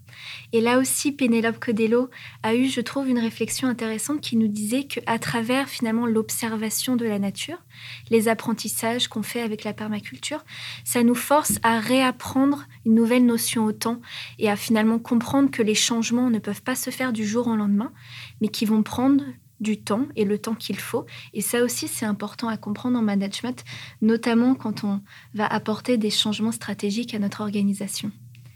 Et 0.52 0.60
là 0.60 0.78
aussi, 0.78 1.12
Pénélope 1.12 1.60
Codello 1.60 2.10
a 2.42 2.54
eu, 2.54 2.66
je 2.66 2.80
trouve, 2.80 3.08
une 3.08 3.18
réflexion 3.18 3.68
intéressante 3.68 4.20
qui 4.20 4.36
nous 4.36 4.48
disait 4.48 4.84
qu'à 4.84 5.18
travers 5.18 5.68
finalement 5.68 6.06
l'observation 6.06 6.96
de 6.96 7.04
la 7.06 7.18
nature, 7.18 7.62
les 8.10 8.28
apprentissages 8.28 9.08
qu'on 9.08 9.22
fait 9.22 9.42
avec 9.42 9.62
la 9.62 9.72
permaculture, 9.72 10.44
ça 10.84 11.02
nous 11.02 11.14
force 11.14 11.58
à 11.62 11.78
réapprendre 11.78 12.66
une 12.84 12.94
nouvelle 12.94 13.26
notion 13.26 13.64
au 13.64 13.72
temps 13.72 14.00
et 14.38 14.50
à 14.50 14.56
finalement 14.56 14.98
comprendre 14.98 15.50
que 15.50 15.62
les 15.62 15.74
changements 15.74 16.30
ne 16.30 16.38
peuvent 16.38 16.62
pas 16.62 16.74
se 16.74 16.90
faire 16.90 17.12
du 17.12 17.24
jour 17.24 17.46
au 17.46 17.54
lendemain, 17.54 17.92
mais 18.40 18.48
qui 18.48 18.64
vont 18.64 18.82
prendre 18.82 19.24
du 19.60 19.80
temps 19.82 20.06
et 20.16 20.24
le 20.24 20.38
temps 20.38 20.54
qu'il 20.54 20.78
faut. 20.78 21.06
Et 21.32 21.40
ça 21.40 21.62
aussi, 21.62 21.86
c'est 21.88 22.06
important 22.06 22.48
à 22.48 22.56
comprendre 22.56 22.98
en 22.98 23.02
management, 23.02 23.64
notamment 24.00 24.54
quand 24.54 24.84
on 24.84 25.02
va 25.34 25.46
apporter 25.46 25.98
des 25.98 26.10
changements 26.10 26.52
stratégiques 26.52 27.14
à 27.14 27.18
notre 27.18 27.42
organisation. 27.42 28.10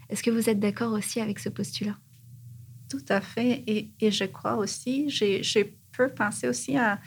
Est-ce 0.09 0.23
que 0.23 0.31
vous 0.31 0.49
êtes 0.49 0.59
d'accord 0.59 0.93
aussi 0.93 1.19
avec 1.19 1.39
ce 1.39 1.49
postulat? 1.49 1.97
Tout 2.89 3.05
à 3.09 3.21
fait. 3.21 3.63
Et, 3.67 3.91
et 3.99 4.11
je 4.11 4.25
crois 4.25 4.55
aussi, 4.57 5.09
je 5.09 5.63
peux 5.91 6.09
penser 6.09 6.47
aussi 6.47 6.77
à, 6.77 6.99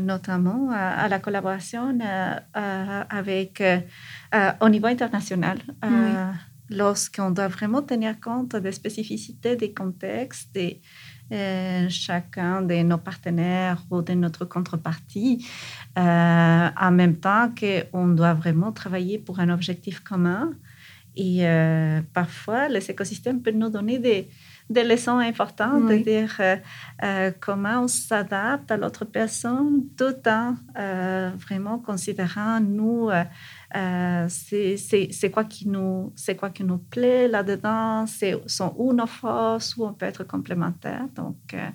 notamment 0.00 0.70
à, 0.72 1.06
la 1.08 1.18
collaboration 1.18 1.98
euh, 2.00 2.34
euh, 2.56 3.04
avec, 3.08 3.60
euh, 3.60 3.80
au 4.60 4.68
niveau 4.68 4.86
international. 4.86 5.58
Lorsqu'on 6.72 7.32
doit 7.32 7.48
vraiment 7.48 7.82
tenir 7.82 8.20
compte 8.20 8.54
des 8.54 8.70
spécificités 8.70 9.56
des 9.56 9.74
contextes, 9.74 10.54
des, 10.54 10.80
euh, 10.80 11.09
chacun 11.88 12.62
de 12.62 12.82
nos 12.82 12.98
partenaires 12.98 13.82
ou 13.90 14.02
de 14.02 14.14
notre 14.14 14.44
contrepartie, 14.44 15.46
euh, 15.98 16.68
en 16.80 16.90
même 16.90 17.16
temps 17.16 17.50
qu'on 17.58 18.08
doit 18.08 18.34
vraiment 18.34 18.72
travailler 18.72 19.18
pour 19.18 19.40
un 19.40 19.48
objectif 19.50 20.00
commun. 20.00 20.50
Et 21.16 21.46
euh, 21.46 22.00
parfois, 22.12 22.68
les 22.68 22.90
écosystèmes 22.90 23.42
peuvent 23.42 23.56
nous 23.56 23.68
donner 23.68 23.98
des, 23.98 24.28
des 24.68 24.84
leçons 24.84 25.18
importantes, 25.18 25.88
de 25.88 25.96
dire 25.96 26.40
comment 27.40 27.82
on 27.82 27.88
s'adapte 27.88 28.70
à 28.70 28.76
l'autre 28.76 29.04
personne, 29.04 29.82
tout 29.96 30.14
en 30.26 30.54
vraiment 31.36 31.78
considérant 31.78 32.60
nous 32.60 33.10
euh, 33.76 34.26
c'est 34.28 35.30
quoi 35.30 35.44
qui 35.44 35.68
nous 35.68 36.78
plaît 36.90 37.28
là-dedans? 37.28 38.06
C'est 38.06 38.34
où 38.76 38.92
nos 38.92 39.06
forces? 39.06 39.76
Où 39.76 39.84
on 39.84 39.92
peut 39.92 40.06
être 40.06 40.24
complémentaires 40.24 41.06
donc 41.14 41.36
euh, 41.54 41.68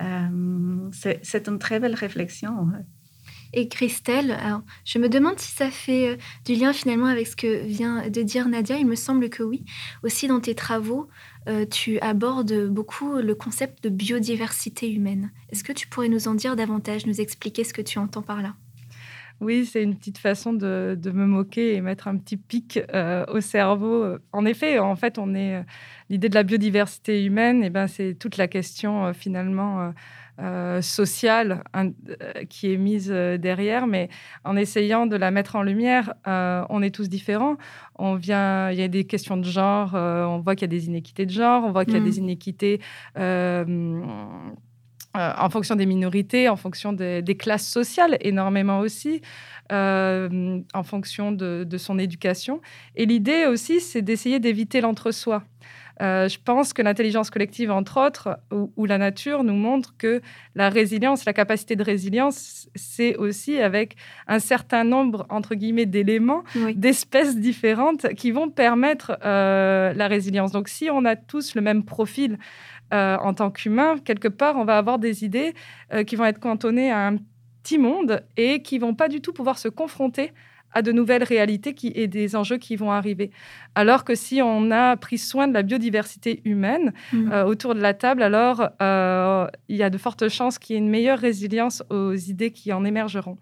euh, 0.00 0.90
c'est 1.22 1.48
une 1.48 1.58
très 1.58 1.80
belle 1.80 1.94
réflexion 1.94 2.68
et 3.52 3.66
Christelle, 3.66 4.38
je 4.84 5.00
me 5.00 5.08
demande 5.08 5.40
si 5.40 5.50
ça 5.50 5.72
fait 5.72 6.18
du 6.44 6.54
lien 6.54 6.72
finalement 6.72 7.06
avec 7.06 7.26
ce 7.26 7.34
que 7.34 7.64
vient 7.64 8.08
de 8.08 8.22
dire 8.22 8.48
Nadia. 8.48 8.76
Il 8.78 8.86
me 8.86 8.94
semble 8.94 9.28
que 9.28 9.42
oui. 9.42 9.64
Aussi 10.04 10.28
dans 10.28 10.38
tes 10.38 10.54
travaux, 10.54 11.08
tu 11.68 11.98
abordes 11.98 12.68
beaucoup 12.68 13.16
le 13.16 13.34
concept 13.34 13.82
de 13.82 13.88
biodiversité 13.88 14.88
humaine. 14.92 15.32
Est-ce 15.50 15.64
que 15.64 15.72
tu 15.72 15.88
pourrais 15.88 16.08
nous 16.08 16.28
en 16.28 16.34
dire 16.34 16.54
davantage, 16.54 17.06
nous 17.06 17.20
expliquer 17.20 17.64
ce 17.64 17.74
que 17.74 17.82
tu 17.82 17.98
entends 17.98 18.22
par 18.22 18.40
là? 18.40 18.54
Oui, 19.40 19.64
c'est 19.64 19.82
une 19.82 19.96
petite 19.96 20.18
façon 20.18 20.52
de, 20.52 20.98
me 21.12 21.24
moquer 21.24 21.74
et 21.74 21.80
mettre 21.80 22.08
un 22.08 22.16
petit 22.18 22.36
pic 22.36 22.78
euh, 22.92 23.24
au 23.28 23.40
cerveau. 23.40 24.16
En 24.32 24.44
effet, 24.44 24.78
en 24.78 24.96
fait, 24.96 25.18
on 25.18 25.34
est 25.34 25.54
euh, 25.56 25.62
l'idée 26.10 26.28
de 26.28 26.34
la 26.34 26.42
biodiversité 26.42 27.24
humaine. 27.24 27.62
Et 27.62 27.66
eh 27.66 27.70
ben, 27.70 27.86
c'est 27.86 28.14
toute 28.14 28.36
la 28.36 28.48
question 28.48 29.06
euh, 29.06 29.12
finalement 29.12 29.92
sociale 30.80 31.62
qui 32.48 32.72
est 32.72 32.78
mise 32.78 33.10
derrière, 33.10 33.86
mais 33.86 34.08
en 34.42 34.56
essayant 34.56 35.04
de 35.04 35.14
la 35.14 35.30
mettre 35.30 35.56
en 35.56 35.62
lumière, 35.62 36.14
on 36.24 36.80
est 36.80 36.94
tous 36.94 37.10
différents. 37.10 37.58
On 37.96 38.14
vient, 38.14 38.70
il 38.70 38.78
y 38.78 38.82
a 38.82 38.88
des 38.88 39.04
questions 39.04 39.36
de 39.36 39.44
genre. 39.44 39.92
on 39.92 40.38
voit 40.38 40.54
qu'il 40.54 40.62
y 40.62 40.74
a 40.74 40.78
des 40.78 40.86
inéquités 40.86 41.26
de 41.26 41.30
genre. 41.30 41.64
On 41.64 41.72
voit 41.72 41.84
qu'il 41.84 41.92
y 41.92 41.98
a 41.98 42.00
des 42.00 42.18
mmh. 42.18 42.24
inéquités 42.24 42.80
euh, 45.16 45.32
en 45.38 45.50
fonction 45.50 45.74
des 45.74 45.86
minorités, 45.86 46.48
en 46.48 46.54
fonction 46.54 46.92
des, 46.92 47.36
classes 47.36 47.66
sociales, 47.66 48.16
énormément 48.20 48.78
aussi, 48.78 49.22
euh, 49.72 50.60
en 50.72 50.82
fonction 50.84 51.32
de, 51.32 51.66
son 51.78 51.98
éducation. 51.98 52.60
Et 52.94 53.06
l'idée 53.06 53.46
aussi, 53.46 53.80
c'est 53.80 54.02
d'essayer 54.02 54.38
d'éviter 54.38 54.80
l'entre-soi. 54.80 55.42
je 56.00 56.36
pense 56.44 56.72
que 56.72 56.80
l'intelligence 56.80 57.28
collective, 57.28 57.72
entre 57.72 58.06
autres, 58.06 58.38
ou, 58.52 58.86
la 58.86 58.98
nature, 58.98 59.42
nous 59.42 59.54
montre 59.54 59.96
que 59.98 60.22
la 60.54 60.68
résilience, 60.68 61.24
la 61.24 61.32
capacité 61.32 61.74
de 61.74 61.82
résilience, 61.82 62.68
c'est 62.76 63.16
aussi 63.16 63.58
avec 63.58 63.96
un 64.28 64.38
certain 64.38 64.84
nombre, 64.84 65.26
entre 65.28 65.56
guillemets, 65.56 65.86
d'éléments, 65.86 66.44
d'espèces 66.76 67.36
différentes 67.36 68.14
qui 68.14 68.30
vont 68.30 68.48
permettre 68.48 69.18
la 69.22 70.06
résilience. 70.06 70.52
Donc, 70.52 70.68
si 70.68 70.88
on 70.88 71.04
a 71.04 71.16
tous 71.16 71.56
le 71.56 71.62
même 71.62 71.82
profil, 71.82 72.38
euh, 72.92 73.16
en 73.18 73.34
tant 73.34 73.50
qu'humain, 73.50 73.98
quelque 73.98 74.28
part, 74.28 74.56
on 74.56 74.64
va 74.64 74.78
avoir 74.78 74.98
des 74.98 75.24
idées 75.24 75.54
euh, 75.92 76.04
qui 76.04 76.16
vont 76.16 76.24
être 76.24 76.40
cantonnées 76.40 76.90
à 76.90 77.06
un 77.06 77.16
petit 77.62 77.78
monde 77.78 78.22
et 78.36 78.62
qui 78.62 78.78
vont 78.78 78.94
pas 78.94 79.08
du 79.08 79.20
tout 79.20 79.32
pouvoir 79.32 79.58
se 79.58 79.68
confronter 79.68 80.32
à 80.72 80.82
de 80.82 80.92
nouvelles 80.92 81.24
réalités 81.24 81.74
qui, 81.74 81.90
et 81.94 82.06
des 82.06 82.36
enjeux 82.36 82.58
qui 82.58 82.76
vont 82.76 82.92
arriver. 82.92 83.32
Alors 83.74 84.04
que 84.04 84.14
si 84.14 84.40
on 84.40 84.70
a 84.70 84.96
pris 84.96 85.18
soin 85.18 85.48
de 85.48 85.52
la 85.52 85.62
biodiversité 85.62 86.42
humaine 86.44 86.92
mmh. 87.12 87.32
euh, 87.32 87.44
autour 87.44 87.74
de 87.74 87.80
la 87.80 87.92
table, 87.92 88.22
alors 88.22 88.70
il 89.68 89.76
y 89.76 89.82
a 89.82 89.90
de 89.90 89.98
fortes 89.98 90.28
chances 90.28 90.58
qu'il 90.58 90.74
y 90.74 90.76
ait 90.78 90.82
une 90.82 90.88
meilleure 90.88 91.18
résilience 91.18 91.82
aux 91.90 92.14
idées 92.14 92.52
qui 92.52 92.72
en 92.72 92.84
émergeront. 92.84 93.36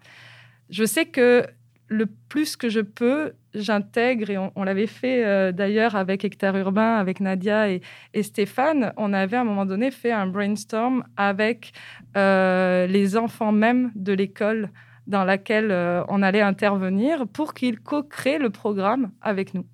Je 0.71 0.85
sais 0.85 1.05
que 1.05 1.45
le 1.87 2.05
plus 2.29 2.55
que 2.55 2.69
je 2.69 2.79
peux, 2.79 3.33
j'intègre, 3.53 4.29
et 4.29 4.37
on, 4.37 4.63
l'avait 4.63 4.87
fait 4.87 5.25
euh, 5.25 5.51
d'ailleurs 5.51 5.95
avec 5.95 6.23
Hectare 6.23 6.55
Urbain, 6.57 6.95
avec 6.95 7.19
Nadia 7.19 7.69
et, 7.69 7.81
Stéphane, 8.21 8.93
on 8.97 9.13
avait 9.13 9.37
à 9.37 9.41
un 9.41 9.45
moment 9.45 9.65
donné 9.65 9.91
fait 9.91 10.11
un 10.11 10.27
brainstorm 10.27 11.03
avec 11.17 11.71
euh, 12.17 12.87
les 12.87 13.17
enfants 13.17 13.51
même 13.51 13.91
de 13.95 14.13
l'école 14.13 14.69
dans 15.07 15.23
laquelle 15.23 15.71
euh, 15.71 16.03
on 16.07 16.21
allait 16.21 16.41
intervenir 16.41 17.27
pour 17.27 17.53
qu'ils 17.53 17.79
co-créent 17.79 18.37
le 18.37 18.51
programme 18.51 19.11
avec 19.21 19.53
nous. 19.53 19.65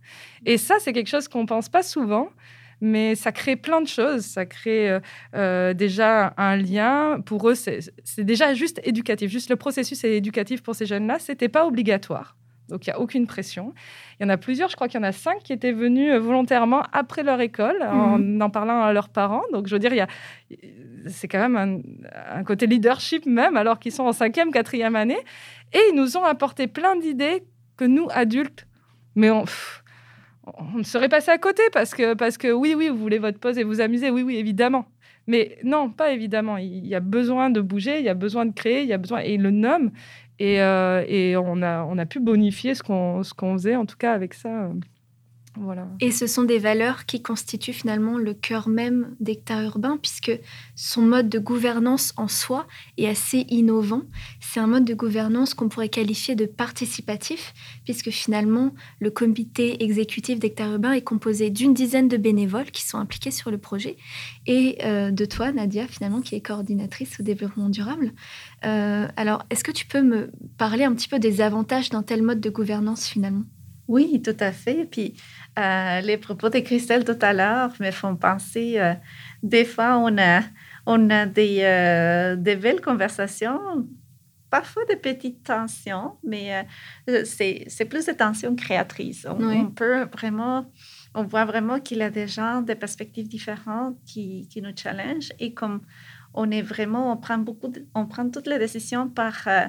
Et 0.46 0.58
ça, 0.58 0.76
c'est 0.80 0.94
quelque 0.94 1.10
chose 1.10 1.28
qu'on 1.28 1.42
ne 1.42 1.48
pense 1.48 1.70
pas 1.70 1.84
souvent 1.84 2.30
mais 2.82 3.16
ça 3.16 3.32
crée 3.32 3.56
plein 3.56 3.80
de 3.80 3.88
choses. 3.88 4.26
Ça 4.26 4.46
crée 4.46 5.00
déjà 5.34 6.34
un 6.36 6.58
lien. 6.58 7.22
Pour 7.26 7.50
eux, 7.50 7.56
c'est 7.56 7.80
déjà 8.20 8.54
juste 8.54 8.82
éducatif. 8.84 9.32
Juste 9.32 9.50
le 9.50 9.56
processus 9.56 10.04
est 10.04 10.18
éducatif 10.18 10.62
pour 10.62 10.76
ces 10.76 10.86
jeunes-là. 10.86 11.18
Ce 11.18 11.32
n'était 11.32 11.48
pas 11.48 11.66
obligatoire. 11.66 12.36
Donc, 12.70 12.88
il 12.88 12.90
n'y 12.90 12.94
a 12.94 13.00
aucune 13.00 13.28
pression. 13.28 13.74
Il 14.20 14.24
y 14.24 14.26
en 14.26 14.30
a 14.30 14.38
plusieurs, 14.38 14.70
je 14.70 14.76
crois 14.76 14.88
qu'il 14.88 15.00
y 15.00 15.04
en 15.04 15.08
a 15.08 15.12
cinq 15.12 15.44
qui 15.44 15.54
étaient 15.54 15.72
venus 15.72 16.14
euh, 16.14 16.20
volontairement 16.20 16.84
après 16.94 17.24
leur 17.24 17.40
école, 17.42 17.84
en 17.84 18.18
mhm. 18.18 18.42
en 18.42 18.50
parlant 18.50 18.82
à 18.82 18.94
leurs 18.94 19.10
parents. 19.10 19.44
Donc, 19.54 19.68
je 19.68 19.76
veux 19.76 19.80
dire, 19.80 20.08
c'est 21.08 21.28
quand 21.28 21.48
même 21.48 21.84
un, 22.32 22.44
côté 22.44 22.66
leadership 22.66 23.26
même, 23.26 23.58
alors 23.58 23.80
qu'ils 23.80 23.92
sont 23.92 24.04
en 24.04 24.14
cinquième, 24.14 24.52
quatrième 24.52 24.96
année. 24.96 25.20
Et 25.74 25.80
ils 25.92 25.96
nous 25.96 26.18
ont 26.18 26.24
apporté 26.24 26.68
plein 26.68 26.96
d'idées 26.96 27.44
que 27.78 27.86
nous, 27.86 28.08
adultes, 28.12 28.68
mais 29.16 29.30
on, 29.30 29.46
on 30.46 30.84
serait 30.84 31.10
passé 31.10 31.32
à 31.32 31.38
côté 31.38 31.64
parce 31.74 31.94
que, 31.94 32.14
parce 32.14 32.38
que 32.38 32.52
oui, 32.52 32.74
oui, 32.76 32.90
vous 32.90 32.98
voulez 32.98 33.20
votre 33.20 33.40
pause 33.40 33.58
et 33.58 33.64
vous 33.64 33.82
amuser, 33.82 34.10
oui, 34.10 34.24
oui, 34.24 34.38
évidemment. 34.38 34.86
Mais 35.28 35.58
non, 35.64 35.90
pas 35.90 36.12
évidemment. 36.12 36.58
Il 36.58 36.86
y 36.86 36.96
a 36.96 37.00
besoin 37.00 37.50
de 37.50 37.62
bouger, 37.62 38.00
il 38.00 38.06
y 38.06 38.10
a 38.10 38.14
besoin 38.14 38.46
de 38.46 38.54
créer, 38.54 38.84
il 38.84 38.88
y 38.88 38.94
a 38.94 38.98
besoin. 38.98 39.22
Et 39.24 39.34
il 39.36 39.42
le 39.42 39.52
nomme. 39.52 39.92
Et, 40.40 40.62
euh, 40.62 41.04
et 41.08 41.38
on, 41.38 41.62
a, 41.62 41.84
on 41.86 41.98
a 41.98 42.06
pu 42.06 42.20
bonifier 42.20 42.76
ce 42.76 42.84
qu'on 42.84 43.22
qu'on 43.38 43.54
faisait, 43.54 43.76
en 43.76 43.86
tout 43.86 43.98
cas, 43.98 44.14
avec 44.14 44.34
ça. 44.34 44.70
Et 46.00 46.12
ce 46.12 46.28
sont 46.28 46.44
des 46.44 46.60
valeurs 46.60 47.06
qui 47.06 47.22
constituent 47.22 47.74
finalement 47.74 48.18
le 48.18 48.34
cœur 48.34 48.68
même 48.68 49.16
d'Hectare 49.20 49.64
Urbain, 49.64 49.98
puisque 50.02 50.32
son 50.76 51.02
mode 51.02 51.30
de 51.30 51.40
gouvernance 51.40 52.14
en 52.18 52.28
soi 52.28 52.68
est 52.98 53.08
assez 53.08 53.46
innovant. 53.50 54.04
C'est 54.40 54.60
un 54.60 54.68
mode 54.68 54.86
de 54.86 54.94
gouvernance 54.94 55.54
qu'on 55.54 55.70
pourrait 55.70 55.90
qualifier 55.90 56.36
de 56.36 56.46
participatif, 56.46 57.54
puisque 57.86 58.10
finalement, 58.10 58.74
le 59.00 59.10
comité 59.10 59.84
exécutif 59.84 60.40
d'Hectare 60.40 60.72
Urbain 60.74 60.92
est 60.92 61.02
composé 61.02 61.50
d'une 61.50 61.74
dizaine 61.74 62.08
de 62.08 62.18
bénévoles 62.18 62.72
qui 62.72 62.84
sont 62.84 62.98
impliqués 62.98 63.32
sur 63.32 63.52
le 63.52 63.58
projet, 63.58 63.98
et 64.46 64.78
euh, 64.84 65.12
de 65.12 65.26
toi, 65.26 65.52
Nadia, 65.52 65.88
finalement, 65.88 66.22
qui 66.22 66.36
est 66.36 66.42
coordinatrice 66.42 67.20
au 67.20 67.24
développement 67.24 67.70
durable. 67.70 68.14
Euh, 68.66 69.08
alors, 69.16 69.44
est-ce 69.50 69.64
que 69.64 69.72
tu 69.72 69.86
peux 69.86 70.02
me 70.02 70.32
parler 70.58 70.84
un 70.84 70.94
petit 70.94 71.08
peu 71.08 71.20
des 71.20 71.42
avantages 71.42 71.90
d'un 71.90 72.04
tel 72.04 72.22
mode 72.22 72.42
de 72.42 72.50
gouvernance 72.50 73.08
finalement? 73.08 73.44
Oui, 73.88 74.22
tout 74.22 74.38
à 74.40 74.52
fait. 74.52 74.86
Puis 74.90 75.16
euh, 75.60 76.02
les 76.02 76.18
propos 76.18 76.50
de 76.50 76.60
Christelle 76.60 77.06
tout 77.06 77.18
à 77.22 77.34
l'heure 77.34 77.72
me 77.80 77.92
font 77.92 78.16
penser, 78.16 78.80
euh, 78.80 78.94
des 79.44 79.66
fois, 79.66 79.98
on 79.98 80.18
a, 80.18 80.42
on 80.86 81.10
a 81.10 81.26
des, 81.26 81.60
euh, 81.62 82.36
des 82.36 82.56
belles 82.56 82.82
conversations, 82.82 83.88
parfois 84.50 84.86
des 84.86 84.96
petites 84.96 85.44
tensions, 85.44 86.14
mais 86.24 86.66
c'est 87.26 87.86
plus 87.90 88.06
des 88.06 88.16
tensions 88.16 88.56
créatrices. 88.56 89.28
On, 89.30 89.44
on, 89.44 89.70
peut 89.70 90.04
vraiment, 90.14 90.72
on 91.14 91.24
voit 91.24 91.46
vraiment 91.46 91.80
qu'il 91.80 91.98
y 91.98 92.04
a 92.04 92.10
des 92.10 92.28
gens, 92.28 92.62
des 92.62 92.76
perspectives 92.76 93.28
différentes 93.28 93.98
qui, 94.06 94.48
qui 94.50 94.62
nous 94.62 94.76
challengent 94.76 95.34
et 95.40 95.54
comme 95.54 95.82
on 96.36 96.52
est 96.52 96.62
vraiment, 96.62 97.12
on 97.12 97.18
prend 97.18 97.38
beaucoup, 97.38 97.72
on 97.94 98.06
prend 98.06 98.30
toutes 98.30 98.48
les 98.48 98.60
décisions 98.60 99.10
par 99.10 99.34
euh, 99.48 99.66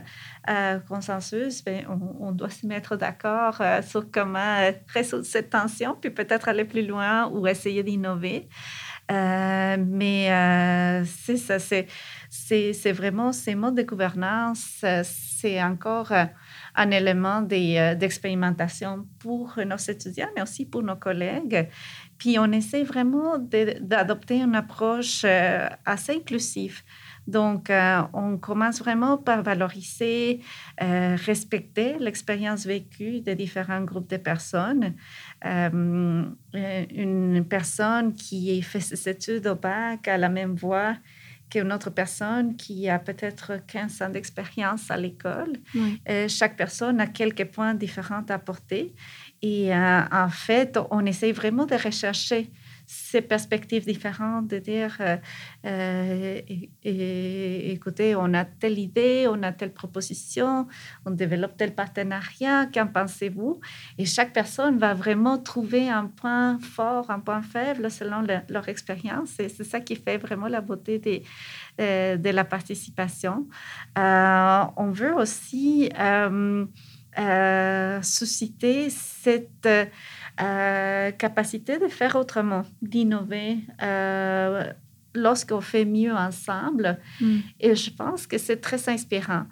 euh, 0.50 0.78
consensus. 0.80 1.62
mais 1.66 1.84
on, 1.88 2.32
doit 2.32 2.50
se 2.50 2.66
mettre 2.66 2.96
d'accord 2.96 3.60
euh, 3.60 3.80
sur 3.82 4.10
comment 4.10 4.70
résoudre 4.88 5.24
cette 5.24 5.50
tension, 5.50 5.96
puis 6.00 6.10
peut-être 6.10 6.48
aller 6.48 6.64
plus 6.64 6.86
loin 6.86 7.28
ou 7.28 7.46
essayer 7.46 7.82
d'innover. 7.82 8.48
mais 9.08 11.04
c'est 11.06 11.36
ça, 11.36 11.58
c'est, 11.58 12.92
vraiment 12.92 13.32
ces 13.32 13.54
modes 13.54 13.76
de 13.76 13.82
gouvernance, 13.82 14.84
c'est 15.04 15.62
encore 15.62 16.12
un 16.74 16.90
élément 16.90 17.40
d'expérimentation 17.42 19.06
pour 19.20 19.54
nos 19.64 19.76
étudiants, 19.76 20.28
mais 20.34 20.42
aussi 20.42 20.66
pour 20.66 20.82
nos 20.82 20.96
collègues. 20.96 21.68
Puis 22.18 22.38
on 22.38 22.50
essaie 22.52 22.82
vraiment 22.82 23.38
d'adopter 23.38 24.40
une 24.40 24.54
approche 24.54 25.22
euh, 25.24 25.68
assez 25.84 26.12
inclusive. 26.12 26.82
Donc, 27.26 27.70
euh, 27.70 28.02
on 28.12 28.38
commence 28.38 28.78
vraiment 28.78 29.18
par 29.18 29.42
valoriser, 29.42 30.40
euh, 30.80 31.16
respecter 31.26 31.96
l'expérience 31.98 32.64
vécue 32.64 33.20
des 33.20 33.34
différents 33.34 33.82
groupes 33.82 34.08
de 34.08 34.16
personnes. 34.16 34.94
une 35.44 37.44
personne 37.48 38.14
qui 38.14 38.62
fait 38.62 38.80
ses 38.80 39.08
études 39.08 39.46
au 39.46 39.56
bac 39.56 40.08
a 40.08 40.16
la 40.16 40.28
même 40.28 40.54
voix 40.54 40.94
qu'une 41.50 41.72
autre 41.72 41.90
personne 41.90 42.56
qui 42.56 42.88
a 42.88 42.98
peut-être 42.98 43.60
15 43.66 44.02
ans 44.02 44.08
d'expérience 44.08 44.90
à 44.90 44.96
l'école. 44.96 45.52
chaque 46.28 46.56
personne 46.56 47.00
a 47.00 47.06
quelques 47.06 47.46
points 47.46 47.74
différents 47.74 48.24
à 48.28 48.34
apporter. 48.34 48.94
Et 49.48 49.72
euh, 49.72 50.00
en 50.10 50.28
fait, 50.28 50.76
on 50.90 51.06
essaie 51.06 51.30
vraiment 51.30 51.66
de 51.66 51.76
rechercher 51.76 52.50
ces 52.84 53.20
perspectives 53.20 53.84
différentes, 53.84 54.48
de 54.48 54.58
dire, 54.58 54.96
euh, 55.00 55.16
euh, 55.64 56.40
écoutez, 57.74 58.16
on 58.16 58.34
a 58.34 58.44
telle 58.44 58.78
idée, 58.80 59.26
on 59.28 59.40
a 59.44 59.52
telle 59.52 59.72
proposition, 59.72 60.66
on 61.04 61.12
développe 61.12 61.56
tel 61.56 61.76
partenariat, 61.76 62.66
qu'en 62.66 62.88
pensez-vous? 62.88 63.60
Et 63.98 64.04
chaque 64.04 64.32
personne 64.32 64.78
va 64.78 64.94
vraiment 64.94 65.38
trouver 65.38 65.88
un 65.88 66.06
point 66.06 66.58
fort, 66.60 67.08
un 67.10 67.20
point 67.20 67.42
faible 67.42 67.88
selon 67.88 68.24
leur 68.48 68.68
expérience. 68.68 69.38
Et 69.38 69.48
c'est 69.48 69.64
ça 69.64 69.80
qui 69.80 69.94
fait 69.94 70.18
vraiment 70.18 70.48
la 70.48 70.60
beauté 70.60 70.98
de 71.78 72.30
la 72.30 72.44
participation. 72.44 73.46
on 73.96 74.90
veut 74.92 75.14
aussi 75.14 75.90
euh, 77.18 78.00
susciter 78.02 78.90
cette 78.90 79.68
euh, 80.38 81.10
capacité 81.12 81.78
de 81.78 81.88
faire 81.88 82.14
autrement, 82.16 82.64
d'innover 82.82 83.58
euh, 83.82 84.70
lorsqu'on 85.14 85.62
fait 85.62 85.86
mieux 85.86 86.12
ensemble. 86.12 86.98
Mm. 87.20 87.38
Et 87.60 87.74
je 87.74 87.90
pense 87.90 88.26
que 88.26 88.36
c'est 88.36 88.58
très 88.58 88.88
inspirant 88.90 89.44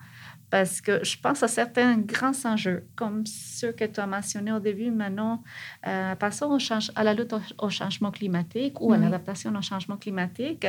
parce 0.51 0.81
que 0.81 1.03
je 1.03 1.17
pense 1.19 1.43
à 1.43 1.49
certains 1.49 1.97
grands 1.97 2.45
enjeux, 2.45 2.87
comme 2.95 3.25
ceux 3.27 3.73
que 3.73 3.85
tu 3.85 3.99
as 3.99 4.07
mentionnés 4.07 4.53
au 4.53 4.61
début, 4.61 4.91
maintenant, 4.91 5.43
euh, 5.87 6.15
passons 6.15 6.59
change, 6.61 6.93
à 6.95 7.03
la 7.03 7.13
lutte 7.13 7.35
au, 7.59 7.71
changement 7.71 8.13
climatique 8.13 8.81
ou 8.81 8.93
à 8.93 8.97
l'adaptation 8.97 9.53
au 9.57 9.63
changement 9.63 9.97
climatique. 9.97 10.67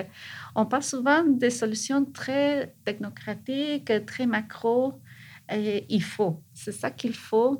On 0.55 0.65
parle 0.65 0.81
souvent 0.81 1.23
des 1.23 1.51
solutions 1.51 2.03
très 2.03 2.73
technocratiques, 2.83 3.91
très 4.07 4.25
macro, 4.25 4.99
et 5.51 5.85
il 5.89 6.03
faut. 6.03 6.41
C'est 6.53 6.71
ça 6.71 6.91
qu'il 6.91 7.15
faut 7.15 7.59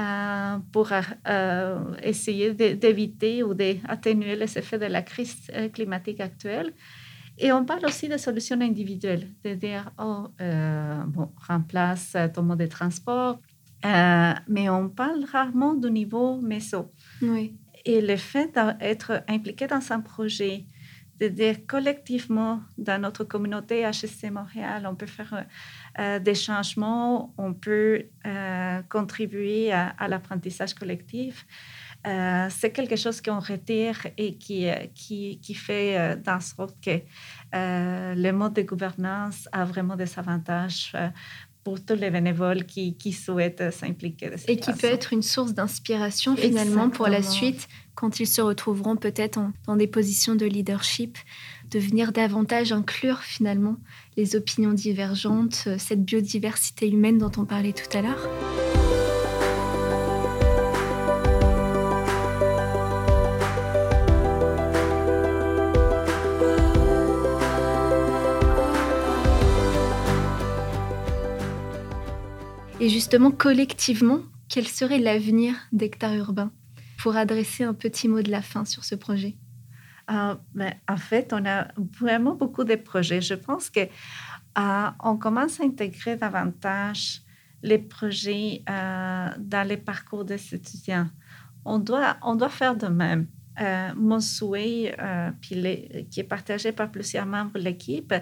euh, 0.00 0.58
pour 0.72 0.90
euh, 1.28 1.94
essayer 2.02 2.52
d'éviter 2.52 3.44
ou 3.44 3.54
d'atténuer 3.54 4.34
les 4.34 4.58
effets 4.58 4.78
de 4.78 4.86
la 4.86 5.02
crise 5.02 5.48
euh, 5.52 5.68
climatique 5.68 6.18
actuelle. 6.18 6.72
Et 7.38 7.52
on 7.52 7.64
parle 7.64 7.86
aussi 7.86 8.08
de 8.08 8.16
solutions 8.16 8.60
individuelles, 8.60 9.28
de 9.44 9.54
dire, 9.54 9.92
oh, 9.98 10.28
bon, 11.06 11.32
remplace 11.48 12.16
ton 12.32 12.42
mode 12.42 12.60
de 12.60 12.66
transport, 12.66 13.40
mais 13.82 14.68
on 14.68 14.88
parle 14.88 15.24
rarement 15.24 15.74
du 15.74 15.90
niveau 15.90 16.40
méso. 16.40 16.92
Oui. 17.22 17.56
Et 17.84 18.00
le 18.00 18.16
fait 18.16 18.54
d'être 18.54 19.24
impliqué 19.28 19.66
dans 19.66 19.82
un 19.90 20.00
projet, 20.00 20.64
de 21.20 21.28
dire 21.28 21.66
collectivement 21.66 22.60
dans 22.76 23.00
notre 23.00 23.24
communauté 23.24 23.88
HSC 23.88 24.30
Montréal, 24.30 24.86
on 24.90 24.94
peut 24.94 25.06
faire 25.06 25.46
euh, 25.98 26.18
des 26.18 26.34
changements, 26.34 27.32
on 27.38 27.54
peut 27.54 28.06
euh, 28.26 28.82
contribuer 28.88 29.72
à, 29.72 30.08
l'apprentissage 30.08 30.74
collectif. 30.74 31.46
euh, 32.06 32.48
c'est 32.50 32.72
quelque 32.72 32.96
chose 32.96 33.20
qu'on 33.20 33.38
retire 33.38 34.06
et 34.18 34.36
qui, 34.36 34.68
qui, 34.94 35.38
qui 35.40 35.54
fait 35.54 36.16
dans 36.22 36.40
sorte 36.40 36.76
que 36.84 37.00
le 37.52 38.30
mode 38.32 38.54
de 38.54 38.62
gouvernance 38.62 39.48
a 39.52 39.64
vraiment 39.64 39.96
des 39.96 40.18
avantages 40.18 40.92
pour 41.64 41.82
tous 41.82 41.94
les 41.94 42.10
bénévoles 42.10 42.64
qui, 42.64 42.94
qui 42.94 43.12
souhaitent 43.12 43.72
s'impliquer. 43.72 44.30
Et 44.48 44.58
qui 44.58 44.72
peut 44.72 44.86
être 44.86 45.12
une 45.12 45.22
source 45.22 45.54
d'inspiration 45.54 46.36
finalement 46.36 46.90
pour 46.90 47.08
la 47.08 47.22
suite 47.22 47.68
quand 47.94 48.20
ils 48.20 48.26
se 48.26 48.42
retrouveront 48.42 48.96
peut-être 48.96 49.40
dans 49.66 49.76
des 49.76 49.86
positions 49.86 50.34
de 50.34 50.46
leadership, 50.46 51.16
de 51.70 51.78
venir 51.78 52.12
davantage 52.12 52.72
inclure 52.72 53.20
finalement 53.20 53.76
les 54.16 54.36
opinions 54.36 54.72
divergentes, 54.72 55.68
cette 55.78 56.04
biodiversité 56.04 56.88
humaine 56.88 57.18
dont 57.18 57.32
on 57.36 57.44
parlait 57.44 57.72
tout 57.72 57.96
à 57.96 58.02
l'heure. 58.02 58.28
Et 72.84 72.90
justement, 72.90 73.30
collectivement, 73.30 74.20
quel 74.50 74.68
serait 74.68 74.98
l'avenir 74.98 75.54
d'Hectare 75.72 76.16
Urbain 76.16 76.52
pour 76.98 77.16
adresser 77.16 77.64
un 77.64 77.72
petit 77.72 78.08
mot 78.08 78.20
de 78.20 78.30
la 78.30 78.42
fin 78.42 78.66
sur 78.66 78.84
ce 78.84 78.94
projet? 78.94 79.36
Euh, 80.10 80.34
ben, 80.54 80.74
En 80.86 80.98
fait, 80.98 81.32
on 81.32 81.46
a 81.46 81.68
vraiment 81.98 82.34
beaucoup 82.34 82.62
de 82.62 82.74
projets. 82.74 83.22
Je 83.22 83.32
pense 83.32 83.70
que 83.70 83.80
euh, 83.80 84.86
on 85.02 85.16
commence 85.16 85.60
à 85.60 85.64
intégrer 85.64 86.16
davantage 86.16 87.22
les 87.62 87.78
projets 87.78 88.62
euh, 88.68 89.30
dans 89.38 89.66
les 89.66 89.78
parcours 89.78 90.26
des 90.26 90.54
étudiants. 90.54 91.08
On 91.64 91.78
doit, 91.78 92.18
on 92.20 92.34
doit 92.34 92.50
faire 92.50 92.76
de 92.76 92.88
même. 92.88 93.28
Mon 93.96 94.20
souhait, 94.20 94.96
qui 95.40 96.20
est 96.20 96.28
partagé 96.28 96.72
par 96.72 96.90
plusieurs 96.90 97.26
membres 97.26 97.52
de 97.52 97.60
l'équipe, 97.60 98.14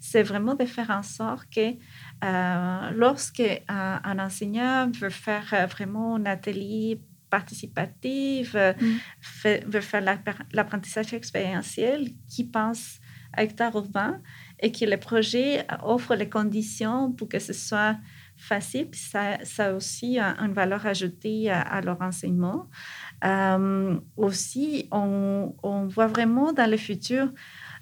c'est 0.00 0.22
vraiment 0.22 0.54
de 0.54 0.64
faire 0.64 0.90
en 0.90 1.02
sorte 1.02 1.48
que 1.54 1.76
euh, 2.22 2.90
lorsque 2.94 3.40
euh, 3.40 3.60
un 3.68 4.18
enseignant 4.18 4.90
veut 4.90 5.10
faire 5.10 5.46
euh, 5.52 5.66
vraiment 5.66 6.16
un 6.16 6.26
atelier 6.26 7.00
participatif, 7.30 8.54
mm. 8.54 9.60
veut 9.66 9.80
faire 9.80 10.04
l'apprentissage 10.52 11.14
expérientiel, 11.14 12.08
qui 12.28 12.44
pense 12.44 12.98
à 13.32 13.44
hectare 13.44 13.76
urbain 13.76 14.20
et 14.58 14.72
que 14.72 14.84
le 14.84 14.96
projet 14.96 15.64
offre 15.84 16.16
les 16.16 16.28
conditions 16.28 17.12
pour 17.12 17.28
que 17.28 17.38
ce 17.38 17.52
soit 17.52 17.96
facile, 18.36 18.88
ça, 18.92 19.38
ça 19.44 19.66
a 19.66 19.72
aussi 19.74 20.18
une 20.18 20.52
valeur 20.52 20.84
ajoutée 20.86 21.50
à, 21.50 21.80
leur 21.82 22.00
enseignement. 22.02 22.68
Aussi, 24.16 24.88
on, 24.90 25.52
voit 25.88 26.06
vraiment 26.06 26.52
dans 26.52 26.70
le 26.70 26.76
futur 26.76 27.28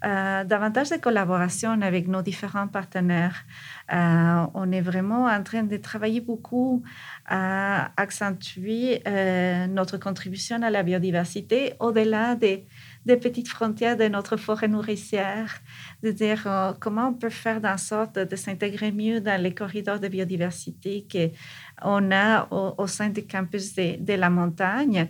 euh, 0.05 0.45
davantage 0.45 0.91
de 0.91 0.97
collaboration 0.97 1.81
avec 1.83 2.07
nos 2.07 2.23
différents 2.23 2.69
partenaires. 2.69 3.45
Euh, 3.93 4.47
on 4.55 4.71
est 4.71 4.81
vraiment 4.81 5.25
en 5.27 5.43
train 5.43 5.65
de 5.65 5.77
travailler 5.77 6.21
beaucoup 6.21 6.85
à 7.27 7.91
accentuer 7.97 9.03
euh, 9.09 9.67
notre 9.67 9.97
contribution 9.99 10.63
à 10.63 10.71
la 10.71 10.85
biodiversité 10.85 11.75
au-delà 11.81 12.37
des, 12.37 12.67
des, 13.09 13.17
petites 13.17 13.49
frontières 13.49 13.97
de 13.97 14.07
notre 14.09 14.37
forêt 14.37 14.69
nourricière, 14.69 15.61
de 16.03 16.11
dire 16.11 16.77
comment 16.81 17.09
on 17.09 17.15
peut 17.15 17.31
faire 17.31 17.61
en 17.65 17.79
sorte 17.79 18.19
de 18.19 18.37
s'intégrer 18.37 18.93
mieux 18.93 19.21
dans 19.21 19.41
les 19.41 19.55
corridors 19.55 19.99
de 19.99 20.09
biodiversité 20.09 21.07
qu'on 21.11 22.11
a 22.13 22.49
au, 22.51 22.87
sein 22.87 23.09
du 23.09 23.27
campus 23.27 23.75
de, 23.75 23.97
de 24.03 24.13
la 24.13 24.31
montagne. 24.31 25.09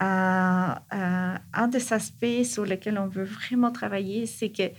Un 0.00 1.68
des 1.70 1.92
aspects 1.92 2.44
sur 2.44 2.66
lesquels 2.66 2.98
on 2.98 3.08
veut 3.08 3.24
vraiment 3.24 3.72
travailler, 3.72 4.26
c'est 4.26 4.50
que 4.50 4.70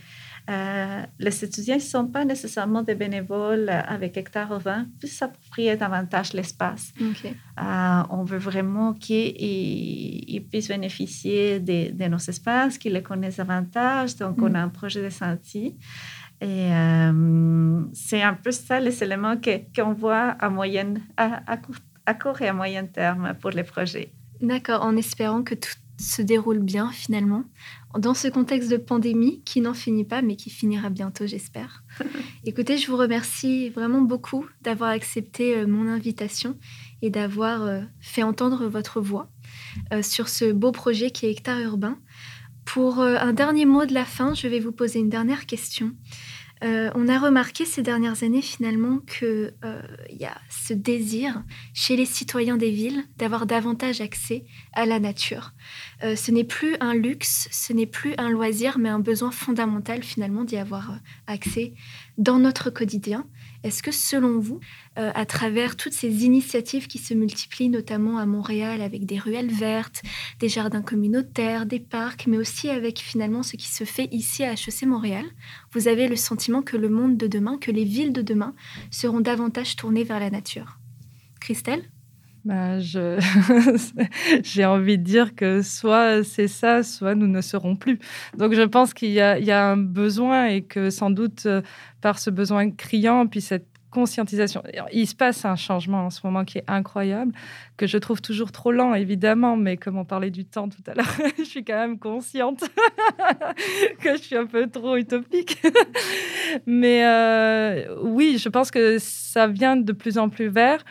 euh, 0.48 1.02
les 1.18 1.44
étudiants 1.44 1.74
ne 1.74 1.80
sont 1.80 2.06
pas 2.06 2.24
nécessairement 2.24 2.82
des 2.82 2.94
bénévoles 2.94 3.68
avec 3.68 4.16
Hectare 4.16 4.50
au 4.50 4.58
vin, 4.58 4.86
puissent 4.98 5.18
s'approprier 5.18 5.76
davantage 5.76 6.32
l'espace. 6.32 6.92
Euh, 7.00 8.02
on 8.10 8.24
veut 8.24 8.38
vraiment 8.38 8.94
qu'ils 8.94 10.46
puissent 10.50 10.68
bénéficier 10.68 11.60
de, 11.60 12.08
nos 12.08 12.16
espaces, 12.16 12.78
qu'ils 12.78 12.94
les 12.94 13.02
connaissent 13.02 13.36
davantage. 13.36 14.16
Donc, 14.16 14.40
on 14.40 14.48
mm. 14.48 14.56
a 14.56 14.62
un 14.62 14.68
projet 14.68 15.02
de 15.02 15.10
sentier. 15.10 15.76
Et 16.40 16.72
euh, 16.72 17.82
c'est 17.92 18.22
un 18.22 18.34
peu 18.34 18.50
ça 18.50 18.80
les 18.80 19.02
éléments 19.02 19.36
qu'on 19.76 19.92
voit 19.92 20.30
à, 20.38 20.48
moyenne, 20.48 21.02
à, 21.16 21.42
à 22.06 22.14
court 22.14 22.40
et 22.40 22.48
à 22.48 22.54
moyen 22.54 22.86
terme 22.86 23.34
pour 23.40 23.50
les 23.50 23.64
projets. 23.64 24.12
D'accord, 24.40 24.82
en 24.82 24.96
espérant 24.96 25.42
que 25.42 25.54
tout 25.54 25.74
se 25.98 26.22
déroule 26.22 26.60
bien 26.60 26.90
finalement, 26.90 27.44
dans 27.98 28.14
ce 28.14 28.28
contexte 28.28 28.70
de 28.70 28.76
pandémie 28.76 29.42
qui 29.44 29.60
n'en 29.60 29.74
finit 29.74 30.04
pas, 30.04 30.22
mais 30.22 30.36
qui 30.36 30.50
finira 30.50 30.90
bientôt, 30.90 31.26
j'espère. 31.26 31.82
Écoutez, 32.44 32.78
je 32.78 32.90
vous 32.90 32.96
remercie 32.96 33.70
vraiment 33.70 34.00
beaucoup 34.00 34.46
d'avoir 34.62 34.90
accepté 34.90 35.56
euh, 35.56 35.66
mon 35.66 35.88
invitation 35.88 36.56
et 37.02 37.10
d'avoir 37.10 37.62
euh, 37.62 37.80
fait 38.00 38.22
entendre 38.22 38.66
votre 38.68 39.00
voix 39.00 39.30
euh, 39.92 40.02
sur 40.02 40.28
ce 40.28 40.52
beau 40.52 40.72
projet 40.72 41.10
qui 41.10 41.26
est 41.26 41.32
Hectare 41.32 41.60
Urbain. 41.60 41.98
Pour 42.64 43.00
un 43.00 43.32
dernier 43.32 43.64
mot 43.64 43.86
de 43.86 43.94
la 43.94 44.04
fin, 44.04 44.34
je 44.34 44.46
vais 44.46 44.60
vous 44.60 44.72
poser 44.72 44.98
une 44.98 45.08
dernière 45.08 45.46
question. 45.46 45.94
Euh, 46.64 46.90
on 46.94 47.08
a 47.08 47.18
remarqué 47.18 47.64
ces 47.64 47.82
dernières 47.82 48.22
années 48.22 48.42
finalement 48.42 48.98
qu'il 48.98 49.52
euh, 49.64 49.82
y 50.10 50.24
a 50.24 50.36
ce 50.50 50.72
désir 50.74 51.42
chez 51.72 51.96
les 51.96 52.06
citoyens 52.06 52.56
des 52.56 52.70
villes 52.70 53.04
d'avoir 53.16 53.46
davantage 53.46 54.00
accès 54.00 54.44
à 54.72 54.86
la 54.86 54.98
nature. 54.98 55.52
Euh, 56.02 56.16
ce 56.16 56.30
n'est 56.30 56.44
plus 56.44 56.76
un 56.80 56.94
luxe, 56.94 57.48
ce 57.50 57.72
n'est 57.72 57.86
plus 57.86 58.14
un 58.18 58.30
loisir, 58.30 58.78
mais 58.78 58.88
un 58.88 58.98
besoin 58.98 59.30
fondamental 59.30 60.02
finalement 60.02 60.44
d'y 60.44 60.56
avoir 60.56 60.98
accès 61.26 61.74
dans 62.16 62.38
notre 62.38 62.70
quotidien. 62.70 63.26
Est-ce 63.64 63.82
que 63.82 63.90
selon 63.90 64.38
vous, 64.38 64.60
euh, 64.98 65.10
à 65.14 65.26
travers 65.26 65.76
toutes 65.76 65.92
ces 65.92 66.24
initiatives 66.24 66.86
qui 66.86 66.98
se 66.98 67.14
multiplient, 67.14 67.68
notamment 67.68 68.18
à 68.18 68.26
Montréal 68.26 68.80
avec 68.80 69.04
des 69.04 69.18
ruelles 69.18 69.50
vertes, 69.50 70.02
des 70.38 70.48
jardins 70.48 70.82
communautaires, 70.82 71.66
des 71.66 71.80
parcs, 71.80 72.26
mais 72.26 72.36
aussi 72.36 72.70
avec 72.70 72.98
finalement 73.00 73.42
ce 73.42 73.56
qui 73.56 73.68
se 73.68 73.84
fait 73.84 74.08
ici 74.12 74.44
à 74.44 74.52
HEC 74.52 74.86
Montréal, 74.86 75.24
vous 75.72 75.88
avez 75.88 76.06
le 76.08 76.16
sentiment 76.16 76.62
que 76.62 76.76
le 76.76 76.88
monde 76.88 77.16
de 77.16 77.26
demain, 77.26 77.58
que 77.58 77.70
les 77.70 77.84
villes 77.84 78.12
de 78.12 78.22
demain 78.22 78.54
seront 78.90 79.20
davantage 79.20 79.76
tournées 79.76 80.04
vers 80.04 80.20
la 80.20 80.30
nature? 80.30 80.78
Christelle? 81.40 81.82
Bah, 82.48 82.78
J'ai 84.42 84.64
envie 84.64 84.96
de 84.96 85.04
dire 85.04 85.34
que 85.34 85.60
soit 85.60 86.24
c'est 86.24 86.48
ça, 86.48 86.82
soit 86.82 87.14
nous 87.14 87.26
ne 87.26 87.42
serons 87.42 87.76
plus. 87.76 87.98
Donc 88.38 88.54
je 88.54 88.62
pense 88.62 88.94
qu'il 88.94 89.10
y, 89.10 89.20
a 89.20 89.70
un 89.70 89.76
besoin 89.76 90.46
et 90.46 90.62
que 90.62 90.88
sans 90.88 91.10
doute 91.10 91.44
euh, 91.44 91.60
par 92.00 92.18
ce 92.18 92.30
besoin 92.30 92.70
criant, 92.70 93.26
puis 93.26 93.42
cette 93.42 93.66
conscientisation, 93.90 94.62
il 94.92 95.06
se 95.06 95.14
passe 95.14 95.44
un 95.44 95.56
changement 95.56 96.06
en 96.06 96.10
ce 96.10 96.20
moment 96.24 96.44
qui 96.44 96.58
est 96.58 96.64
incroyable, 96.68 97.32
que 97.76 97.86
je 97.86 97.96
trouve 97.96 98.20
toujours 98.20 98.52
trop 98.52 98.70
lent, 98.70 98.94
évidemment, 98.94 99.56
mais 99.56 99.76
comme 99.76 99.96
on 99.96 100.04
parlait 100.04 100.30
du 100.30 100.44
temps 100.44 100.68
tout 100.68 100.82
à 100.86 100.94
l'heure, 100.94 101.06
je 101.38 101.44
suis 101.44 101.64
quand 101.64 101.78
même 101.78 101.98
consciente 101.98 102.60
que 104.02 104.16
je 104.16 104.22
suis 104.22 104.36
un 104.36 104.46
peu 104.46 104.68
trop 104.68 104.96
utopique. 104.96 105.58
mais 106.66 107.04
euh, 107.04 107.94
oui, 108.02 108.36
je 108.38 108.48
pense 108.48 108.70
que 108.70 108.98
ça 108.98 109.46
vient 109.46 109.76
de 109.76 109.92
plus 109.92 110.18
en 110.18 110.28
plus 110.28 110.48
vers. 110.48 110.84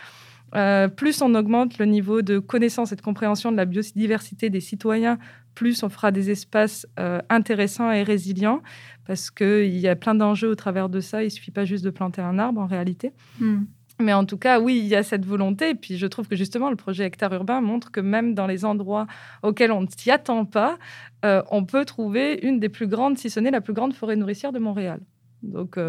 Euh, 0.55 0.87
plus 0.87 1.21
on 1.21 1.35
augmente 1.35 1.77
le 1.77 1.85
niveau 1.85 2.21
de 2.21 2.39
connaissance 2.39 2.91
et 2.91 2.95
de 2.95 3.01
compréhension 3.01 3.51
de 3.51 3.57
la 3.57 3.65
biodiversité 3.65 4.49
des 4.49 4.61
citoyens, 4.61 5.17
plus 5.55 5.83
on 5.83 5.89
fera 5.89 6.11
des 6.11 6.29
espaces 6.29 6.87
euh, 6.99 7.19
intéressants 7.29 7.91
et 7.91 8.03
résilients, 8.03 8.61
parce 9.05 9.31
qu'il 9.31 9.77
y 9.77 9.87
a 9.87 9.95
plein 9.95 10.15
d'enjeux 10.15 10.49
au 10.49 10.55
travers 10.55 10.89
de 10.89 10.99
ça. 10.99 11.23
Il 11.23 11.25
ne 11.25 11.31
suffit 11.31 11.51
pas 11.51 11.65
juste 11.65 11.83
de 11.83 11.89
planter 11.89 12.21
un 12.21 12.39
arbre 12.39 12.61
en 12.61 12.67
réalité. 12.67 13.11
Hmm. 13.39 13.63
Mais 13.99 14.13
en 14.13 14.25
tout 14.25 14.37
cas, 14.37 14.59
oui, 14.59 14.77
il 14.77 14.85
y 14.85 14.95
a 14.95 15.01
cette 15.01 15.25
volonté. 15.25 15.71
Et 15.71 15.75
puis, 15.75 15.97
je 15.97 16.05
trouve 16.05 16.27
que 16.27 16.35
justement, 16.35 16.69
le 16.69 16.75
projet 16.75 17.05
Hectare 17.05 17.33
Urbain 17.33 17.61
montre 17.61 17.91
que 17.91 17.99
même 17.99 18.35
dans 18.35 18.45
les 18.45 18.63
endroits 18.63 19.07
auxquels 19.41 19.71
on 19.71 19.81
ne 19.81 19.87
s'y 19.87 20.11
attend 20.11 20.45
pas, 20.45 20.77
euh, 21.25 21.41
on 21.49 21.65
peut 21.65 21.83
trouver 21.83 22.39
une 22.43 22.59
des 22.59 22.69
plus 22.69 22.85
grandes, 22.85 23.17
si 23.17 23.31
ce 23.31 23.39
n'est 23.39 23.49
la 23.49 23.61
plus 23.61 23.73
grande 23.73 23.93
forêt 23.93 24.15
nourricière 24.15 24.51
de 24.51 24.59
Montréal. 24.59 24.99
Donc, 25.41 25.79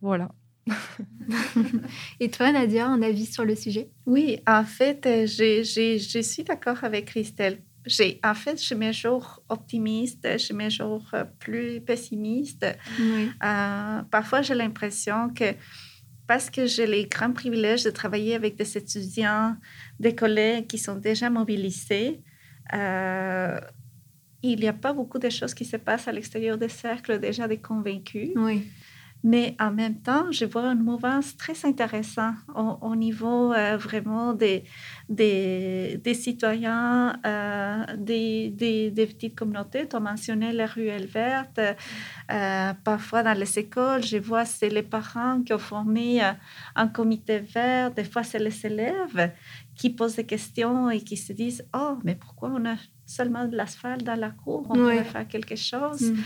voilà. 0.00 0.30
Et 2.20 2.30
toi, 2.30 2.52
Nadia, 2.52 2.86
un 2.86 3.02
avis 3.02 3.26
sur 3.26 3.44
le 3.44 3.54
sujet? 3.54 3.90
Oui, 4.06 4.38
en 4.46 4.64
fait, 4.64 5.06
euh, 5.06 5.26
je 5.26 6.20
suis 6.22 6.44
d'accord 6.44 6.82
avec 6.84 7.06
Christelle. 7.06 7.58
En 8.24 8.34
fait, 8.34 8.62
je 8.62 8.74
mes 8.74 8.94
jours 8.94 9.42
optimistes, 9.48 10.26
je 10.38 10.52
mes 10.54 10.70
jours 10.70 11.06
euh, 11.12 11.24
plus 11.38 11.82
pessimistes. 11.82 12.66
Euh, 12.98 14.02
parfois, 14.10 14.40
j'ai 14.42 14.54
l'impression 14.54 15.28
que 15.30 15.54
parce 16.26 16.48
que 16.48 16.64
j'ai 16.64 16.86
les 16.86 17.04
grands 17.04 17.32
privilèges 17.32 17.84
de 17.84 17.90
travailler 17.90 18.34
avec 18.34 18.56
des 18.56 18.78
étudiants, 18.78 19.56
des 20.00 20.14
collègues 20.14 20.66
qui 20.66 20.78
sont 20.78 20.96
déjà 20.96 21.28
mobilisés, 21.28 22.22
il 22.72 24.60
n'y 24.60 24.68
a 24.68 24.72
pas 24.72 24.94
beaucoup 24.94 25.18
de 25.18 25.28
choses 25.28 25.52
qui 25.52 25.66
se 25.66 25.76
passent 25.76 26.08
à 26.08 26.12
l'extérieur 26.12 26.56
des 26.56 26.70
cercles 26.70 27.18
déjà 27.18 27.46
des 27.46 27.58
convaincus. 27.58 28.30
Oui. 28.36 28.66
Mais 29.26 29.56
en 29.58 29.70
même 29.70 30.02
temps, 30.02 30.30
je 30.30 30.44
vois 30.44 30.66
une 30.66 30.82
mouvance 30.82 31.34
très 31.38 31.64
intéressante 31.64 32.34
au, 32.82 32.94
niveau 32.94 33.54
euh, 33.54 33.78
vraiment 33.78 34.34
des, 34.34 34.64
des, 35.08 35.98
citoyens, 36.12 37.18
euh, 37.24 37.86
des, 37.96 38.50
des, 38.50 38.90
des, 38.90 39.06
petites 39.06 39.34
communautés. 39.34 39.88
Tu 39.88 39.96
as 39.96 40.00
mentionné 40.00 40.52
les 40.52 40.66
ruelles 40.66 41.06
vertes. 41.06 41.58
Euh, 41.58 42.72
parfois, 42.84 43.22
dans 43.22 43.32
les 43.32 43.58
écoles, 43.58 44.02
je 44.02 44.18
vois 44.18 44.44
c'est 44.44 44.68
les 44.68 44.82
parents 44.82 45.40
qui 45.40 45.54
ont 45.54 45.58
formé 45.58 46.20
un 46.76 46.88
comité 46.88 47.38
vert. 47.38 47.92
Des 47.92 48.04
fois, 48.04 48.24
c'est 48.24 48.38
les 48.38 48.66
élèves 48.66 49.32
qui 49.74 49.88
posent 49.88 50.16
des 50.16 50.26
questions 50.26 50.90
et 50.90 51.00
qui 51.00 51.16
se 51.16 51.32
disent 51.32 51.66
Oh, 51.74 51.96
mais 52.04 52.14
pourquoi 52.14 52.50
on 52.50 52.66
a 52.66 52.76
seulement 53.06 53.46
de 53.46 53.56
l'asphalte 53.56 54.02
dans 54.02 54.18
la 54.18 54.30
cour, 54.30 54.66
on 54.70 54.74
pourrait 54.74 55.04
faire 55.04 55.28
quelque 55.28 55.56
chose. 55.56 56.00
Mm. 56.00 56.16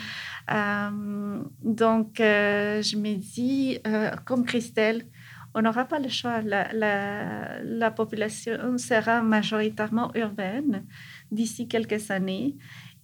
Euh, 0.50 1.42
donc, 1.62 2.20
euh, 2.20 2.82
je 2.82 2.96
me 2.96 3.16
dis, 3.16 3.78
euh, 3.86 4.10
comme 4.24 4.44
Christelle, 4.44 5.04
on 5.54 5.62
n'aura 5.62 5.84
pas 5.86 5.98
le 5.98 6.08
choix. 6.08 6.40
La, 6.40 6.72
la, 6.72 7.62
la, 7.62 7.90
population 7.90 8.78
sera 8.78 9.22
majoritairement 9.22 10.10
urbaine 10.14 10.86
d'ici 11.30 11.66
quelques 11.68 12.10
années 12.10 12.56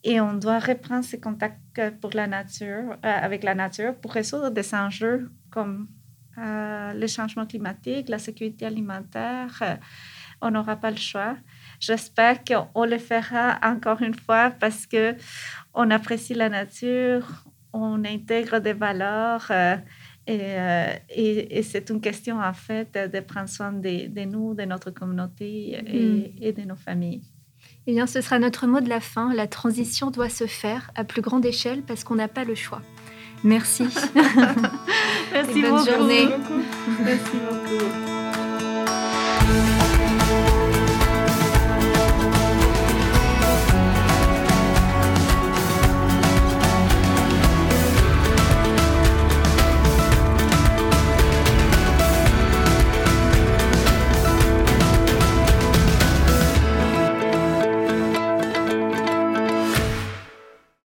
et 0.04 0.20
on 0.20 0.34
doit 0.34 0.58
reprendre 0.58 1.04
ses 1.04 1.18
contacts 1.18 1.80
pour 2.00 2.10
la 2.14 2.26
nature, 2.26 2.96
avec 3.02 3.42
la 3.42 3.54
nature 3.54 3.94
pour 3.96 4.12
résoudre 4.12 4.50
des 4.50 4.74
enjeux 4.74 5.30
comme 5.50 5.88
le 6.36 7.06
changement 7.06 7.46
climatique, 7.46 8.08
la 8.10 8.18
sécurité 8.18 8.66
alimentaire. 8.66 9.78
on 10.42 10.50
n'aura 10.50 10.76
pas 10.76 10.90
le 10.90 10.98
choix. 10.98 11.36
J'espère 11.80 12.44
qu'on 12.44 12.84
le 12.84 12.98
fera 12.98 13.58
encore 13.62 14.02
une 14.02 14.14
fois 14.14 14.50
parce 14.50 14.86
que 14.86 15.14
on 15.74 15.90
apprécie 15.90 16.34
la 16.34 16.48
nature, 16.48 17.26
on 17.72 18.04
intègre 18.04 18.60
des 18.60 18.72
valeurs 18.72 19.46
euh, 19.50 19.76
euh, 20.30 20.92
et, 21.10 21.58
et, 21.58 21.62
c'est 21.62 21.90
une 21.90 22.00
question 22.00 22.40
en 22.40 22.52
fait 22.54 22.96
de 23.12 23.20
prendre 23.20 23.48
soin 23.48 23.72
de, 23.72 24.24
nous, 24.24 24.54
de 24.54 24.62
notre 24.62 24.90
communauté 24.90 25.78
et, 25.86 26.50
mm. 26.50 26.54
de 26.54 26.62
nos 26.62 26.76
familles. 26.76 27.22
Eh 27.86 27.92
bien, 27.92 28.06
ce 28.06 28.22
sera 28.22 28.38
notre 28.38 28.66
mot 28.66 28.80
de 28.80 28.88
la 28.88 29.00
fin. 29.00 29.34
La 29.34 29.46
transition 29.46 30.10
doit 30.10 30.30
se 30.30 30.46
faire 30.46 30.90
à 30.94 31.04
plus 31.04 31.20
grande 31.20 31.44
échelle 31.44 31.82
parce 31.82 32.04
qu'on 32.04 32.14
n'a 32.14 32.28
pas 32.28 32.44
le 32.44 32.54
choix. 32.54 32.80
Merci. 33.42 33.84
Merci 35.32 35.60
bonne 35.60 35.70
beaucoup. 35.72 35.90
journée. 35.90 36.28
Merci 37.04 37.36
beaucoup. 37.50 38.13